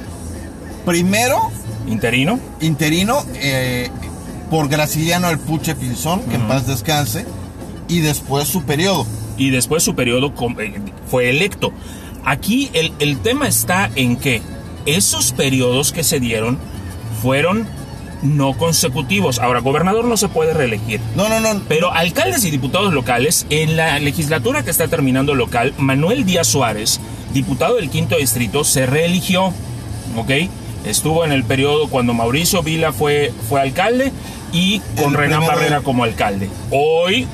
primero 0.86 1.52
Interino. 1.88 2.40
interino 2.62 3.24
eh, 3.36 3.90
por 4.50 4.68
Graciliano 4.70 5.28
Alpuche 5.28 5.76
Pinzón, 5.76 6.22
que 6.24 6.36
en 6.36 6.48
paz 6.48 6.68
descanse, 6.68 7.26
y 7.88 8.00
después 8.00 8.48
su 8.48 8.64
periodo. 8.64 9.06
y 9.38 9.50
después 9.50 9.84
su 9.84 9.96
periodo 9.96 10.34
eh, 10.60 10.82
fue 11.10 11.30
electo. 11.30 11.72
Aquí 12.24 12.70
el, 12.74 12.92
el 13.00 13.20
tema 13.20 13.48
está 13.48 13.90
en 13.96 14.18
que 14.18 14.42
esos 14.86 15.32
periodos 15.32 15.92
que 15.92 16.04
se 16.04 16.20
dieron 16.20 16.58
fueron 17.22 17.68
no 18.22 18.58
consecutivos. 18.58 19.40
Ahora, 19.40 19.60
gobernador 19.60 20.06
no 20.06 20.18
se 20.18 20.28
puede 20.28 20.54
reelegir. 20.54 21.00
No, 21.16 21.30
no, 21.30 21.40
no. 21.40 21.62
Pero 21.68 21.92
alcaldes 21.92 22.44
y 22.46 22.52
diputados 22.52 22.94
locales, 22.94 23.46
en 23.50 23.76
la 23.76 24.00
legislatura 24.00 24.64
que 24.64 24.72
está 24.72 24.88
terminando 24.88 25.36
local, 25.36 25.74
Manuel 25.78 26.26
Díaz 26.26 26.48
Suárez, 26.48 27.00
diputado 27.34 27.76
del 27.76 27.90
quinto 27.90 28.18
distrito, 28.18 28.64
se 28.64 28.86
reeligió, 28.86 29.54
¿ok? 30.16 30.32
Estuvo 30.86 31.26
en 31.26 31.32
el 31.32 31.44
periodo 31.44 31.88
cuando 31.90 32.14
Mauricio 32.14 32.62
Vila 32.64 32.92
fue, 32.94 33.32
fue 33.50 33.62
alcalde 33.62 34.12
y 34.54 34.80
con 34.96 35.12
El 35.12 35.18
primero- 35.18 35.46
Barrera 35.48 35.82
como 35.82 36.04
alcalde. 36.04 36.50
Hoy 36.72 37.28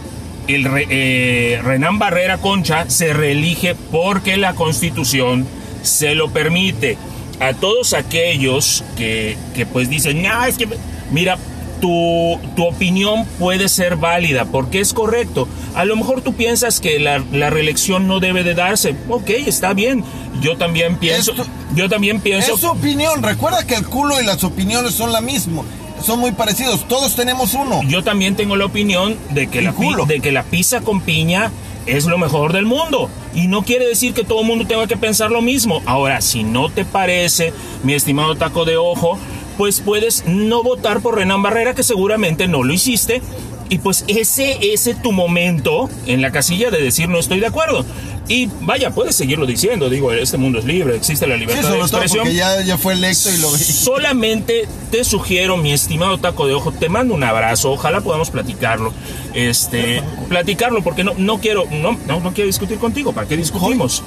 el 0.47 0.63
re- 0.65 0.87
eh, 0.89 1.59
Renan 1.63 1.99
Barrera 1.99 2.37
Concha 2.37 2.89
se 2.89 3.13
reelige 3.13 3.75
porque 3.91 4.37
la 4.37 4.53
constitución 4.53 5.45
se 5.83 6.15
lo 6.15 6.29
permite. 6.31 6.97
A 7.39 7.53
todos 7.53 7.93
aquellos 7.93 8.83
que, 8.95 9.35
que 9.55 9.65
pues 9.65 9.89
dicen, 9.89 10.21
no, 10.21 10.45
es 10.45 10.57
que, 10.59 10.67
mira, 11.11 11.37
tu, 11.81 12.39
tu 12.55 12.65
opinión 12.65 13.25
puede 13.39 13.67
ser 13.67 13.97
válida 13.97 14.45
porque 14.45 14.79
es 14.79 14.93
correcto. 14.93 15.47
A 15.75 15.83
lo 15.83 15.95
mejor 15.97 16.21
tú 16.21 16.33
piensas 16.33 16.79
que 16.79 16.99
la, 16.99 17.21
la 17.33 17.49
reelección 17.49 18.07
no 18.07 18.19
debe 18.19 18.43
de 18.43 18.53
darse. 18.53 18.95
Ok, 19.09 19.29
está 19.31 19.73
bien. 19.73 20.03
Yo 20.41 20.55
también 20.57 20.95
pienso, 20.97 21.31
Esto- 21.31 21.45
yo 21.75 21.89
también 21.89 22.21
pienso 22.21 22.55
Es 22.55 22.61
su 22.61 22.67
opinión. 22.69 23.21
Recuerda 23.23 23.65
que 23.65 23.75
el 23.75 23.85
culo 23.85 24.21
y 24.21 24.25
las 24.25 24.43
opiniones 24.43 24.93
son 24.93 25.11
la 25.11 25.19
misma. 25.21 25.63
Son 26.03 26.19
muy 26.19 26.31
parecidos. 26.31 26.87
Todos 26.87 27.15
tenemos 27.15 27.53
uno. 27.53 27.81
Yo 27.87 28.03
también 28.03 28.35
tengo 28.35 28.55
la 28.55 28.65
opinión 28.65 29.17
de 29.31 29.47
que, 29.47 29.61
la, 29.61 29.73
culo. 29.73 30.05
de 30.05 30.19
que 30.19 30.31
la 30.31 30.43
pizza 30.43 30.81
con 30.81 31.01
piña 31.01 31.51
es 31.85 32.05
lo 32.05 32.17
mejor 32.17 32.53
del 32.53 32.65
mundo. 32.65 33.09
Y 33.35 33.47
no 33.47 33.63
quiere 33.63 33.85
decir 33.87 34.13
que 34.13 34.23
todo 34.23 34.41
el 34.41 34.47
mundo 34.47 34.65
tenga 34.65 34.87
que 34.87 34.97
pensar 34.97 35.29
lo 35.31 35.41
mismo. 35.41 35.81
Ahora, 35.85 36.21
si 36.21 36.43
no 36.43 36.69
te 36.69 36.85
parece, 36.85 37.53
mi 37.83 37.93
estimado 37.93 38.35
taco 38.35 38.65
de 38.65 38.77
ojo, 38.77 39.17
pues 39.61 39.79
puedes 39.79 40.23
no 40.25 40.63
votar 40.63 41.01
por 41.01 41.17
Renan 41.17 41.43
Barrera, 41.43 41.75
que 41.75 41.83
seguramente 41.83 42.47
no 42.47 42.63
lo 42.63 42.73
hiciste. 42.73 43.21
Y 43.69 43.77
pues 43.77 44.05
ese, 44.07 44.57
ese 44.73 44.95
tu 44.95 45.11
momento 45.11 45.87
en 46.07 46.19
la 46.23 46.31
casilla 46.31 46.71
de 46.71 46.81
decir 46.81 47.07
no 47.09 47.19
estoy 47.19 47.39
de 47.39 47.45
acuerdo. 47.45 47.85
Y 48.27 48.49
vaya, 48.61 48.89
puedes 48.89 49.15
seguirlo 49.15 49.45
diciendo. 49.45 49.87
Digo, 49.87 50.13
este 50.13 50.37
mundo 50.39 50.57
es 50.57 50.65
libre, 50.65 50.95
existe 50.95 51.27
la 51.27 51.35
Sí, 51.35 51.41
libertad 51.41 51.61
de 51.61 51.67
sobre 51.67 51.77
todo 51.77 51.85
expresión. 51.99 52.23
porque 52.23 52.35
ya, 52.37 52.59
ya 52.63 52.79
fue 52.79 52.93
electo 52.93 53.29
y 53.31 53.37
lo 53.37 53.49
Solamente 53.51 54.67
te 54.89 55.03
sugiero, 55.03 55.57
mi 55.57 55.73
estimado 55.73 56.17
taco 56.17 56.47
de 56.47 56.55
ojo, 56.55 56.71
te 56.71 56.89
mando 56.89 57.13
un 57.13 57.23
abrazo, 57.23 57.71
ojalá 57.71 58.01
podamos 58.01 58.31
platicarlo. 58.31 58.91
Este, 59.35 60.01
platicarlo 60.27 60.81
porque 60.81 61.03
no, 61.03 61.13
no 61.19 61.39
quiero, 61.39 61.65
no, 61.69 61.99
no, 62.07 62.19
no 62.19 62.33
quiero 62.33 62.47
discutir 62.47 62.79
contigo, 62.79 63.13
¿para 63.13 63.27
qué 63.27 63.37
discutimos? 63.37 64.01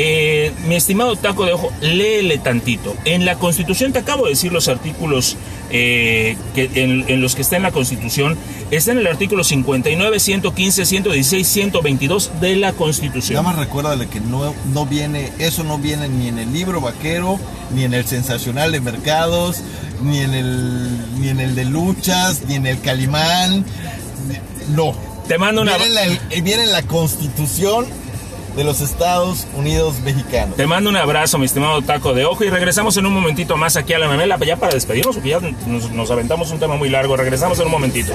Eh, 0.00 0.52
mi 0.68 0.76
estimado 0.76 1.16
taco 1.16 1.44
de 1.44 1.52
ojo, 1.54 1.72
léele 1.80 2.38
tantito. 2.38 2.94
En 3.04 3.24
la 3.24 3.34
Constitución, 3.34 3.92
te 3.92 3.98
acabo 3.98 4.24
de 4.24 4.30
decir 4.30 4.52
los 4.52 4.68
artículos 4.68 5.36
eh, 5.70 6.36
que, 6.54 6.70
en, 6.76 7.04
en 7.08 7.20
los 7.20 7.34
que 7.34 7.42
está 7.42 7.56
en 7.56 7.62
la 7.64 7.72
Constitución. 7.72 8.36
Está 8.70 8.92
en 8.92 8.98
el 8.98 9.08
artículo 9.08 9.42
59, 9.42 10.20
115, 10.20 10.86
116, 10.86 11.48
122 11.48 12.30
de 12.40 12.54
la 12.56 12.72
Constitución. 12.74 13.42
Nada 13.42 13.54
más 13.56 13.58
recuérdale 13.58 14.06
que 14.06 14.20
no, 14.20 14.54
no 14.72 14.86
viene, 14.86 15.32
eso 15.40 15.64
no 15.64 15.78
viene 15.78 16.08
ni 16.08 16.28
en 16.28 16.38
el 16.38 16.52
libro 16.52 16.80
vaquero, 16.80 17.40
ni 17.74 17.82
en 17.82 17.92
el 17.92 18.04
sensacional 18.06 18.70
de 18.70 18.80
mercados, 18.80 19.62
ni 20.04 20.18
en 20.20 20.32
el, 20.32 21.20
ni 21.20 21.28
en 21.30 21.40
el 21.40 21.56
de 21.56 21.64
luchas, 21.64 22.42
ni 22.46 22.54
en 22.54 22.66
el 22.68 22.80
Calimán. 22.80 23.64
No. 24.68 24.94
Te 25.26 25.38
mando 25.38 25.60
una- 25.62 25.76
Viene 25.76 26.02
en 26.02 26.14
la, 26.14 26.42
viene 26.42 26.62
en 26.62 26.72
la 26.72 26.82
constitución 26.82 27.86
de 28.58 28.64
los 28.64 28.80
Estados 28.80 29.46
Unidos 29.56 30.00
mexicanos. 30.00 30.56
Te 30.56 30.66
mando 30.66 30.90
un 30.90 30.96
abrazo, 30.96 31.38
mi 31.38 31.46
estimado 31.46 31.80
taco 31.82 32.12
de 32.12 32.24
ojo, 32.24 32.42
y 32.42 32.50
regresamos 32.50 32.96
en 32.96 33.06
un 33.06 33.14
momentito 33.14 33.56
más 33.56 33.76
aquí 33.76 33.92
a 33.92 34.00
la 34.00 34.08
memela, 34.08 34.36
ya 34.44 34.56
para 34.56 34.74
despedirnos, 34.74 35.14
porque 35.14 35.30
ya 35.30 35.38
nos, 35.66 35.92
nos 35.92 36.10
aventamos 36.10 36.50
un 36.50 36.58
tema 36.58 36.74
muy 36.74 36.88
largo. 36.88 37.16
Regresamos 37.16 37.60
en 37.60 37.66
un 37.66 37.70
momentito. 37.70 38.12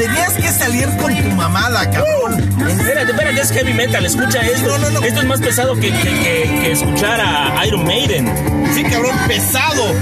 Tenías 0.00 0.32
que 0.32 0.48
salir 0.48 0.88
con 0.96 1.14
tu 1.14 1.28
mamada, 1.36 1.90
cabrón. 1.90 2.38
Espérate, 2.68 3.10
espérate, 3.12 3.40
es 3.42 3.52
heavy 3.52 3.74
metal, 3.74 4.06
escucha 4.06 4.40
esto. 4.40 4.78
No, 4.78 4.78
no, 4.78 4.90
no. 5.00 5.06
Esto 5.06 5.20
es 5.20 5.26
más 5.26 5.40
pesado 5.40 5.74
que, 5.74 5.90
que- 5.92 5.92
que- 5.92 6.60
que 6.62 6.72
escuchar 6.72 7.20
a 7.20 7.66
Iron 7.66 7.84
Maiden. 7.84 8.32
Sí, 8.74 8.82
cabrón, 8.84 9.14
pesado. 9.28 9.92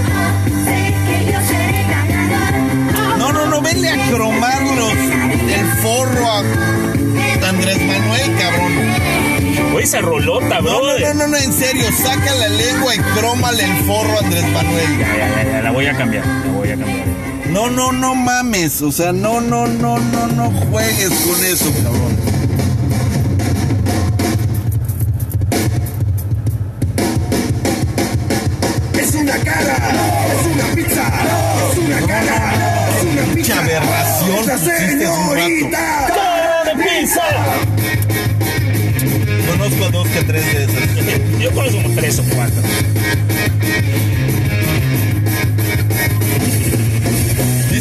No, 3.18 3.32
no, 3.32 3.46
no, 3.46 3.60
venle 3.60 3.88
a 3.90 4.06
cromarlos 4.10 4.92
el 4.92 5.66
forro 5.82 6.30
a 6.30 6.38
Andrés 7.48 7.78
Manuel, 7.78 8.36
cabrón. 8.38 9.74
Oye, 9.74 9.84
esa 9.84 10.00
rolota, 10.00 10.60
No, 10.60 10.80
no, 10.80 10.98
no, 10.98 11.14
no, 11.14 11.26
no, 11.26 11.36
en 11.36 11.52
serio, 11.52 11.84
saca 12.04 12.34
la 12.36 12.48
lengua 12.48 12.94
y 12.94 12.98
crómale 12.98 13.64
el 13.64 13.76
forro 13.84 14.16
a 14.16 14.20
Andrés 14.20 14.44
Manuel. 14.52 14.98
Ya, 14.98 15.16
ya, 15.16 15.42
ya, 15.42 15.50
ya, 15.50 15.62
la 15.62 15.70
voy 15.72 15.86
a 15.86 15.96
cambiar, 15.96 16.24
la 16.24 16.52
voy 16.52 16.68
a 16.70 16.76
cambiar. 16.76 17.37
No, 17.50 17.70
no, 17.70 17.92
no 17.92 18.14
mames, 18.14 18.82
o 18.82 18.92
sea, 18.92 19.12
no, 19.12 19.40
no, 19.40 19.66
no, 19.66 19.98
no, 19.98 20.26
no 20.28 20.50
juegues 20.70 21.10
con 21.10 21.44
eso, 21.44 21.72
cabrón. 21.82 22.16
Es 29.00 29.14
una 29.14 29.38
cara, 29.38 29.76
es 30.32 30.46
una 30.54 30.74
pizza, 30.74 31.12
es 31.72 31.78
una 31.78 32.06
cara, 32.06 32.88
es 32.98 33.04
una 33.04 33.34
pizza. 33.34 33.58
aberración 33.60 34.38
un 34.38 34.46
rato. 34.46 34.64
señorita. 34.64 36.06
¡Cara 36.08 36.64
de 36.64 36.84
pizza! 36.84 37.22
Conozco 39.50 39.84
a 39.84 39.90
dos 39.90 40.08
que 40.08 40.22
tres 40.22 40.44
de 40.44 40.64
esas. 40.64 41.40
Yo 41.40 41.50
conozco 41.52 41.82
como 41.82 41.94
tres 41.94 42.18
o 42.18 42.24
cuatro. 42.34 42.62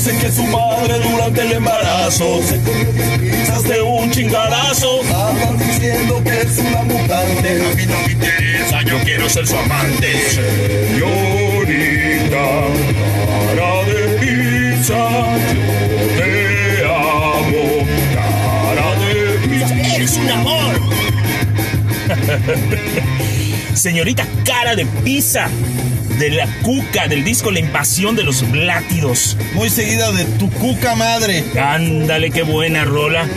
Que 0.08 0.32
su 0.32 0.44
madre 0.46 1.00
durante 1.00 1.42
el 1.42 1.52
embarazo 1.52 2.42
se 2.42 2.58
comió 2.62 3.20
piezas 3.20 3.64
de 3.64 3.82
un 3.82 4.10
chingarazo. 4.10 5.02
Estaban 5.02 5.58
diciendo 5.60 6.24
que 6.24 6.42
es 6.44 6.58
una 6.60 6.84
mutante. 6.84 7.62
A 7.62 7.76
mí 7.76 7.86
no 7.86 8.02
me 8.06 8.14
interesa, 8.14 8.84
yo 8.84 8.98
quiero 9.04 9.30
ser 9.30 9.46
su 9.46 9.58
amante. 9.58 10.14
Señorita, 10.30 11.60
cara 13.54 13.84
de 13.84 14.08
pizza, 14.22 15.10
yo 15.54 15.66
te 16.16 16.86
amo. 16.86 17.66
Cara 18.16 18.88
de 19.04 19.14
pizza, 19.50 19.76
eres 19.94 20.14
un 20.16 20.30
amor. 20.30 20.74
Señorita 23.78 24.26
cara 24.44 24.76
de 24.76 24.86
pizza 24.86 25.50
de 26.18 26.32
la 26.32 26.48
cuca 26.64 27.08
del 27.08 27.24
disco 27.24 27.52
La 27.52 27.60
Invasión 27.60 28.16
de 28.16 28.24
los 28.24 28.50
Blátidos. 28.50 29.38
Muy 29.54 29.70
seguida 29.70 30.12
de 30.12 30.26
tu 30.26 30.50
cuca 30.50 30.96
madre. 30.96 31.44
Ándale, 31.60 32.32
qué 32.32 32.42
buena 32.42 32.86
rola. 32.86 33.28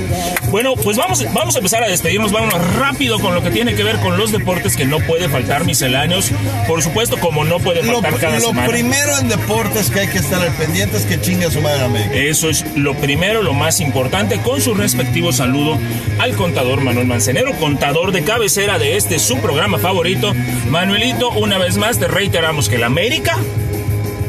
Bueno, 0.51 0.75
pues 0.77 0.97
vamos, 0.97 1.25
vamos 1.35 1.55
a 1.55 1.59
empezar 1.59 1.83
a 1.85 1.89
despedirnos. 1.89 2.33
Vámonos 2.33 2.77
rápido 2.77 3.19
con 3.21 3.35
lo 3.35 3.43
que 3.43 3.51
tiene 3.51 3.75
que 3.75 3.85
ver 3.85 3.97
con 3.97 4.17
los 4.17 4.33
deportes 4.33 4.77
que 4.77 4.87
no 4.87 4.99
puede 5.01 5.29
faltar 5.29 5.65
misceláneos. 5.65 6.31
Por 6.67 6.83
supuesto, 6.83 7.19
como 7.19 7.45
no 7.45 7.59
puede 7.59 7.83
Lo, 7.83 8.01
faltar 8.01 8.19
cada 8.19 8.39
lo 8.39 8.49
semana. 8.49 8.69
primero 8.69 9.19
en 9.19 9.29
deportes 9.29 9.91
que 9.91 10.01
hay 10.01 10.09
que 10.09 10.19
estar 10.19 10.43
al 10.43 10.53
pendiente 10.55 10.97
es 10.97 11.05
que 11.05 11.21
chingue 11.21 11.47
a 11.47 11.51
su 11.51 11.61
madre 11.61 11.85
América. 11.85 12.15
Eso 12.15 12.49
es 12.49 12.65
lo 12.77 12.95
primero, 12.95 13.43
lo 13.43 13.53
más 13.53 13.81
importante, 13.81 14.39
con 14.41 14.61
su 14.63 14.75
respectivo 14.75 15.33
saludo 15.33 15.79
al 16.19 16.35
contador 16.35 16.81
Manuel 16.81 17.07
Mancenero, 17.07 17.53
contador 17.59 18.13
de 18.13 18.23
cabecera 18.23 18.79
de 18.79 18.97
este 18.97 19.19
su 19.19 19.39
programa 19.39 19.79
favorito. 19.79 20.30
Manuelito, 20.69 21.31
una 21.31 21.59
vez 21.59 21.77
más 21.77 21.99
te 21.99 22.09
reiteramos 22.09 22.69
que 22.69 22.79
la 22.79 22.87
América 22.87 23.37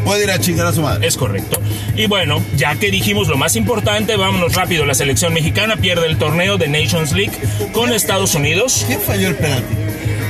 Puede 0.03 0.23
ir 0.23 0.31
a 0.31 0.39
chingar 0.39 0.65
a 0.65 0.73
su 0.73 0.81
madre. 0.81 1.07
es 1.07 1.15
correcto. 1.15 1.61
Y 1.95 2.07
bueno, 2.07 2.41
ya 2.55 2.75
que 2.75 2.89
dijimos 2.91 3.27
lo 3.27 3.37
más 3.37 3.55
importante, 3.55 4.15
vámonos 4.15 4.55
rápido. 4.55 4.85
La 4.85 4.93
selección 4.93 5.33
mexicana 5.33 5.77
pierde 5.77 6.07
el 6.07 6.17
torneo 6.17 6.57
de 6.57 6.67
Nations 6.67 7.11
League 7.11 7.33
con 7.71 7.93
Estados 7.93 8.35
Unidos. 8.35 8.83
¿Quién 8.87 8.99
falló 8.99 9.27
el 9.27 9.35
penalti? 9.35 9.75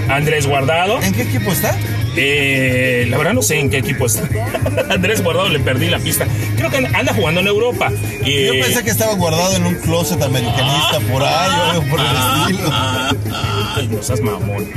Andrés 0.09 0.45
Guardado. 0.45 1.01
¿En 1.01 1.13
qué 1.13 1.22
equipo 1.22 1.51
está? 1.51 1.78
Eh, 2.17 3.05
la 3.09 3.17
verdad 3.17 3.34
no 3.34 3.41
sé 3.41 3.59
en 3.59 3.69
qué 3.69 3.78
equipo 3.78 4.05
está. 4.05 4.24
Andrés 4.89 5.24
Guardado 5.24 5.47
le 5.47 5.59
perdí 5.59 5.89
la 5.89 5.99
pista. 5.99 6.28
Creo 6.57 6.69
que 6.69 6.78
anda 6.78 7.13
jugando 7.13 7.39
en 7.39 7.47
Europa. 7.47 7.91
Yo 8.26 8.53
pensé 8.53 8.84
que 8.84 8.89
estaba 8.89 9.13
guardado 9.13 9.55
en 9.55 9.65
un 9.65 9.76
closet 9.76 10.22
americanista 10.22 10.99
por 11.11 11.24
ahí 11.24 11.49
o 11.49 11.63
algo 11.72 11.84
por 11.89 11.99
el 11.99 12.05
estilo. 12.07 12.74
Ay, 13.76 13.88
no 13.88 14.03
seas 14.03 14.19
mamón. 14.19 14.67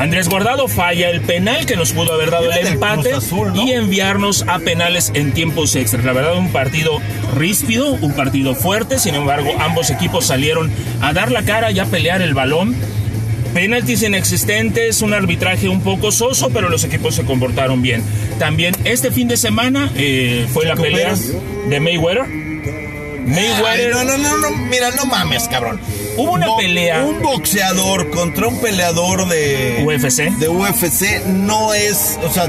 Andrés 0.00 0.30
Guardado 0.30 0.66
falla 0.66 1.10
el 1.10 1.20
penal 1.20 1.66
que 1.66 1.76
nos 1.76 1.92
pudo 1.92 2.14
haber 2.14 2.30
dado 2.30 2.50
el 2.50 2.66
empate 2.66 3.10
Cruz 3.10 3.24
Azul, 3.24 3.52
¿no? 3.54 3.66
y 3.66 3.72
enviarnos 3.72 4.46
a 4.48 4.58
penales 4.58 5.12
en 5.12 5.32
tiempos 5.32 5.76
extras. 5.76 6.06
La 6.06 6.14
verdad, 6.14 6.38
un 6.38 6.50
partido 6.52 7.02
ríspido, 7.36 7.92
un 7.92 8.14
partido 8.14 8.54
fuerte. 8.54 8.98
Sin 8.98 9.14
embargo, 9.14 9.50
ambos 9.60 9.90
equipos 9.90 10.24
salieron 10.24 10.72
a 11.02 11.12
dar 11.12 11.30
la 11.30 11.42
cara 11.42 11.70
y 11.70 11.80
a 11.80 11.84
pelear 11.84 12.22
el 12.22 12.32
balón. 12.32 12.74
Penaltis 13.52 14.02
inexistentes, 14.02 15.02
un 15.02 15.12
arbitraje 15.12 15.68
un 15.68 15.82
poco 15.82 16.12
soso, 16.12 16.48
pero 16.48 16.70
los 16.70 16.82
equipos 16.84 17.14
se 17.14 17.24
comportaron 17.24 17.82
bien. 17.82 18.02
También 18.38 18.74
este 18.84 19.10
fin 19.10 19.28
de 19.28 19.36
semana 19.36 19.90
eh, 19.96 20.46
fue 20.50 20.64
la 20.64 20.76
pelea 20.76 21.14
de 21.68 21.78
Mayweather. 21.78 22.22
Ay, 22.22 23.26
Mayweather. 23.26 23.90
no, 23.90 24.04
no, 24.04 24.16
no, 24.16 24.36
no, 24.38 24.50
mira, 24.70 24.92
no 24.92 25.04
mames, 25.04 25.46
cabrón. 25.46 25.78
Hubo 26.16 26.32
una 26.32 26.46
Bo- 26.48 26.56
pelea. 26.58 27.04
Un 27.04 27.22
boxeador 27.22 28.10
contra 28.10 28.48
un 28.48 28.60
peleador 28.60 29.28
de 29.28 29.82
UFC. 29.86 30.30
de 30.38 30.48
UFC 30.48 31.24
no 31.26 31.72
es, 31.74 32.18
o 32.22 32.30
sea, 32.32 32.48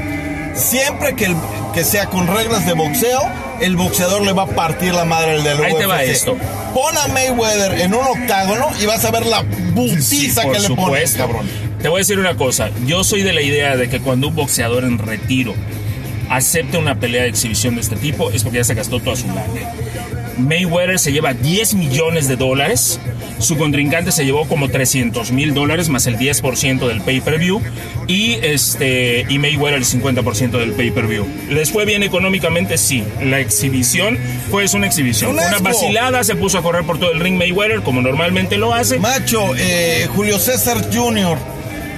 siempre 0.54 1.14
que, 1.14 1.26
el- 1.26 1.36
que 1.74 1.84
sea 1.84 2.06
con 2.06 2.26
reglas 2.26 2.66
de 2.66 2.72
boxeo, 2.74 3.20
el 3.60 3.76
boxeador 3.76 4.22
le 4.22 4.32
va 4.32 4.42
a 4.42 4.46
partir 4.46 4.92
la 4.92 5.04
madre 5.04 5.32
al 5.32 5.44
del 5.44 5.62
Ahí 5.62 5.72
UFC. 5.72 5.78
te 5.80 5.86
va 5.86 6.02
esto. 6.02 6.36
Pon 6.74 6.96
a 6.98 7.08
Mayweather 7.08 7.80
en 7.80 7.94
un 7.94 8.06
octágono 8.06 8.66
y 8.82 8.86
vas 8.86 9.04
a 9.04 9.10
ver 9.10 9.26
la 9.26 9.42
putiza 9.74 10.42
por 10.42 10.52
que 10.52 10.60
le 10.60 10.70
pones, 10.70 11.12
cabrón. 11.14 11.48
Te 11.80 11.88
voy 11.88 11.98
a 11.98 12.00
decir 12.00 12.18
una 12.18 12.36
cosa. 12.36 12.70
Yo 12.86 13.04
soy 13.04 13.22
de 13.22 13.32
la 13.32 13.42
idea 13.42 13.76
de 13.76 13.88
que 13.88 14.00
cuando 14.00 14.28
un 14.28 14.34
boxeador 14.36 14.84
en 14.84 14.98
retiro 14.98 15.54
acepta 16.30 16.78
una 16.78 16.98
pelea 16.98 17.22
de 17.24 17.28
exhibición 17.28 17.74
de 17.74 17.80
este 17.82 17.96
tipo 17.96 18.30
es 18.30 18.42
porque 18.42 18.58
ya 18.58 18.64
se 18.64 18.74
gastó 18.74 19.00
toda 19.00 19.16
su 19.16 19.26
lana. 19.28 19.42
Mayweather 20.38 20.98
se 20.98 21.12
lleva 21.12 21.34
10 21.34 21.74
millones 21.74 22.28
de 22.28 22.36
dólares. 22.36 22.98
Su 23.38 23.56
contrincante 23.56 24.12
se 24.12 24.24
llevó 24.24 24.46
como 24.46 24.68
300 24.68 25.32
mil 25.32 25.52
dólares 25.54 25.88
más 25.88 26.06
el 26.06 26.16
10% 26.18 26.86
del 26.88 27.00
pay-per-view. 27.02 27.60
Y, 28.06 28.34
este, 28.42 29.26
y 29.28 29.38
Mayweather 29.38 29.78
el 29.78 29.84
50% 29.84 30.50
del 30.58 30.72
pay-per-view. 30.72 31.26
¿Les 31.50 31.70
fue 31.70 31.84
bien 31.84 32.02
económicamente? 32.02 32.78
Sí. 32.78 33.04
La 33.22 33.40
exhibición 33.40 34.18
fue 34.50 34.64
una 34.74 34.86
exhibición. 34.86 35.32
Una 35.32 35.58
vacilada. 35.58 36.24
Se 36.24 36.34
puso 36.36 36.58
a 36.58 36.62
correr 36.62 36.84
por 36.84 36.98
todo 36.98 37.10
el 37.12 37.20
ring 37.20 37.36
Mayweather 37.36 37.82
como 37.82 38.00
normalmente 38.00 38.56
lo 38.56 38.72
hace. 38.74 38.98
Macho, 38.98 39.54
eh, 39.56 40.08
Julio 40.14 40.38
César 40.38 40.78
Jr. 40.92 41.36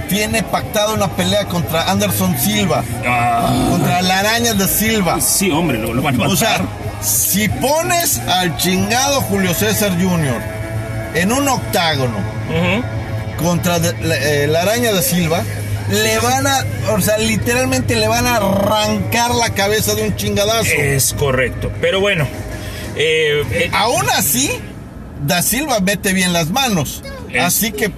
tiene 0.09 0.43
pactado 0.43 0.95
una 0.95 1.09
pelea 1.09 1.47
contra 1.47 1.91
Anderson 1.91 2.37
Silva, 2.39 2.85
Ah. 3.07 3.69
contra 3.71 4.03
la 4.03 4.19
araña 4.21 4.55
de 4.55 4.67
Silva. 4.69 5.21
Sí, 5.21 5.51
hombre, 5.51 5.79
lo, 5.79 5.93
lo 5.95 6.03
van 6.03 6.21
a 6.21 6.27
O 6.29 6.37
sea, 6.37 6.59
matar. 6.59 6.84
Si 7.05 7.49
pones 7.49 8.19
al 8.19 8.57
chingado 8.57 9.21
Julio 9.23 9.55
César 9.55 9.93
Jr. 10.01 10.41
en 11.15 11.33
un 11.33 11.49
octágono 11.49 12.17
contra 13.39 13.79
de- 13.79 13.93
la, 14.07 14.17
eh, 14.17 14.47
la 14.47 14.63
araña 14.63 14.93
de 14.93 15.03
Silva, 15.03 15.43
le 15.91 16.19
van 16.19 16.47
a, 16.47 16.65
o 16.93 17.01
sea, 17.01 17.19
literalmente 17.19 17.95
le 17.97 18.09
van 18.09 18.27
a 18.27 18.37
arrancar 18.37 19.35
la 19.35 19.51
cabeza 19.51 19.95
de 19.95 20.03
un 20.05 20.17
chingadazo. 20.17 20.71
Es 20.77 21.13
correcto. 21.13 21.71
Pero 21.81 22.01
bueno, 22.01 22.27
eh, 22.97 23.43
eh, 23.53 23.71
Aún 23.73 24.05
así, 24.17 24.51
Da 25.27 25.43
Silva 25.43 25.81
mete 25.81 26.13
bien 26.13 26.33
las 26.33 26.51
manos. 26.51 27.03
Así 27.41 27.73
que 27.73 27.91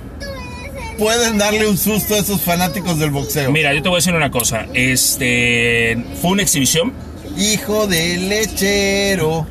pueden 0.99 1.39
darle 1.39 1.67
un 1.69 1.77
susto 1.77 2.15
a 2.15 2.19
esos 2.19 2.41
fanáticos 2.41 2.99
del 2.99 3.11
boxeo. 3.11 3.51
mira, 3.53 3.73
yo 3.75 3.83
te 3.83 3.89
voy 3.89 3.97
a 3.97 3.99
decir 3.99 4.15
una 4.15 4.31
cosa. 4.31 4.67
Este 4.75 5.99
fue 6.23 6.31
una 6.33 6.43
exhibición. 6.43 6.93
Hijo 7.39 7.87
de 7.87 8.17
lechero. 8.17 9.47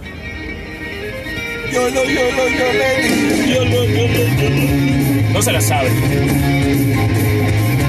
Yo 1.71 1.89
lo, 1.89 2.03
yo 2.03 2.31
lo, 2.31 2.49
yo 2.49 2.73
le 2.73 2.89
No 5.33 5.41
se 5.41 5.51
la 5.51 5.61
sabe. 5.61 5.89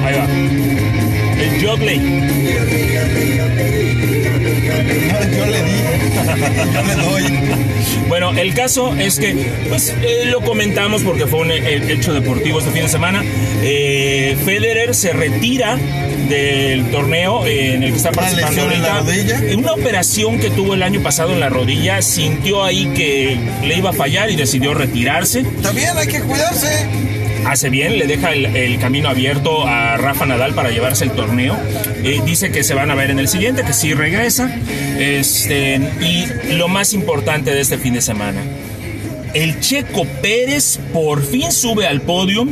Ahí 0.03 0.15
va. 0.15 0.27
El 1.41 1.65
Jogley. 1.65 1.97
Yo 4.67 5.45
le 5.45 5.63
di. 5.63 5.71
Yo 6.73 6.83
le 6.83 6.95
doy. 6.95 7.39
Bueno, 8.09 8.31
el 8.37 8.53
caso 8.53 8.95
es 8.95 9.19
que, 9.19 9.35
pues, 9.69 9.93
eh, 10.01 10.25
lo 10.25 10.41
comentamos 10.41 11.01
porque 11.03 11.25
fue 11.27 11.39
un 11.41 11.51
hecho 11.51 12.13
deportivo 12.13 12.59
este 12.59 12.71
fin 12.71 12.83
de 12.83 12.89
semana. 12.89 13.23
Eh, 13.63 14.37
Federer 14.45 14.93
se 14.95 15.13
retira 15.13 15.77
del 16.29 16.85
torneo 16.91 17.45
eh, 17.45 17.75
en 17.75 17.83
el 17.83 17.91
que 17.91 17.97
está 17.97 18.09
¿Una 18.09 18.17
participando 18.21 18.55
lesión 18.67 18.73
en 18.73 18.81
la 18.81 18.95
ahorita. 18.97 19.11
rodilla? 19.33 19.51
En 19.51 19.59
Una 19.59 19.73
operación 19.73 20.39
que 20.39 20.49
tuvo 20.49 20.73
el 20.73 20.83
año 20.83 21.01
pasado 21.01 21.33
en 21.33 21.39
la 21.39 21.49
rodilla, 21.49 22.01
sintió 22.01 22.63
ahí 22.63 22.87
que 22.95 23.37
le 23.65 23.77
iba 23.77 23.89
a 23.91 23.93
fallar 23.93 24.29
y 24.29 24.35
decidió 24.35 24.73
retirarse. 24.73 25.43
También 25.61 25.97
hay 25.97 26.07
que 26.07 26.19
cuidarse. 26.21 26.85
Hace 27.47 27.69
bien, 27.69 27.97
le 27.97 28.07
deja 28.07 28.33
el, 28.33 28.77
camino 28.77 29.07
abierto 29.07 29.65
a 29.65 29.95
Rafa 29.95 30.25
Nadal 30.25 30.53
para 30.53 30.69
llevarse 30.69 31.05
el 31.05 31.11
torneo. 31.11 31.57
Eh, 32.03 32.21
dice 32.25 32.51
que 32.51 32.61
se 32.61 32.73
van 32.73 32.91
a 32.91 32.95
ver 32.95 33.09
en 33.09 33.19
el 33.19 33.29
siguiente, 33.29 33.63
que 33.63 33.71
sí 33.71 33.93
regresa. 33.93 34.53
Este, 34.99 35.79
y 36.01 36.53
lo 36.55 36.67
más 36.67 36.93
importante 36.93 37.51
de 37.53 37.61
este 37.61 37.77
fin 37.77 37.93
de 37.93 38.01
semana, 38.01 38.43
el 39.33 39.61
Checo 39.61 40.05
Pérez 40.21 40.77
por 40.91 41.23
fin 41.23 41.53
sube 41.53 41.87
al 41.87 42.01
podio, 42.01 42.45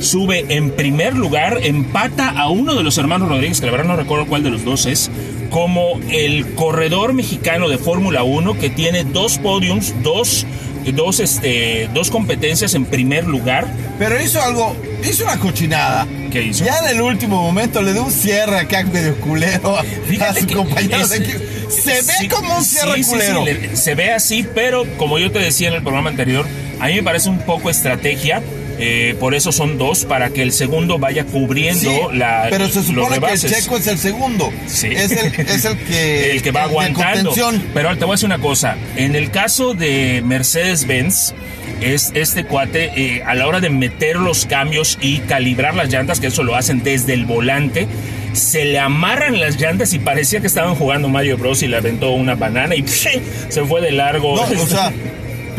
sube 0.00 0.44
en 0.48 0.72
primer 0.72 1.14
lugar, 1.14 1.60
empata 1.62 2.30
a 2.30 2.48
uno 2.48 2.74
de 2.74 2.82
los 2.82 2.98
hermanos 2.98 3.28
Rodríguez, 3.28 3.60
que 3.60 3.66
la 3.66 3.72
verdad 3.72 3.86
no 3.86 3.96
recuerdo 3.96 4.26
cuál 4.26 4.42
de 4.42 4.50
los 4.50 4.64
dos 4.64 4.86
es, 4.86 5.12
como 5.50 6.00
el 6.10 6.54
corredor 6.54 7.12
mexicano 7.12 7.68
de 7.68 7.76
Fórmula 7.78 8.22
1 8.22 8.58
que 8.58 8.70
tiene 8.70 9.04
dos 9.04 9.38
podiums, 9.38 9.92
dos, 10.02 10.46
dos, 10.94 11.20
este, 11.20 11.88
dos 11.92 12.10
competencias 12.10 12.74
en 12.74 12.84
primer 12.86 13.26
lugar. 13.26 13.66
Pero 13.98 14.20
hizo 14.22 14.40
algo, 14.40 14.74
hizo 15.08 15.24
una 15.24 15.38
cochinada. 15.38 16.06
¿Qué 16.30 16.42
hizo? 16.42 16.64
Ya 16.64 16.78
en 16.78 16.96
el 16.96 17.02
último 17.02 17.42
momento 17.42 17.82
le 17.82 17.92
dio 17.92 18.04
un 18.04 18.12
cierre 18.12 18.58
acá 18.60 18.84
medio 18.84 19.16
culero 19.16 19.76
a, 19.76 19.82
Fíjate 19.82 20.38
a 20.38 20.42
su 20.42 20.46
que 20.46 20.54
compañero 20.54 21.02
es- 21.02 21.10
de 21.10 21.16
equipo. 21.16 21.38
Se 21.68 22.02
ve 22.02 22.12
Sí, 22.20 22.28
como 22.28 22.56
un 22.56 22.64
sí, 22.64 22.76
cierre 22.76 22.94
sí, 22.98 23.04
sí, 23.04 23.10
culero. 23.10 23.44
le- 23.44 23.76
se 23.76 23.94
ve 23.96 24.12
así, 24.12 24.46
pero 24.54 24.84
como 24.96 25.18
yo 25.18 25.30
te 25.32 25.40
decía 25.40 25.68
en 25.68 25.74
el 25.74 25.82
programa 25.82 26.10
anterior, 26.10 26.46
a 26.80 26.86
mí 26.86 26.94
me 26.94 27.02
parece 27.02 27.28
un 27.28 27.38
poco 27.40 27.68
estrategia. 27.70 28.42
Eh, 28.80 29.14
por 29.20 29.34
eso 29.34 29.52
son 29.52 29.78
dos, 29.78 30.04
para 30.04 30.30
que 30.30 30.42
el 30.42 30.52
segundo 30.52 30.98
vaya 30.98 31.24
cubriendo 31.24 31.80
Sí, 31.80 32.16
la, 32.16 32.46
pero 32.50 32.68
se 32.68 32.82
supone 32.82 33.20
que 33.20 33.32
el 33.32 33.38
checo 33.38 33.76
es 33.76 33.86
el 33.86 33.98
segundo. 33.98 34.50
Sí. 34.66 34.88
Es 34.88 35.12
el, 35.12 35.34
es 35.34 35.64
el 35.64 35.78
que. 35.78 36.30
el 36.32 36.42
que 36.42 36.50
va 36.50 36.62
aguantando. 36.62 37.32
Pero 37.74 37.96
te 37.96 38.04
voy 38.04 38.12
a 38.12 38.14
decir 38.14 38.26
una 38.26 38.38
cosa. 38.38 38.76
En 38.96 39.14
el 39.14 39.30
caso 39.30 39.74
de 39.74 40.22
Mercedes-Benz, 40.24 41.34
es 41.80 42.12
este 42.14 42.44
cuate, 42.44 42.92
eh, 42.96 43.22
a 43.24 43.34
la 43.34 43.46
hora 43.46 43.60
de 43.60 43.70
meter 43.70 44.16
los 44.16 44.46
cambios 44.46 44.98
y 45.00 45.18
calibrar 45.20 45.74
las 45.74 45.90
llantas, 45.90 46.20
que 46.20 46.28
eso 46.28 46.42
lo 46.42 46.56
hacen 46.56 46.82
desde 46.82 47.14
el 47.14 47.24
volante, 47.24 47.86
se 48.32 48.64
le 48.64 48.78
amarran 48.78 49.40
las 49.40 49.60
llantas 49.60 49.92
y 49.92 49.98
parecía 49.98 50.40
que 50.40 50.46
estaban 50.46 50.74
jugando 50.74 51.08
Mario 51.08 51.36
Bros. 51.36 51.62
y 51.62 51.68
le 51.68 51.76
aventó 51.76 52.10
una 52.12 52.34
banana 52.34 52.74
y 52.76 52.82
¡psh! 52.82 53.20
se 53.48 53.64
fue 53.64 53.80
de 53.80 53.92
largo. 53.92 54.36
No, 54.36 54.62
o 54.62 54.66
sea, 54.66 54.92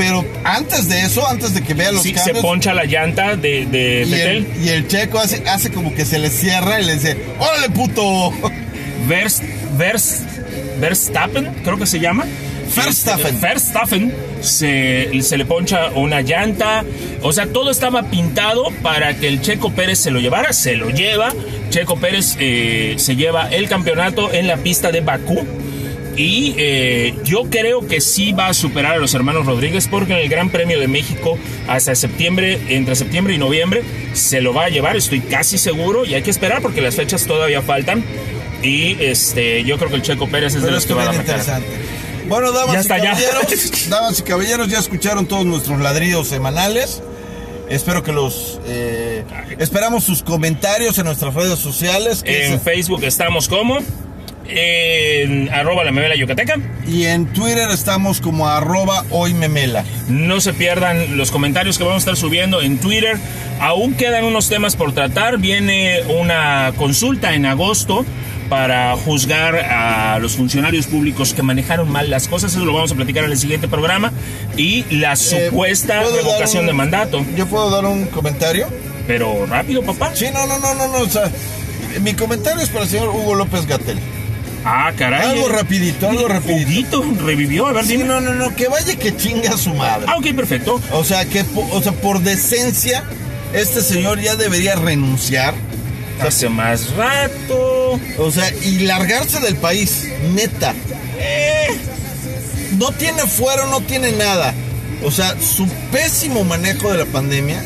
pero 0.01 0.25
antes 0.43 0.89
de 0.89 1.01
eso, 1.03 1.27
antes 1.27 1.53
de 1.53 1.61
que 1.61 1.75
vea 1.75 1.91
los 1.91 2.01
Sí, 2.01 2.09
se 2.09 2.15
cambios. 2.15 2.39
poncha 2.39 2.73
la 2.73 2.85
llanta 2.85 3.35
de, 3.35 3.67
de 3.67 4.03
y, 4.07 4.13
el, 4.13 4.45
Vettel. 4.45 4.47
y 4.63 4.69
el 4.69 4.87
checo 4.87 5.19
hace, 5.19 5.43
hace 5.47 5.71
como 5.71 5.93
que 5.93 6.05
se 6.05 6.17
le 6.17 6.29
cierra 6.31 6.81
y 6.81 6.85
le 6.85 6.95
dice: 6.95 7.17
¡Órale, 7.37 7.69
puto! 7.69 8.33
Vers, 9.07 9.43
Vers, 9.77 10.21
Verstappen, 10.79 11.51
creo 11.63 11.77
que 11.77 11.85
se 11.85 11.99
llama. 11.99 12.25
Verstappen. 12.75 13.39
Verstappen 13.41 14.13
se, 14.41 15.21
se 15.21 15.37
le 15.37 15.45
poncha 15.45 15.89
una 15.91 16.21
llanta. 16.21 16.83
O 17.21 17.31
sea, 17.31 17.45
todo 17.45 17.69
estaba 17.69 18.03
pintado 18.09 18.71
para 18.81 19.13
que 19.15 19.27
el 19.27 19.41
Checo 19.41 19.71
Pérez 19.71 19.99
se 19.99 20.09
lo 20.09 20.19
llevara. 20.19 20.51
Se 20.51 20.75
lo 20.77 20.89
lleva. 20.89 21.31
Checo 21.69 21.97
Pérez 21.97 22.37
eh, 22.39 22.95
se 22.97 23.15
lleva 23.15 23.49
el 23.49 23.67
campeonato 23.69 24.33
en 24.33 24.47
la 24.47 24.57
pista 24.57 24.91
de 24.91 25.01
Bakú. 25.01 25.45
Y 26.17 26.53
eh, 26.57 27.15
yo 27.23 27.43
creo 27.49 27.87
que 27.87 28.01
sí 28.01 28.31
va 28.33 28.47
a 28.47 28.53
superar 28.53 28.93
a 28.93 28.97
los 28.97 29.13
hermanos 29.13 29.45
Rodríguez 29.45 29.87
porque 29.87 30.13
en 30.13 30.19
el 30.19 30.29
Gran 30.29 30.49
Premio 30.49 30.79
de 30.79 30.87
México 30.87 31.37
hasta 31.67 31.95
septiembre, 31.95 32.59
entre 32.69 32.95
septiembre 32.95 33.33
y 33.33 33.37
noviembre, 33.37 33.83
se 34.13 34.41
lo 34.41 34.53
va 34.53 34.65
a 34.65 34.69
llevar, 34.69 34.97
estoy 34.97 35.21
casi 35.21 35.57
seguro 35.57 36.05
y 36.05 36.13
hay 36.13 36.21
que 36.21 36.29
esperar 36.31 36.61
porque 36.61 36.81
las 36.81 36.95
fechas 36.95 37.25
todavía 37.25 37.61
faltan. 37.61 38.03
Y 38.61 38.97
este, 39.03 39.63
yo 39.63 39.77
creo 39.77 39.89
que 39.89 39.95
el 39.95 40.01
Checo 40.01 40.27
Pérez 40.27 40.53
es 40.53 40.61
de 40.61 40.67
Pero 40.67 40.75
los 40.75 40.85
que 40.85 40.93
va 40.93 41.09
a 41.09 41.15
interesante. 41.15 41.67
Bueno, 42.27 42.51
damas 42.51 42.73
Ya 42.75 42.81
y 42.81 42.87
caballeros, 43.01 43.87
damas 43.89 44.19
y 44.19 44.23
caballeros, 44.23 44.67
ya 44.69 44.79
escucharon 44.79 45.25
todos 45.25 45.45
nuestros 45.45 45.79
ladridos 45.79 46.27
semanales. 46.27 47.01
Espero 47.69 48.03
que 48.03 48.11
los 48.11 48.59
eh, 48.67 49.23
esperamos 49.57 50.03
sus 50.03 50.23
comentarios 50.23 50.97
en 50.97 51.05
nuestras 51.05 51.33
redes 51.33 51.57
sociales 51.57 52.21
En 52.25 52.53
es- 52.55 52.61
Facebook 52.61 53.03
estamos 53.05 53.47
como 53.47 53.79
en 54.53 55.49
arroba 55.53 55.83
la 55.83 55.91
memela 55.91 56.15
yucateca. 56.15 56.55
y 56.87 57.05
en 57.05 57.25
Twitter 57.27 57.69
estamos 57.71 58.21
como 58.21 58.47
arroba 58.47 59.05
hoy 59.09 59.33
memela. 59.33 59.83
No 60.09 60.41
se 60.41 60.53
pierdan 60.53 61.17
los 61.17 61.31
comentarios 61.31 61.77
que 61.77 61.83
vamos 61.83 61.97
a 61.97 62.11
estar 62.11 62.15
subiendo 62.17 62.61
en 62.61 62.77
Twitter. 62.79 63.17
Aún 63.59 63.93
quedan 63.93 64.25
unos 64.25 64.49
temas 64.49 64.75
por 64.75 64.93
tratar. 64.93 65.37
Viene 65.37 66.01
una 66.19 66.73
consulta 66.77 67.33
en 67.35 67.45
agosto 67.45 68.05
para 68.49 68.95
juzgar 68.97 69.55
a 69.55 70.19
los 70.19 70.33
funcionarios 70.35 70.87
públicos 70.87 71.33
que 71.33 71.41
manejaron 71.43 71.89
mal 71.89 72.09
las 72.09 72.27
cosas. 72.27 72.51
Eso 72.53 72.65
lo 72.65 72.73
vamos 72.73 72.91
a 72.91 72.95
platicar 72.95 73.23
en 73.23 73.31
el 73.31 73.37
siguiente 73.37 73.67
programa. 73.67 74.11
Y 74.57 74.83
la 74.97 75.13
Eh, 75.13 75.15
supuesta 75.15 76.01
¿puedo 76.01 76.15
dar 76.15 76.23
revocación 76.25 76.61
un- 76.61 76.67
de 76.67 76.73
mandato. 76.73 77.25
¿Yo 77.37 77.45
puedo 77.47 77.69
dar 77.69 77.85
un 77.85 78.05
comentario? 78.07 78.67
Pero 79.07 79.45
rápido, 79.45 79.81
papá. 79.83 80.11
Sí, 80.13 80.25
no, 80.33 80.45
no, 80.47 80.59
no, 80.59 80.73
no, 80.73 80.87
no. 80.87 80.97
O 80.99 81.09
sea, 81.09 81.31
mi 82.01 82.13
comentario 82.13 82.61
es 82.61 82.69
para 82.69 82.83
el 82.83 82.89
señor 82.89 83.09
Hugo 83.09 83.35
López 83.35 83.65
Gatel. 83.67 83.99
Ah, 84.63 84.91
caray. 84.95 85.29
Algo 85.31 85.49
rapidito, 85.49 86.09
algo 86.09 86.27
rapidito. 86.27 87.03
Revivió. 87.23 87.67
A 87.67 87.73
ver, 87.73 87.85
Sí, 87.85 87.93
dime. 87.93 88.05
no, 88.05 88.21
no, 88.21 88.33
no, 88.33 88.55
que 88.55 88.67
vaya 88.67 88.95
que 88.95 89.15
chinga 89.17 89.51
a 89.51 89.57
su 89.57 89.73
madre. 89.73 90.05
Ah, 90.07 90.17
ok, 90.17 90.33
perfecto. 90.35 90.79
O 90.91 91.03
sea, 91.03 91.25
que 91.25 91.43
o 91.71 91.81
sea, 91.81 91.91
por 91.93 92.19
decencia, 92.21 93.03
este 93.53 93.81
señor 93.81 94.19
ya 94.21 94.35
debería 94.35 94.75
renunciar. 94.75 95.53
Hace 96.19 96.49
más 96.49 96.95
rato. 96.95 97.99
O 98.19 98.31
sea, 98.31 98.51
y 98.63 98.79
largarse 98.79 99.39
del 99.39 99.55
país, 99.55 100.07
neta. 100.35 100.75
Eh, 101.17 101.67
no 102.77 102.91
tiene 102.91 103.23
fuero, 103.23 103.65
no 103.67 103.81
tiene 103.81 104.11
nada. 104.11 104.53
O 105.03 105.09
sea, 105.09 105.35
su 105.41 105.67
pésimo 105.91 106.43
manejo 106.43 106.91
de 106.91 106.99
la 106.99 107.05
pandemia, 107.05 107.63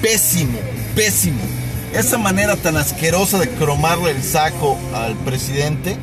pésimo, 0.00 0.60
pésimo. 0.94 1.40
Esa 1.92 2.18
manera 2.18 2.54
tan 2.54 2.76
asquerosa 2.76 3.38
de 3.38 3.48
cromarle 3.48 4.12
el 4.12 4.22
saco 4.22 4.78
al 4.94 5.16
presidente 5.16 5.96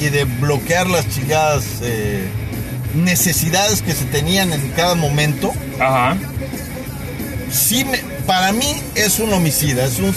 y 0.00 0.08
de 0.10 0.24
bloquear 0.24 0.86
las 0.88 1.08
chingadas 1.08 1.64
eh, 1.82 2.24
necesidades 2.94 3.82
que 3.82 3.92
se 3.92 4.04
tenían 4.06 4.52
en 4.52 4.70
cada 4.70 4.94
momento, 4.94 5.52
Ajá. 5.80 6.16
sí 7.50 7.84
me- 7.84 7.98
para 8.26 8.52
mí 8.52 8.66
es 8.94 9.18
un 9.18 9.32
homicida, 9.32 9.84
es 9.84 9.98
un, 9.98 10.14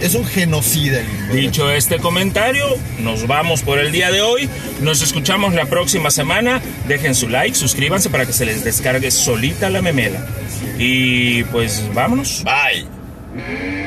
es 0.00 0.14
un 0.14 0.24
genocida. 0.26 1.00
Dicho 1.32 1.70
este 1.70 1.98
comentario, 1.98 2.64
nos 3.00 3.26
vamos 3.26 3.62
por 3.62 3.78
el 3.78 3.92
día 3.92 4.10
de 4.10 4.20
hoy. 4.22 4.48
Nos 4.80 5.02
escuchamos 5.02 5.54
la 5.54 5.64
próxima 5.66 6.10
semana. 6.10 6.60
Dejen 6.86 7.14
su 7.14 7.28
like, 7.28 7.56
suscríbanse 7.56 8.10
para 8.10 8.26
que 8.26 8.32
se 8.32 8.44
les 8.44 8.62
descargue 8.64 9.10
solita 9.10 9.70
la 9.70 9.80
memela. 9.82 10.24
Y 10.78 11.44
pues 11.44 11.82
vámonos. 11.94 12.44
Bye. 12.44 13.77